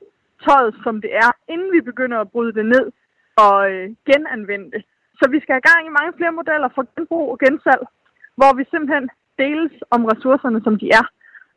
tøjet, 0.46 0.74
som 0.84 0.96
det 1.04 1.12
er, 1.26 1.32
inden 1.54 1.72
vi 1.78 1.82
begynder 1.90 2.18
at 2.20 2.32
bryde 2.34 2.54
det 2.60 2.66
ned 2.76 2.86
og 3.46 3.56
øh, 3.72 3.86
genanvende 4.10 4.70
det. 4.76 4.82
Så 5.20 5.24
vi 5.34 5.40
skal 5.40 5.54
have 5.56 5.68
gang 5.72 5.82
i 5.86 5.98
mange 5.98 6.14
flere 6.18 6.38
modeller 6.40 6.70
for 6.76 6.84
genbrug 6.96 7.28
og 7.34 7.40
gensalg, 7.44 7.84
hvor 8.40 8.52
vi 8.58 8.64
simpelthen 8.72 9.06
deles 9.42 9.76
om 9.96 10.02
ressourcerne, 10.12 10.60
som 10.66 10.76
de 10.82 10.88
er. 11.00 11.06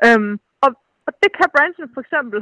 Øhm, 0.06 0.34
og, 0.64 0.70
og 1.06 1.12
det 1.22 1.30
kan 1.38 1.48
branchen 1.56 1.88
for 1.94 2.00
eksempel 2.04 2.38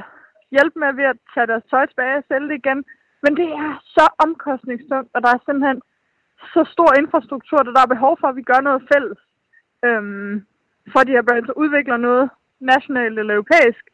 hjælpe 0.54 0.76
med 0.82 0.92
ved 0.98 1.06
at 1.12 1.18
tage 1.34 1.50
deres 1.50 1.64
tøj 1.70 1.84
tilbage 1.86 2.18
og 2.20 2.24
sælge 2.28 2.48
det 2.50 2.56
igen. 2.62 2.80
Men 3.22 3.32
det 3.40 3.48
er 3.64 3.70
så 3.96 4.04
omkostningstungt, 4.26 5.10
og 5.14 5.20
der 5.24 5.30
er 5.32 5.40
simpelthen 5.46 5.80
så 6.54 6.62
stor 6.74 6.90
infrastruktur, 7.00 7.58
der, 7.62 7.72
der 7.76 7.82
er 7.82 7.94
behov 7.94 8.12
for, 8.20 8.28
at 8.28 8.36
vi 8.36 8.44
gør 8.50 8.60
noget 8.68 8.82
fælles. 8.92 9.20
Øhm, 9.86 10.32
for 10.92 11.00
de 11.06 11.16
her 11.16 11.26
brands 11.28 11.50
udvikler 11.62 11.96
noget 11.96 12.30
nationalt 12.60 13.18
eller 13.18 13.34
europæisk, 13.34 13.84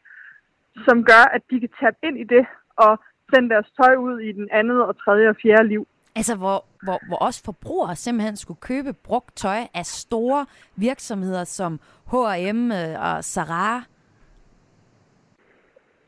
som 0.87 1.03
gør, 1.03 1.23
at 1.35 1.41
de 1.49 1.59
kan 1.59 1.69
tabe 1.79 1.97
ind 2.03 2.17
i 2.19 2.23
det 2.23 2.45
og 2.75 2.99
sende 3.33 3.49
deres 3.49 3.71
tøj 3.81 3.95
ud 3.95 4.19
i 4.19 4.31
den 4.31 4.47
andet 4.51 4.83
og 4.83 4.97
tredje 4.97 5.29
og 5.29 5.35
fjerde 5.41 5.67
liv. 5.67 5.87
Altså, 6.15 6.35
hvor, 6.35 6.65
hvor, 6.83 6.99
hvor 7.07 7.17
også 7.17 7.41
forbrugere 7.45 7.95
simpelthen 7.95 8.37
skulle 8.37 8.59
købe 8.61 8.93
brugt 8.93 9.35
tøj 9.35 9.61
af 9.73 9.85
store 9.85 10.45
virksomheder 10.75 11.43
som 11.43 11.79
H&M 12.11 12.71
og 13.07 13.23
Zara. 13.23 13.83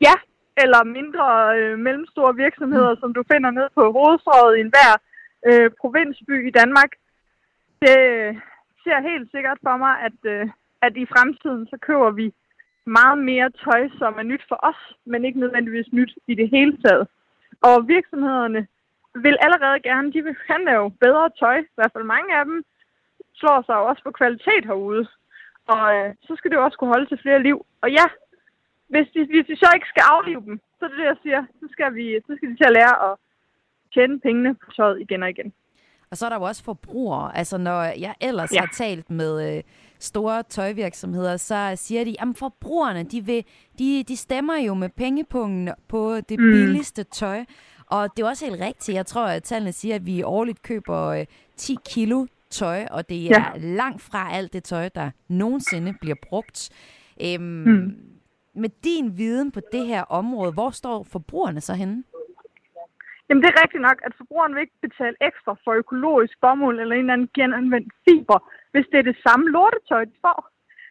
Ja, 0.00 0.14
eller 0.62 0.84
mindre 0.84 1.26
øh, 1.58 1.78
mellemstore 1.78 2.34
virksomheder, 2.34 2.94
mm. 2.94 3.00
som 3.00 3.14
du 3.14 3.22
finder 3.32 3.50
ned 3.50 3.68
på 3.74 3.82
hovedstrøget 3.92 4.56
i 4.56 4.60
enhver 4.60 4.92
øh, 5.48 5.70
provinsby 5.80 6.48
i 6.48 6.50
Danmark. 6.50 6.90
Det 7.82 7.98
ser 8.84 9.08
helt 9.10 9.30
sikkert 9.30 9.58
for 9.66 9.76
mig, 9.76 9.94
at, 10.08 10.18
øh, 10.32 10.48
at 10.82 10.96
i 10.96 11.06
fremtiden 11.06 11.66
så 11.66 11.76
køber 11.86 12.10
vi 12.10 12.26
meget 12.88 13.18
mere 13.18 13.50
tøj, 13.64 13.88
som 13.98 14.12
er 14.18 14.22
nyt 14.22 14.44
for 14.48 14.58
os, 14.70 14.80
men 15.04 15.24
ikke 15.24 15.40
nødvendigvis 15.40 15.92
nyt 15.92 16.12
i 16.26 16.34
det 16.34 16.48
hele 16.50 16.76
taget. 16.84 17.08
Og 17.60 17.88
virksomhederne 17.88 18.66
vil 19.14 19.36
allerede 19.40 19.80
gerne, 19.80 20.12
de 20.12 20.22
vil 20.22 20.36
kan 20.46 20.62
lave 20.64 20.90
bedre 20.90 21.30
tøj, 21.40 21.58
i 21.58 21.74
hvert 21.74 21.92
fald 21.92 22.04
mange 22.04 22.38
af 22.38 22.44
dem, 22.44 22.64
slår 23.34 23.62
sig 23.66 23.74
jo 23.74 23.84
også 23.90 24.02
på 24.04 24.10
kvalitet 24.10 24.64
herude. 24.64 25.06
Og 25.66 25.84
øh, 25.96 26.14
så 26.26 26.32
skal 26.36 26.50
det 26.50 26.56
jo 26.56 26.64
også 26.64 26.78
kunne 26.78 26.94
holde 26.94 27.08
til 27.08 27.22
flere 27.22 27.42
liv. 27.42 27.66
Og 27.82 27.88
ja, 27.98 28.06
hvis 28.88 29.08
de, 29.14 29.20
hvis 29.32 29.46
de 29.50 29.56
så 29.56 29.68
ikke 29.74 29.92
skal 29.92 30.04
aflive 30.14 30.42
dem, 30.48 30.60
så 30.78 30.84
er 30.84 30.88
det 30.88 30.98
det, 30.98 31.04
jeg 31.04 31.16
siger, 31.22 31.40
så 31.60 31.66
skal, 31.72 31.94
vi, 31.94 32.20
så 32.26 32.32
skal 32.36 32.48
de 32.50 32.56
til 32.56 32.70
at 32.70 32.76
lære 32.80 33.10
at 33.10 33.16
tjene 33.94 34.20
pengene 34.20 34.54
på 34.54 34.70
tøjet 34.76 35.00
igen 35.00 35.22
og 35.22 35.30
igen. 35.30 35.52
Og 36.10 36.16
så 36.16 36.26
er 36.26 36.28
der 36.30 36.36
jo 36.36 36.42
også 36.42 36.64
forbrugere. 36.64 37.36
Altså 37.36 37.58
når 37.58 37.82
jeg 37.82 38.14
ellers 38.20 38.52
ja. 38.54 38.60
har 38.60 38.70
talt 38.72 39.10
med 39.10 39.32
øh, 39.56 39.62
store 39.98 40.42
tøjvirksomheder, 40.42 41.36
så 41.36 41.72
siger 41.76 42.04
de, 42.04 42.16
at 42.20 42.28
forbrugerne, 42.36 43.02
de, 43.02 43.24
vil, 43.24 43.44
de, 43.78 44.04
de 44.08 44.16
stemmer 44.16 44.56
jo 44.56 44.74
med 44.74 44.88
pengepungen 44.88 45.74
på 45.88 46.20
det 46.20 46.40
mm. 46.40 46.52
billigste 46.52 47.02
tøj. 47.02 47.44
Og 47.86 48.16
det 48.16 48.22
er 48.22 48.26
også 48.26 48.46
helt 48.46 48.60
rigtigt. 48.60 48.96
Jeg 48.96 49.06
tror, 49.06 49.26
at 49.26 49.42
tallene 49.42 49.72
siger, 49.72 49.94
at 49.94 50.06
vi 50.06 50.22
årligt 50.22 50.62
køber 50.62 51.06
øh, 51.06 51.26
10 51.56 51.76
kilo 51.90 52.26
tøj, 52.50 52.86
og 52.90 53.08
det 53.08 53.26
er 53.26 53.40
ja. 53.40 53.58
langt 53.58 54.02
fra 54.02 54.32
alt 54.32 54.52
det 54.52 54.64
tøj, 54.64 54.88
der 54.88 55.10
nogensinde 55.28 55.94
bliver 56.00 56.16
brugt. 56.28 56.70
Øhm, 57.24 57.62
hmm. 57.62 57.96
Med 58.54 58.70
din 58.84 59.18
viden 59.18 59.50
på 59.52 59.60
det 59.72 59.86
her 59.86 60.02
område, 60.02 60.52
hvor 60.52 60.70
står 60.70 61.02
forbrugerne 61.02 61.60
så 61.60 61.74
henne? 61.74 62.04
Jamen 63.28 63.42
det 63.42 63.48
er 63.50 63.62
rigtigt 63.62 63.82
nok, 63.88 63.98
at 64.06 64.12
forbrugeren 64.18 64.54
vil 64.54 64.60
ikke 64.60 64.80
betale 64.88 65.16
ekstra 65.20 65.52
for 65.64 65.72
økologisk 65.72 66.34
bomuld 66.40 66.80
eller 66.80 66.94
en 66.94 67.00
eller 67.00 67.12
anden 67.12 67.30
genanvendt 67.34 67.92
fiber, 68.04 68.38
hvis 68.72 68.86
det 68.90 68.98
er 68.98 69.10
det 69.10 69.22
samme 69.26 69.46
lortetøj, 69.50 70.04
de 70.04 70.16
får. 70.26 70.40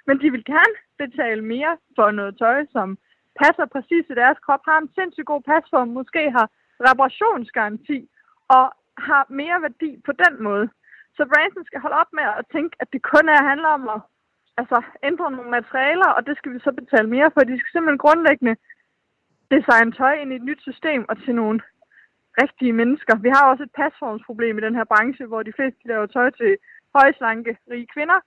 Men 0.08 0.16
de 0.22 0.32
vil 0.32 0.46
gerne 0.46 0.76
betale 1.04 1.42
mere 1.54 1.74
for 1.96 2.12
noget 2.12 2.38
tøj, 2.38 2.66
som 2.76 2.98
passer 3.42 3.66
præcis 3.66 4.04
til 4.06 4.16
deres 4.16 4.40
krop, 4.46 4.64
har 4.70 4.78
en 4.80 4.94
sindssygt 4.98 5.32
god 5.32 5.42
pasform, 5.42 5.88
måske 5.88 6.24
har 6.38 6.48
reparationsgaranti 6.88 8.00
og 8.58 8.66
har 9.10 9.24
mere 9.30 9.62
værdi 9.66 9.92
på 10.06 10.12
den 10.24 10.44
måde. 10.48 10.66
Så 11.18 11.24
Branson 11.32 11.66
skal 11.66 11.82
holde 11.84 12.00
op 12.02 12.12
med 12.14 12.24
at 12.40 12.46
tænke, 12.56 12.74
at 12.80 12.88
det 12.94 13.02
kun 13.14 13.26
er 13.30 13.50
handler 13.50 13.72
om 13.78 13.84
at 13.96 14.02
altså, 14.60 14.78
ændre 15.10 15.32
nogle 15.32 15.52
materialer, 15.58 16.10
og 16.18 16.22
det 16.28 16.38
skal 16.38 16.54
vi 16.54 16.60
så 16.60 16.72
betale 16.72 17.10
mere 17.16 17.32
for. 17.34 17.42
De 17.42 17.60
skal 17.60 17.72
simpelthen 17.72 18.04
grundlæggende 18.06 18.56
designe 19.54 19.92
tøj 19.92 20.14
ind 20.22 20.32
i 20.32 20.36
et 20.36 20.48
nyt 20.50 20.62
system 20.70 21.06
og 21.10 21.16
til 21.24 21.36
nogle 21.36 21.60
rigtige 22.42 22.74
mennesker. 22.82 23.14
Vi 23.26 23.30
har 23.36 23.44
også 23.52 23.64
et 23.64 23.78
pasformsproblem 23.82 24.58
i 24.58 24.66
den 24.68 24.76
her 24.76 24.86
branche, 24.94 25.26
hvor 25.26 25.44
de 25.44 25.54
fleste 25.58 25.88
laver 25.88 26.06
tøj 26.06 26.30
til 26.30 26.58
højslanke, 26.96 27.58
rige 27.72 27.88
kvinder. 27.94 28.20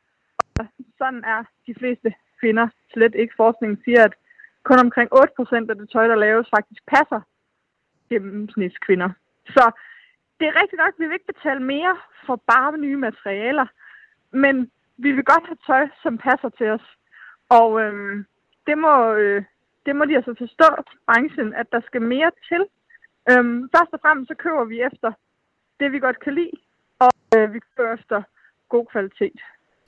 Og 0.59 0.67
sådan 0.99 1.25
er 1.25 1.45
de 1.67 1.75
fleste 1.75 2.15
kvinder 2.41 2.69
slet 2.93 3.15
ikke. 3.15 3.35
Forskningen 3.37 3.83
siger, 3.85 4.05
at 4.05 4.15
kun 4.63 4.79
omkring 4.79 5.09
8% 5.15 5.71
af 5.71 5.77
det 5.77 5.91
tøj, 5.91 6.07
der 6.07 6.15
laves, 6.15 6.49
faktisk 6.57 6.83
passer 6.87 7.21
gennemsnitskvinder. 8.09 9.11
Så 9.47 9.71
det 10.41 10.47
er 10.49 10.61
rigtigt 10.61 10.81
nok, 10.83 10.95
at 10.95 11.01
vi 11.01 11.07
vil 11.07 11.19
ikke 11.19 11.33
betale 11.35 11.63
mere 11.63 11.97
for 12.27 12.37
bare 12.37 12.79
nye 12.79 12.97
materialer, 12.97 13.67
men 14.31 14.71
vi 14.97 15.13
vil 15.13 15.25
godt 15.25 15.47
have 15.47 15.63
tøj, 15.67 15.89
som 16.03 16.19
passer 16.19 16.49
til 16.49 16.69
os. 16.71 16.87
Og 17.49 17.81
øhm, 17.81 18.27
det, 18.67 18.79
må, 18.79 19.13
øh, 19.13 19.45
det 19.87 19.97
må 19.97 20.05
de 20.05 20.17
altså 20.17 20.35
forstå, 20.39 20.69
branchen, 21.07 21.55
at 21.55 21.73
der 21.73 21.81
skal 21.81 22.03
mere 22.03 22.31
til. 22.49 22.63
Øhm, 23.31 23.71
først 23.77 23.93
og 23.93 24.01
fremmest 24.01 24.29
så 24.29 24.35
køber 24.35 24.65
vi 24.65 24.81
efter 24.81 25.13
det, 25.81 25.93
vi 25.93 25.99
godt 25.99 26.21
kan 26.21 26.35
lide, 26.35 26.57
og 26.99 27.13
øh, 27.37 27.55
vi 27.55 27.61
køber 27.61 27.93
efter 27.95 28.23
god 28.75 28.87
kvalitet. 28.93 29.41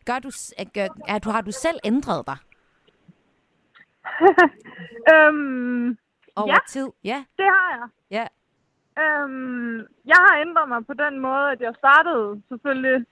Gør 0.08 0.18
du, 0.18 0.30
gør, 0.74 0.88
er, 1.08 1.18
du, 1.18 1.30
har 1.30 1.40
du 1.40 1.52
selv 1.52 1.78
ændret 1.84 2.26
dig? 2.30 2.38
øhm, 5.12 5.98
Over 6.36 6.48
ja, 6.48 6.58
tid? 6.68 6.88
Ja, 7.04 7.24
det 7.38 7.48
har 7.56 7.70
jeg. 7.78 7.88
Ja. 8.18 8.26
Øhm, 9.02 9.78
jeg 10.12 10.20
har 10.26 10.34
ændret 10.44 10.68
mig 10.68 10.86
på 10.86 10.94
den 10.94 11.14
måde, 11.18 11.46
at 11.54 11.60
jeg 11.60 11.74
startede 11.78 12.42
selvfølgelig 12.48 13.06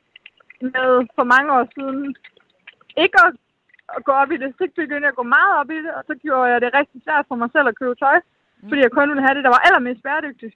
med 0.61 0.91
for 1.16 1.25
mange 1.25 1.53
år 1.53 1.64
siden 1.75 2.16
ikke 2.97 3.18
at, 3.27 3.33
at 3.97 4.05
gå 4.05 4.12
op 4.12 4.31
i 4.33 4.37
det. 4.37 4.55
Så 4.59 4.68
begyndte 4.77 5.07
jeg 5.07 5.14
at 5.14 5.21
gå 5.23 5.23
meget 5.23 5.53
op 5.61 5.71
i 5.71 5.79
det, 5.85 5.93
og 5.99 6.03
så 6.07 6.14
gjorde 6.14 6.51
jeg 6.53 6.61
det 6.61 6.75
rigtig 6.75 7.01
svært 7.05 7.25
for 7.29 7.35
mig 7.35 7.51
selv 7.53 7.68
at 7.68 7.79
købe 7.79 7.95
tøj, 7.95 8.18
mm. 8.21 8.68
fordi 8.68 8.81
jeg 8.83 8.93
kun 8.93 9.09
ville 9.09 9.27
have 9.27 9.35
det, 9.37 9.45
der 9.45 9.55
var 9.57 9.66
allermest 9.66 10.03
bæredygtigt. 10.03 10.55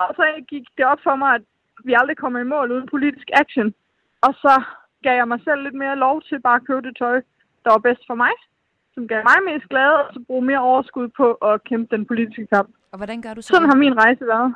Og 0.00 0.08
så 0.16 0.24
gik 0.48 0.64
det 0.76 0.84
op 0.92 1.00
for 1.02 1.16
mig, 1.16 1.34
at 1.34 1.42
vi 1.84 1.92
aldrig 2.00 2.16
kommer 2.16 2.38
i 2.40 2.50
mål 2.54 2.72
uden 2.72 2.86
politisk 2.94 3.28
action. 3.32 3.74
Og 4.26 4.32
så 4.44 4.54
gav 5.02 5.14
jeg 5.20 5.28
mig 5.28 5.40
selv 5.44 5.60
lidt 5.62 5.78
mere 5.82 5.96
lov 5.96 6.22
til 6.22 6.40
bare 6.40 6.58
at 6.60 6.66
købe 6.66 6.82
det 6.88 6.96
tøj, 6.96 7.16
der 7.64 7.70
var 7.70 7.82
bedst 7.88 8.04
for 8.06 8.14
mig, 8.14 8.34
som 8.94 9.08
gav 9.08 9.22
mig 9.30 9.38
mest 9.50 9.68
glad, 9.68 9.92
og 10.04 10.10
så 10.14 10.20
bruge 10.26 10.44
mere 10.50 10.62
overskud 10.70 11.08
på 11.08 11.26
at 11.32 11.64
kæmpe 11.64 11.96
den 11.96 12.06
politiske 12.06 12.46
kamp. 12.46 12.70
Og 12.92 12.96
hvordan 12.98 13.22
gør 13.22 13.34
du 13.34 13.42
så? 13.42 13.48
Sådan 13.48 13.68
har 13.68 13.76
min 13.76 13.98
rejse 14.02 14.26
været. 14.26 14.54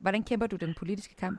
Hvordan 0.00 0.22
kæmper 0.22 0.46
du 0.46 0.56
den 0.56 0.74
politiske 0.78 1.16
kamp? 1.16 1.38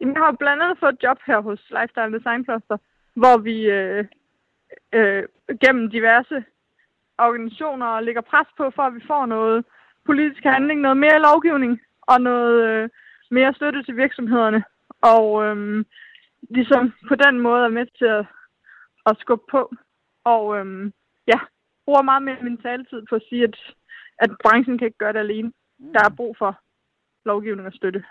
Jamen, 0.00 0.14
jeg 0.14 0.22
har 0.22 0.32
blandt 0.32 0.62
andet 0.62 0.78
fået 0.80 0.92
et 0.92 1.02
job 1.02 1.18
her 1.26 1.40
hos 1.40 1.60
Lifestyle 1.76 2.18
Design 2.18 2.44
Cluster, 2.44 2.76
hvor 3.14 3.36
vi 3.38 3.56
øh, 3.78 4.04
øh, 4.92 5.22
gennem 5.62 5.90
diverse 5.90 6.44
organisationer 7.18 8.00
lægger 8.00 8.20
pres 8.20 8.48
på, 8.56 8.64
for 8.74 8.82
at 8.82 8.94
vi 8.94 9.00
får 9.06 9.26
noget 9.26 9.64
politisk 10.06 10.44
handling, 10.44 10.80
noget 10.80 10.96
mere 10.96 11.22
lovgivning 11.28 11.80
og 12.02 12.20
noget 12.20 12.68
øh, 12.68 12.88
mere 13.30 13.54
støtte 13.54 13.82
til 13.82 13.96
virksomhederne. 13.96 14.64
Og 15.12 15.44
øhm, 15.44 15.84
ligesom 16.50 16.92
på 17.08 17.14
den 17.14 17.40
måde 17.40 17.64
er 17.64 17.76
med 17.78 17.86
til 17.98 18.04
at, 18.04 18.26
at 19.06 19.16
skubbe 19.20 19.44
på. 19.50 19.72
Og 20.24 20.56
øhm, 20.56 20.92
ja, 21.26 21.38
bruger 21.84 22.02
meget 22.02 22.22
mere 22.22 22.42
min 22.42 22.58
taletid 22.58 23.02
på 23.08 23.14
at 23.14 23.26
sige, 23.28 23.44
at, 23.44 23.56
at 24.18 24.30
branchen 24.42 24.78
kan 24.78 24.86
ikke 24.86 24.98
gøre 24.98 25.12
det 25.12 25.18
alene. 25.18 25.52
Der 25.94 26.00
er 26.04 26.16
brug 26.16 26.36
for 26.38 26.60
lovgivning 27.24 27.66
og 27.66 27.72
støtte. 27.72 28.04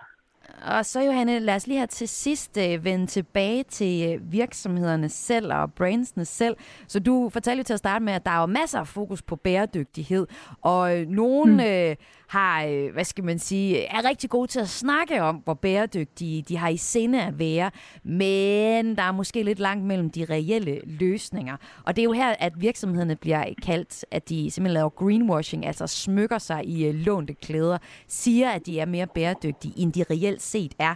Og 0.66 0.86
så 0.86 1.02
Johanne, 1.02 1.40
lad 1.40 1.56
os 1.56 1.68
lige 1.68 1.80
her 1.80 1.86
til 1.86 2.08
sidst 2.08 2.58
øh, 2.58 2.86
vende 2.86 3.08
tilbage 3.08 3.64
til 3.64 4.14
øh, 4.14 4.32
virksomhederne 4.32 5.10
selv 5.10 5.54
og 5.54 5.74
brandsene 5.74 6.26
selv. 6.26 6.56
Så 6.88 7.00
du 7.00 7.30
fortalte 7.30 7.60
jo 7.60 7.64
til 7.64 7.74
at 7.74 7.80
starte 7.80 8.06
med, 8.06 8.14
at 8.14 8.26
der 8.26 8.32
er 8.32 8.40
jo 8.40 8.46
masser 8.46 8.80
af 8.80 8.88
fokus 8.88 9.22
på 9.22 9.36
bæredygtighed, 9.36 10.28
og 10.62 11.00
øh, 11.00 11.08
nogen 11.08 11.54
mm. 11.54 11.60
øh, 11.60 11.96
har, 12.34 12.66
øh, 12.66 12.94
hvad 12.94 13.04
skal 13.04 13.24
man 13.24 13.40
sige, 13.40 13.84
er 13.84 14.06
rigtig 14.10 14.30
gode 14.30 14.48
til 14.48 14.60
at 14.60 14.70
snakke 14.70 15.22
om, 15.22 15.36
hvor 15.36 15.54
bæredygtige 15.54 16.42
de 16.42 16.58
har 16.58 16.70
i 16.70 16.78
sinde 16.78 17.22
at 17.24 17.40
være, 17.40 17.72
men 18.04 18.96
der 18.96 19.04
er 19.04 19.12
måske 19.12 19.44
lidt 19.44 19.60
langt 19.60 19.86
mellem 19.86 20.10
de 20.10 20.26
reelle 20.26 20.82
løsninger. 20.86 21.58
Og 21.86 21.96
det 21.96 22.02
er 22.02 22.04
jo 22.04 22.12
her, 22.12 22.36
at 22.40 22.54
virksomhederne 22.62 23.16
bliver 23.16 23.46
kaldt, 23.64 24.06
at 24.12 24.30
de 24.30 24.52
simpelthen 24.52 24.74
laver 24.74 24.90
greenwashing, 24.90 25.66
altså 25.66 25.88
smykker 25.88 26.38
sig 26.38 26.66
i 26.66 26.86
øh, 26.86 26.94
lånte 26.94 27.34
klæder, 27.34 27.78
siger, 28.08 28.50
at 28.50 28.66
de 28.66 28.80
er 28.80 28.86
mere 28.86 29.08
bæredygtige, 29.08 29.74
end 29.78 29.94
de 29.94 30.04
reelt 30.34 30.42
set 30.42 30.74
er. 30.80 30.96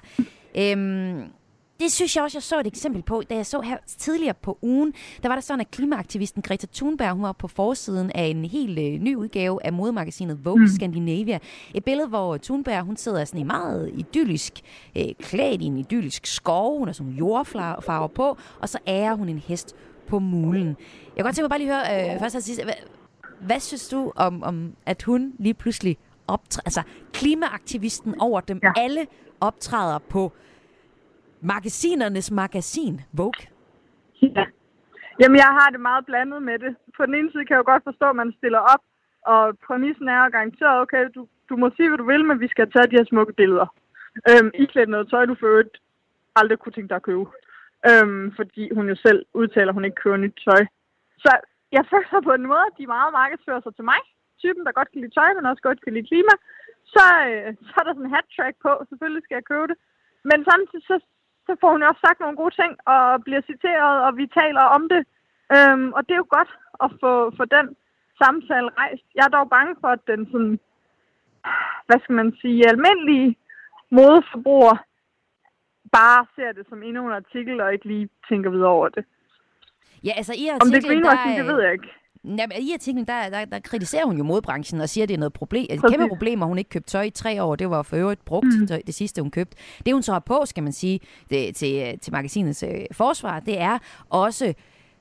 Øhm, 0.57 1.23
det 1.79 1.91
synes 1.91 2.15
jeg 2.15 2.23
også, 2.23 2.37
jeg 2.37 2.43
så 2.43 2.59
et 2.59 2.67
eksempel 2.67 3.01
på, 3.01 3.23
da 3.29 3.35
jeg 3.35 3.45
så 3.45 3.61
her 3.61 3.77
tidligere 3.85 4.33
på 4.33 4.57
ugen. 4.61 4.93
Der 5.23 5.27
var 5.27 5.35
der 5.35 5.41
sådan, 5.41 5.61
at 5.61 5.71
klimaaktivisten 5.71 6.41
Greta 6.41 6.67
Thunberg, 6.73 7.11
hun 7.11 7.23
var 7.23 7.31
på 7.31 7.47
forsiden 7.47 8.11
af 8.11 8.23
en 8.23 8.45
helt 8.45 8.79
øh, 8.79 9.01
ny 9.01 9.15
udgave 9.15 9.65
af 9.65 9.73
modemagasinet 9.73 10.45
Vogue 10.45 10.61
mm. 10.61 10.67
Scandinavia. 10.67 11.39
Et 11.73 11.85
billede, 11.85 12.07
hvor 12.07 12.37
Thunberg, 12.37 12.81
hun 12.81 12.97
sidder 12.97 13.25
sådan 13.25 13.39
i 13.39 13.43
meget 13.43 13.91
idyllisk, 13.93 14.61
øh, 14.97 15.05
klædt 15.19 15.61
i 15.61 15.65
en 15.65 15.77
idyllisk 15.77 16.25
skov. 16.25 16.79
Hun 16.79 16.87
har 16.87 16.93
sådan 16.93 17.13
jordfarver 17.13 18.07
på, 18.07 18.37
og 18.59 18.69
så 18.69 18.79
ærer 18.87 19.15
hun 19.15 19.29
en 19.29 19.39
hest 19.39 19.75
på 20.07 20.19
mulen. 20.19 20.67
Jeg 20.67 20.75
kan 21.15 21.23
godt 21.23 21.35
tænke 21.35 21.43
mig 21.43 21.49
bare 21.49 21.59
lige 21.59 21.73
høre, 21.73 22.13
øh, 22.13 22.19
først 22.19 22.35
og 22.35 22.43
sidst, 22.43 22.63
hvad, 22.63 22.73
hvad 23.41 23.59
synes 23.59 23.87
du 23.87 24.11
om, 24.15 24.43
om, 24.43 24.73
at 24.85 25.03
hun 25.03 25.33
lige 25.39 25.53
pludselig 25.53 25.97
optræder, 26.27 26.63
altså 26.65 26.81
klimaaktivisten 27.13 28.19
over 28.19 28.41
dem 28.41 28.59
ja. 28.63 28.71
alle 28.77 29.05
optræder 29.41 29.99
på 30.09 30.31
magasinernes 31.41 32.31
magasin, 32.31 33.01
Vogue? 33.13 33.43
Ja. 34.21 34.45
Jamen, 35.19 35.37
jeg 35.37 35.51
har 35.59 35.69
det 35.69 35.79
meget 35.79 36.05
blandet 36.05 36.41
med 36.43 36.59
det. 36.59 36.75
På 36.97 37.05
den 37.05 37.15
ene 37.15 37.31
side 37.31 37.45
kan 37.45 37.55
jeg 37.55 37.63
jo 37.63 37.71
godt 37.71 37.83
forstå, 37.83 38.05
at 38.09 38.15
man 38.15 38.33
stiller 38.37 38.59
op, 38.59 38.83
og 39.33 39.41
præmissen 39.67 40.07
er 40.07 40.29
garanteret, 40.29 40.81
okay, 40.83 41.03
du, 41.15 41.27
du 41.49 41.55
må 41.57 41.69
sige, 41.75 41.89
hvad 41.89 41.97
du 41.97 42.07
vil, 42.11 42.25
men 42.25 42.39
vi 42.39 42.47
skal 42.47 42.71
tage 42.71 42.87
de 42.87 42.97
her 42.99 43.05
smukke 43.05 43.33
billeder. 43.33 43.67
Øhm, 44.29 44.51
I 44.61 44.65
klædt 44.65 44.89
noget 44.89 45.09
tøj, 45.09 45.25
du 45.25 45.35
for 45.39 45.63
aldrig 46.39 46.59
kunne 46.59 46.75
tænke 46.75 46.89
dig 46.89 46.99
at 47.01 47.07
købe. 47.09 47.25
Øhm, 47.89 48.25
fordi 48.37 48.63
hun 48.75 48.85
jo 48.91 48.95
selv 49.05 49.19
udtaler, 49.33 49.71
at 49.71 49.77
hun 49.77 49.85
ikke 49.85 50.01
køber 50.03 50.17
nyt 50.17 50.37
tøj. 50.47 50.61
Så 51.23 51.31
jeg 51.71 51.83
føler 51.91 52.21
på 52.27 52.33
en 52.33 52.47
måde, 52.51 52.65
at 52.69 52.77
de 52.79 52.93
meget 52.95 53.11
markedsfører 53.19 53.61
sig 53.63 53.75
til 53.75 53.85
mig. 53.91 54.01
Typen, 54.43 54.65
der 54.65 54.77
godt 54.79 54.91
kan 54.91 55.01
lide 55.01 55.15
tøj, 55.19 55.29
men 55.33 55.45
også 55.45 55.61
godt 55.67 55.81
kan 55.83 55.93
lide 55.93 56.07
klima. 56.11 56.33
Så, 56.95 57.05
øh, 57.29 57.49
så 57.69 57.75
er 57.79 57.85
der 57.85 57.93
sådan 57.93 58.07
en 58.07 58.15
hat 58.15 58.27
track 58.35 58.55
på. 58.65 58.71
Selvfølgelig 58.89 59.23
skal 59.23 59.37
jeg 59.39 59.49
købe 59.51 59.67
det. 59.71 59.77
Men 60.29 60.39
samtidig 60.49 60.85
så, 60.91 60.97
så 61.47 61.51
får 61.61 61.71
hun 61.71 61.83
også 61.89 62.01
sagt 62.05 62.19
nogle 62.19 62.39
gode 62.41 62.55
ting, 62.61 62.71
og 62.93 63.23
bliver 63.25 63.43
citeret, 63.51 63.95
og 64.05 64.11
vi 64.19 64.25
taler 64.41 64.63
om 64.77 64.83
det. 64.93 65.01
Øhm, 65.55 65.89
og 65.97 66.01
det 66.05 66.13
er 66.13 66.23
jo 66.23 66.33
godt 66.37 66.51
at 66.85 66.89
få, 67.01 67.11
få 67.37 67.43
den 67.57 67.65
samtale 68.21 68.69
rejst. 68.79 69.05
Jeg 69.15 69.23
er 69.25 69.35
dog 69.37 69.49
bange 69.49 69.73
for, 69.81 69.89
at 69.97 70.03
den 70.11 70.21
sådan, 70.31 70.59
hvad 71.87 71.99
skal 72.03 72.15
man 72.21 72.29
sige, 72.41 72.69
almindelige 72.71 73.29
modeforbruger 73.97 74.77
bare 75.91 76.25
ser 76.35 76.51
det 76.51 76.65
som 76.69 76.83
endnu 76.83 77.01
en 77.07 77.19
artikel, 77.21 77.61
og 77.61 77.73
ikke 77.73 77.87
lige 77.87 78.09
tænker 78.29 78.49
videre 78.49 78.75
over 78.77 78.89
det. 78.89 79.05
Ja, 80.03 80.13
altså 80.19 80.33
i 80.33 80.47
artiklen, 80.47 80.61
Om 80.61 80.71
det 80.71 80.77
er 80.77 80.87
greenwashing, 80.89 81.37
der, 81.37 81.43
det 81.43 81.53
ved 81.53 81.61
jeg 81.63 81.73
ikke. 81.73 81.91
Jamen, 82.23 82.51
i 82.61 82.73
artiklen, 82.73 83.05
der, 83.05 83.29
der, 83.29 83.45
der 83.45 83.59
kritiserer 83.59 84.05
hun 84.05 84.17
jo 84.17 84.23
modbranchen 84.23 84.81
og 84.81 84.89
siger, 84.89 85.03
at 85.03 85.09
det 85.09 85.13
er 85.13 85.19
noget 85.19 85.33
problem. 85.33 85.67
Et 85.69 85.81
kæmpe 85.89 86.07
problem, 86.07 86.41
at 86.41 86.47
hun 86.47 86.57
ikke 86.57 86.69
købte 86.69 86.89
tøj 86.89 87.03
i 87.03 87.09
tre 87.09 87.43
år. 87.43 87.55
Det 87.55 87.69
var 87.69 87.81
for 87.81 87.95
øvrigt 87.95 88.25
brugt 88.25 88.47
mm. 88.59 88.67
det 88.67 88.95
sidste, 88.95 89.21
hun 89.21 89.31
købte. 89.31 89.57
Det, 89.85 89.93
hun 89.93 90.03
så 90.03 90.11
har 90.11 90.19
på, 90.19 90.45
skal 90.45 90.63
man 90.63 90.73
sige, 90.73 90.99
det, 91.29 91.55
til, 91.55 91.99
til 91.99 92.13
magasinets 92.13 92.63
øh, 92.63 92.85
forsvar, 92.91 93.39
det 93.39 93.61
er 93.61 93.77
også 94.09 94.53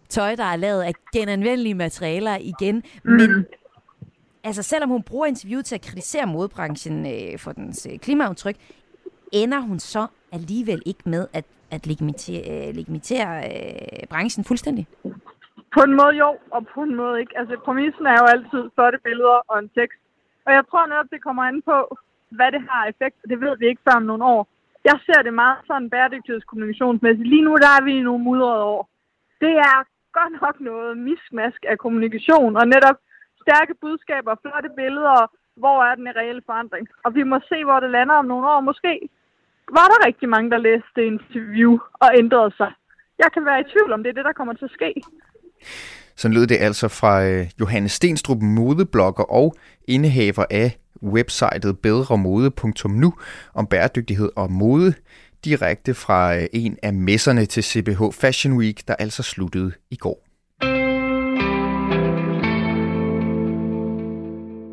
tøj, 0.09 0.35
der 0.35 0.45
er 0.45 0.57
lavet 0.57 0.83
af 0.83 0.93
genanvendelige 1.13 1.75
materialer 1.75 2.37
igen. 2.37 2.83
Mm. 3.05 3.13
Men 3.13 3.47
altså, 4.45 4.63
selvom 4.63 4.91
hun 4.91 5.03
bruger 5.03 5.27
interviewet 5.27 5.65
til 5.65 5.75
at 5.75 5.81
kritisere 5.81 6.27
modbranchen 6.27 7.07
øh, 7.07 7.39
for 7.39 7.53
dens 7.53 7.87
øh, 7.93 7.99
klimaaftryk, 7.99 8.57
ender 9.33 9.61
hun 9.61 9.79
så 9.79 10.07
alligevel 10.33 10.83
ikke 10.87 11.01
med 11.05 11.27
at, 11.33 11.45
at 11.71 11.87
legimitere, 11.87 12.69
øh, 12.69 12.75
legimitere 12.75 13.45
øh, 13.45 14.07
branchen 14.09 14.45
fuldstændig? 14.45 14.87
På 15.75 15.81
en 15.87 15.95
måde 16.01 16.15
jo, 16.23 16.31
og 16.51 16.67
på 16.67 16.81
en 16.83 16.95
måde 16.95 17.21
ikke. 17.21 17.39
Altså, 17.39 17.55
præmissen 17.65 18.07
er 18.07 18.19
jo 18.23 18.27
altid 18.35 18.63
flotte 18.75 18.99
billeder 19.05 19.41
og 19.51 19.59
en 19.59 19.69
tekst. 19.69 20.01
Og 20.47 20.53
jeg 20.53 20.65
tror 20.71 20.87
netop, 20.87 21.11
det 21.11 21.23
kommer 21.23 21.43
an 21.43 21.63
på, 21.63 21.97
hvad 22.31 22.53
det 22.53 22.63
har 22.71 22.87
effekt, 22.87 23.17
det 23.31 23.41
ved 23.41 23.57
vi 23.59 23.67
ikke 23.67 23.83
før 23.87 23.97
om 23.97 24.03
nogle 24.03 24.25
år. 24.25 24.49
Jeg 24.85 24.99
ser 25.07 25.23
det 25.23 25.35
meget 25.35 25.59
sådan 25.67 25.91
bæredygtighedskommunikationsmæssigt. 25.91 27.29
Lige 27.29 27.47
nu 27.49 27.53
der 27.65 27.71
er 27.79 27.85
vi 27.85 27.93
i 27.97 28.07
nogle 28.09 28.25
mudrede 28.25 28.63
år. 28.63 28.89
Det 29.41 29.55
er 29.71 29.79
godt 30.19 30.35
nok 30.43 30.57
noget 30.61 30.99
mismask 30.99 31.61
af 31.69 31.79
kommunikation, 31.79 32.57
og 32.57 32.65
netop 32.75 32.99
stærke 33.43 33.75
budskaber, 33.83 34.35
flotte 34.43 34.71
billeder, 34.77 35.21
hvor 35.57 35.85
er 35.85 35.95
den 35.95 36.09
reelle 36.17 36.43
forandring. 36.47 36.89
Og 37.05 37.15
vi 37.15 37.23
må 37.23 37.37
se, 37.49 37.65
hvor 37.65 37.81
det 37.81 37.91
lander 37.91 38.15
om 38.15 38.25
nogle 38.25 38.49
år. 38.53 38.61
Måske 38.61 39.09
var 39.79 39.87
der 39.93 40.07
rigtig 40.07 40.29
mange, 40.29 40.51
der 40.51 40.67
læste 40.69 40.93
det 40.97 41.03
interview 41.03 41.73
og 42.05 42.09
ændrede 42.21 42.51
sig. 42.57 42.73
Jeg 43.19 43.33
kan 43.35 43.45
være 43.45 43.61
i 43.61 43.71
tvivl 43.73 43.93
om, 43.93 44.03
det 44.03 44.11
er 44.11 44.19
det, 44.19 44.25
der 44.25 44.39
kommer 44.39 44.55
til 44.55 44.65
at 44.65 44.77
ske. 44.79 44.91
Så 46.17 46.29
lød 46.29 46.47
det 46.47 46.57
altså 46.61 46.89
fra 46.89 47.25
øh, 47.25 47.51
Johannes 47.61 47.93
Stenstrup, 47.93 48.43
modeblogger 48.43 49.25
og 49.25 49.55
indehaver 49.89 50.45
af 50.51 50.79
websitet 51.03 51.79
bedremode.nu 51.79 53.15
om 53.55 53.67
bæredygtighed 53.67 54.31
og 54.37 54.53
mode. 54.53 54.95
direkte 55.45 55.95
fra 55.95 56.37
øh, 56.37 56.47
en 56.53 56.77
af 56.83 56.93
messerne 56.93 57.47
til 57.47 57.63
CBH 57.63 58.03
Fashion 58.13 58.57
Week, 58.57 58.89
der 58.89 58.95
altså 58.95 59.23
sluttede 59.23 59.73
i 59.91 59.97
går. 59.97 60.27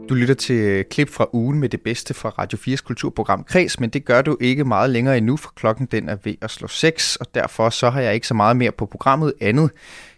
Du 0.10 0.14
lytter 0.14 0.36
til 0.36 0.56
øh, 0.56 0.86
klip 0.86 1.10
fra 1.10 1.28
ugen 1.34 1.60
med 1.60 1.70
det 1.70 1.82
bedste 1.82 2.14
fra 2.14 2.30
Radio 2.30 2.58
4's 2.58 2.84
kulturprogram 2.84 3.44
Kreds, 3.44 3.80
men 3.80 3.90
det 3.90 4.06
gør 4.06 4.22
du 4.22 4.38
ikke 4.42 4.64
meget 4.64 4.90
længere 4.90 5.18
endnu, 5.18 5.38
for 5.38 5.52
klokken 5.56 5.86
den 5.86 6.10
er 6.10 6.18
ved 6.24 6.36
at 6.42 6.52
slå 6.52 6.68
6, 6.68 7.16
og 7.16 7.26
derfor 7.36 7.70
så 7.70 7.90
har 7.90 8.02
jeg 8.02 8.14
ikke 8.14 8.28
så 8.28 8.34
meget 8.34 8.58
mere 8.58 8.72
på 8.72 8.86
programmet 8.86 9.34
andet, 9.42 9.72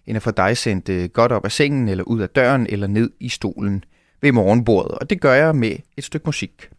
end 0.07 0.15
at 0.15 0.23
få 0.23 0.31
dig 0.31 0.57
sendt 0.57 0.89
øh, 0.89 1.09
godt 1.09 1.31
op 1.31 1.45
af 1.45 1.51
sengen, 1.51 1.87
eller 1.87 2.03
ud 2.03 2.21
af 2.21 2.29
døren, 2.29 2.67
eller 2.69 2.87
ned 2.87 3.11
i 3.19 3.29
stolen 3.29 3.83
ved 4.21 4.31
morgenbordet, 4.31 4.91
og 4.91 5.09
det 5.09 5.21
gør 5.21 5.33
jeg 5.33 5.55
med 5.55 5.75
et 5.97 6.03
stykke 6.03 6.25
musik. 6.25 6.69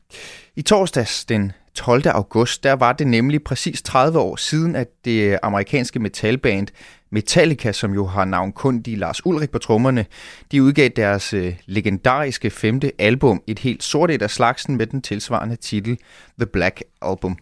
I 0.56 0.62
torsdags 0.62 1.24
den 1.24 1.52
12. 1.74 2.02
august, 2.06 2.62
der 2.62 2.72
var 2.72 2.92
det 2.92 3.06
nemlig 3.06 3.44
præcis 3.44 3.82
30 3.82 4.18
år 4.18 4.36
siden, 4.36 4.76
at 4.76 4.88
det 5.04 5.38
amerikanske 5.42 5.98
metalband 5.98 6.68
Metallica, 7.10 7.72
som 7.72 7.94
jo 7.94 8.06
har 8.06 8.24
navn 8.24 8.52
kun 8.52 8.80
de 8.80 8.96
Lars 8.96 9.26
Ulrik 9.26 9.50
på 9.50 9.58
trommerne, 9.58 10.06
de 10.52 10.62
udgav 10.62 10.88
deres 10.88 11.34
øh, 11.34 11.54
legendariske 11.66 12.50
femte 12.50 12.92
album, 12.98 13.42
et 13.46 13.58
helt 13.58 13.82
sort 13.82 14.10
et 14.10 14.22
af 14.22 14.30
slagsen 14.30 14.76
med 14.76 14.86
den 14.86 15.02
tilsvarende 15.02 15.56
titel 15.56 15.98
The 16.38 16.46
Black 16.46 16.82
Album. 17.02 17.38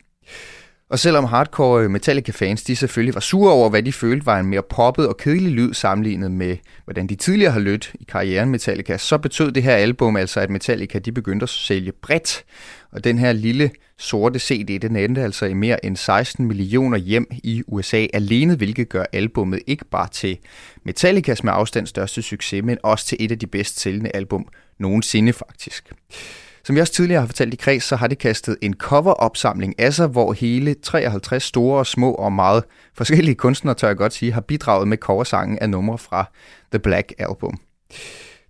Og 0.90 0.98
selvom 0.98 1.24
hardcore 1.24 1.84
øh, 1.84 1.90
Metallica-fans 1.90 2.62
de 2.62 2.76
selvfølgelig 2.76 3.14
var 3.14 3.20
sure 3.20 3.52
over, 3.52 3.70
hvad 3.70 3.82
de 3.82 3.92
følte 3.92 4.26
var 4.26 4.38
en 4.38 4.46
mere 4.46 4.62
poppet 4.62 5.08
og 5.08 5.16
kedelig 5.16 5.52
lyd 5.52 5.74
sammenlignet 5.74 6.30
med, 6.30 6.56
hvordan 6.84 7.06
de 7.06 7.14
tidligere 7.14 7.52
har 7.52 7.60
lyttet 7.60 7.94
i 8.00 8.04
karrieren 8.04 8.50
Metallica, 8.50 8.96
så 8.98 9.18
betød 9.18 9.52
det 9.52 9.62
her 9.62 9.74
album 9.74 10.16
altså, 10.16 10.40
at 10.40 10.50
Metallica 10.50 10.98
de 10.98 11.12
begyndte 11.12 11.44
at 11.44 11.48
sælge 11.48 11.92
bredt. 11.92 12.44
Og 12.92 13.04
den 13.04 13.18
her 13.18 13.32
lille 13.32 13.70
sorte 13.98 14.38
CD, 14.38 14.78
den 14.82 14.96
endte 14.96 15.22
altså 15.22 15.46
i 15.46 15.54
mere 15.54 15.84
end 15.84 15.96
16 15.96 16.46
millioner 16.46 16.98
hjem 16.98 17.26
i 17.32 17.62
USA 17.66 18.06
alene, 18.12 18.56
hvilket 18.56 18.88
gør 18.88 19.04
albummet 19.12 19.60
ikke 19.66 19.84
bare 19.84 20.08
til 20.08 20.38
Metallicas 20.84 21.44
med 21.44 21.52
afstand 21.56 21.86
største 21.86 22.22
succes, 22.22 22.64
men 22.64 22.78
også 22.82 23.06
til 23.06 23.18
et 23.20 23.32
af 23.32 23.38
de 23.38 23.46
bedst 23.46 23.80
sælgende 23.80 24.10
album 24.14 24.48
nogensinde 24.78 25.32
faktisk. 25.32 25.92
Som 26.64 26.76
jeg 26.76 26.82
også 26.82 26.92
tidligere 26.92 27.20
har 27.20 27.26
fortalt 27.26 27.54
i 27.54 27.56
kreds, 27.56 27.84
så 27.84 27.96
har 27.96 28.06
det 28.06 28.18
kastet 28.18 28.56
en 28.60 28.74
coveropsamling 28.74 29.78
af 29.78 29.94
sig, 29.94 30.06
hvor 30.06 30.32
hele 30.32 30.74
53 30.82 31.42
store 31.42 31.78
og 31.78 31.86
små 31.86 32.14
og 32.14 32.32
meget 32.32 32.64
forskellige 32.94 33.34
kunstnere, 33.34 33.74
tør 33.74 33.88
jeg 33.88 33.96
godt 33.96 34.12
sige, 34.12 34.32
har 34.32 34.40
bidraget 34.40 34.88
med 34.88 34.98
coversangen 34.98 35.58
af 35.58 35.70
numre 35.70 35.98
fra 35.98 36.24
The 36.72 36.78
Black 36.78 37.12
Album. 37.18 37.58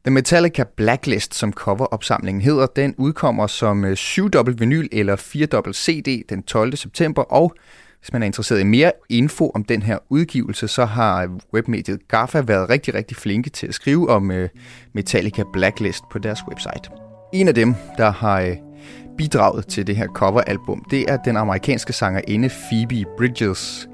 The 0.05 0.11
Metallica 0.11 0.65
Blacklist, 0.77 1.35
som 1.35 1.53
coveropsamlingen 1.53 2.43
hedder, 2.43 2.67
den 2.67 2.95
udkommer 2.99 3.47
som 3.47 3.85
øh, 3.85 3.93
7-dobbelt 3.93 4.61
vinyl 4.61 4.89
eller 4.93 5.17
4-dobbelt 5.17 5.77
CD 5.77 6.23
den 6.29 6.43
12. 6.43 6.77
september, 6.77 7.23
og 7.23 7.55
hvis 8.01 8.13
man 8.13 8.23
er 8.23 8.27
interesseret 8.27 8.61
i 8.61 8.65
mere 8.65 8.93
info 9.09 9.51
om 9.55 9.65
den 9.65 9.83
her 9.83 9.99
udgivelse, 10.09 10.69
så 10.69 10.85
har 10.85 11.23
øh, 11.23 11.29
webmediet 11.55 12.09
GAFA 12.09 12.41
været 12.41 12.71
rigtig, 12.71 12.95
rigtig 12.95 13.17
flinke 13.17 13.51
til 13.51 13.67
at 13.67 13.75
skrive 13.75 14.11
om 14.11 14.31
øh, 14.31 14.49
Metallica 14.93 15.43
Blacklist 15.53 16.03
på 16.11 16.19
deres 16.19 16.41
website. 16.49 17.04
En 17.35 17.49
af 17.49 17.55
dem, 17.55 17.75
der 17.99 18.11
har 18.11 18.41
øh, 18.41 18.57
bidraget 19.17 19.67
til 19.67 19.87
det 19.87 19.97
her 19.97 20.07
coveralbum, 20.07 20.85
det 20.91 21.11
er 21.11 21.17
den 21.17 21.37
amerikanske 21.37 21.93
sangerinde 21.93 22.49
Phoebe 22.49 23.11
Bridges. 23.17 23.89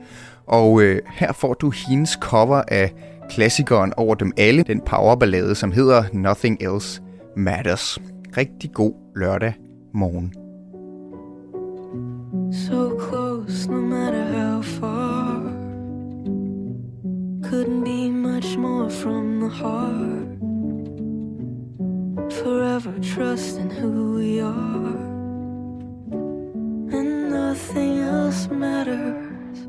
Og 0.47 0.83
øh, 0.83 1.03
her 1.15 1.33
får 1.33 1.55
du 1.55 1.73
hendes 1.89 2.11
cover 2.11 2.63
af 2.69 2.93
klassikeren 3.31 3.93
over 3.97 4.15
dem 4.15 4.33
alle, 4.37 4.63
den 4.63 4.81
powerballade, 4.81 5.55
som 5.55 5.73
hedder 5.73 6.05
Nothing 6.13 6.63
Else 6.63 7.03
Matters. 7.37 7.99
Rigtig 8.37 8.73
god 8.73 8.93
lørdag 9.17 9.55
morgen. 9.95 10.33
So 12.53 13.01
close, 13.09 13.71
no 13.71 13.81
matter 13.81 14.25
how 14.25 14.63
far 14.63 15.43
Couldn't 17.43 17.85
be 17.85 18.11
much 18.11 18.59
more 18.59 18.91
from 18.91 19.41
the 19.41 19.49
heart 19.49 20.30
forever 23.01 23.15
trusting 23.15 23.71
who 23.71 24.15
we 24.15 24.41
are, 24.41 24.97
and 26.93 27.31
nothing 27.31 27.99
else 28.01 28.49
matters. 28.49 29.61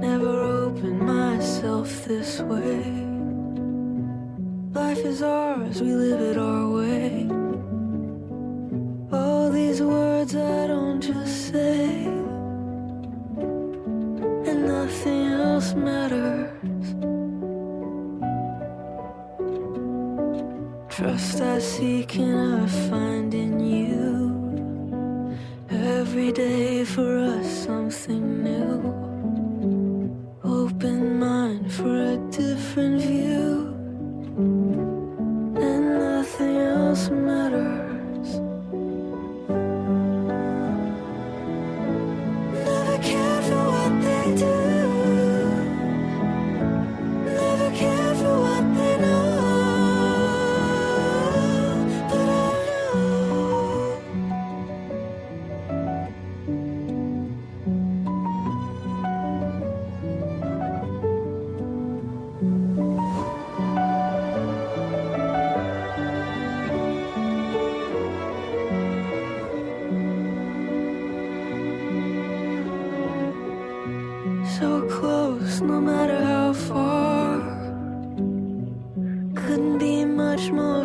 Never 0.00 0.42
opened 0.42 1.00
myself 1.00 2.04
this 2.04 2.40
way. 2.40 3.06
Life 4.72 5.04
is 5.04 5.22
ours, 5.22 5.80
we 5.80 5.94
live 5.94 6.09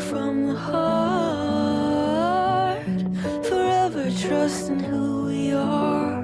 from 0.10 0.48
the 0.48 0.56
heart. 0.56 2.06
Forever 3.44 4.12
trusting 4.12 4.80
who 4.80 5.26
we 5.26 5.52
are, 5.54 6.15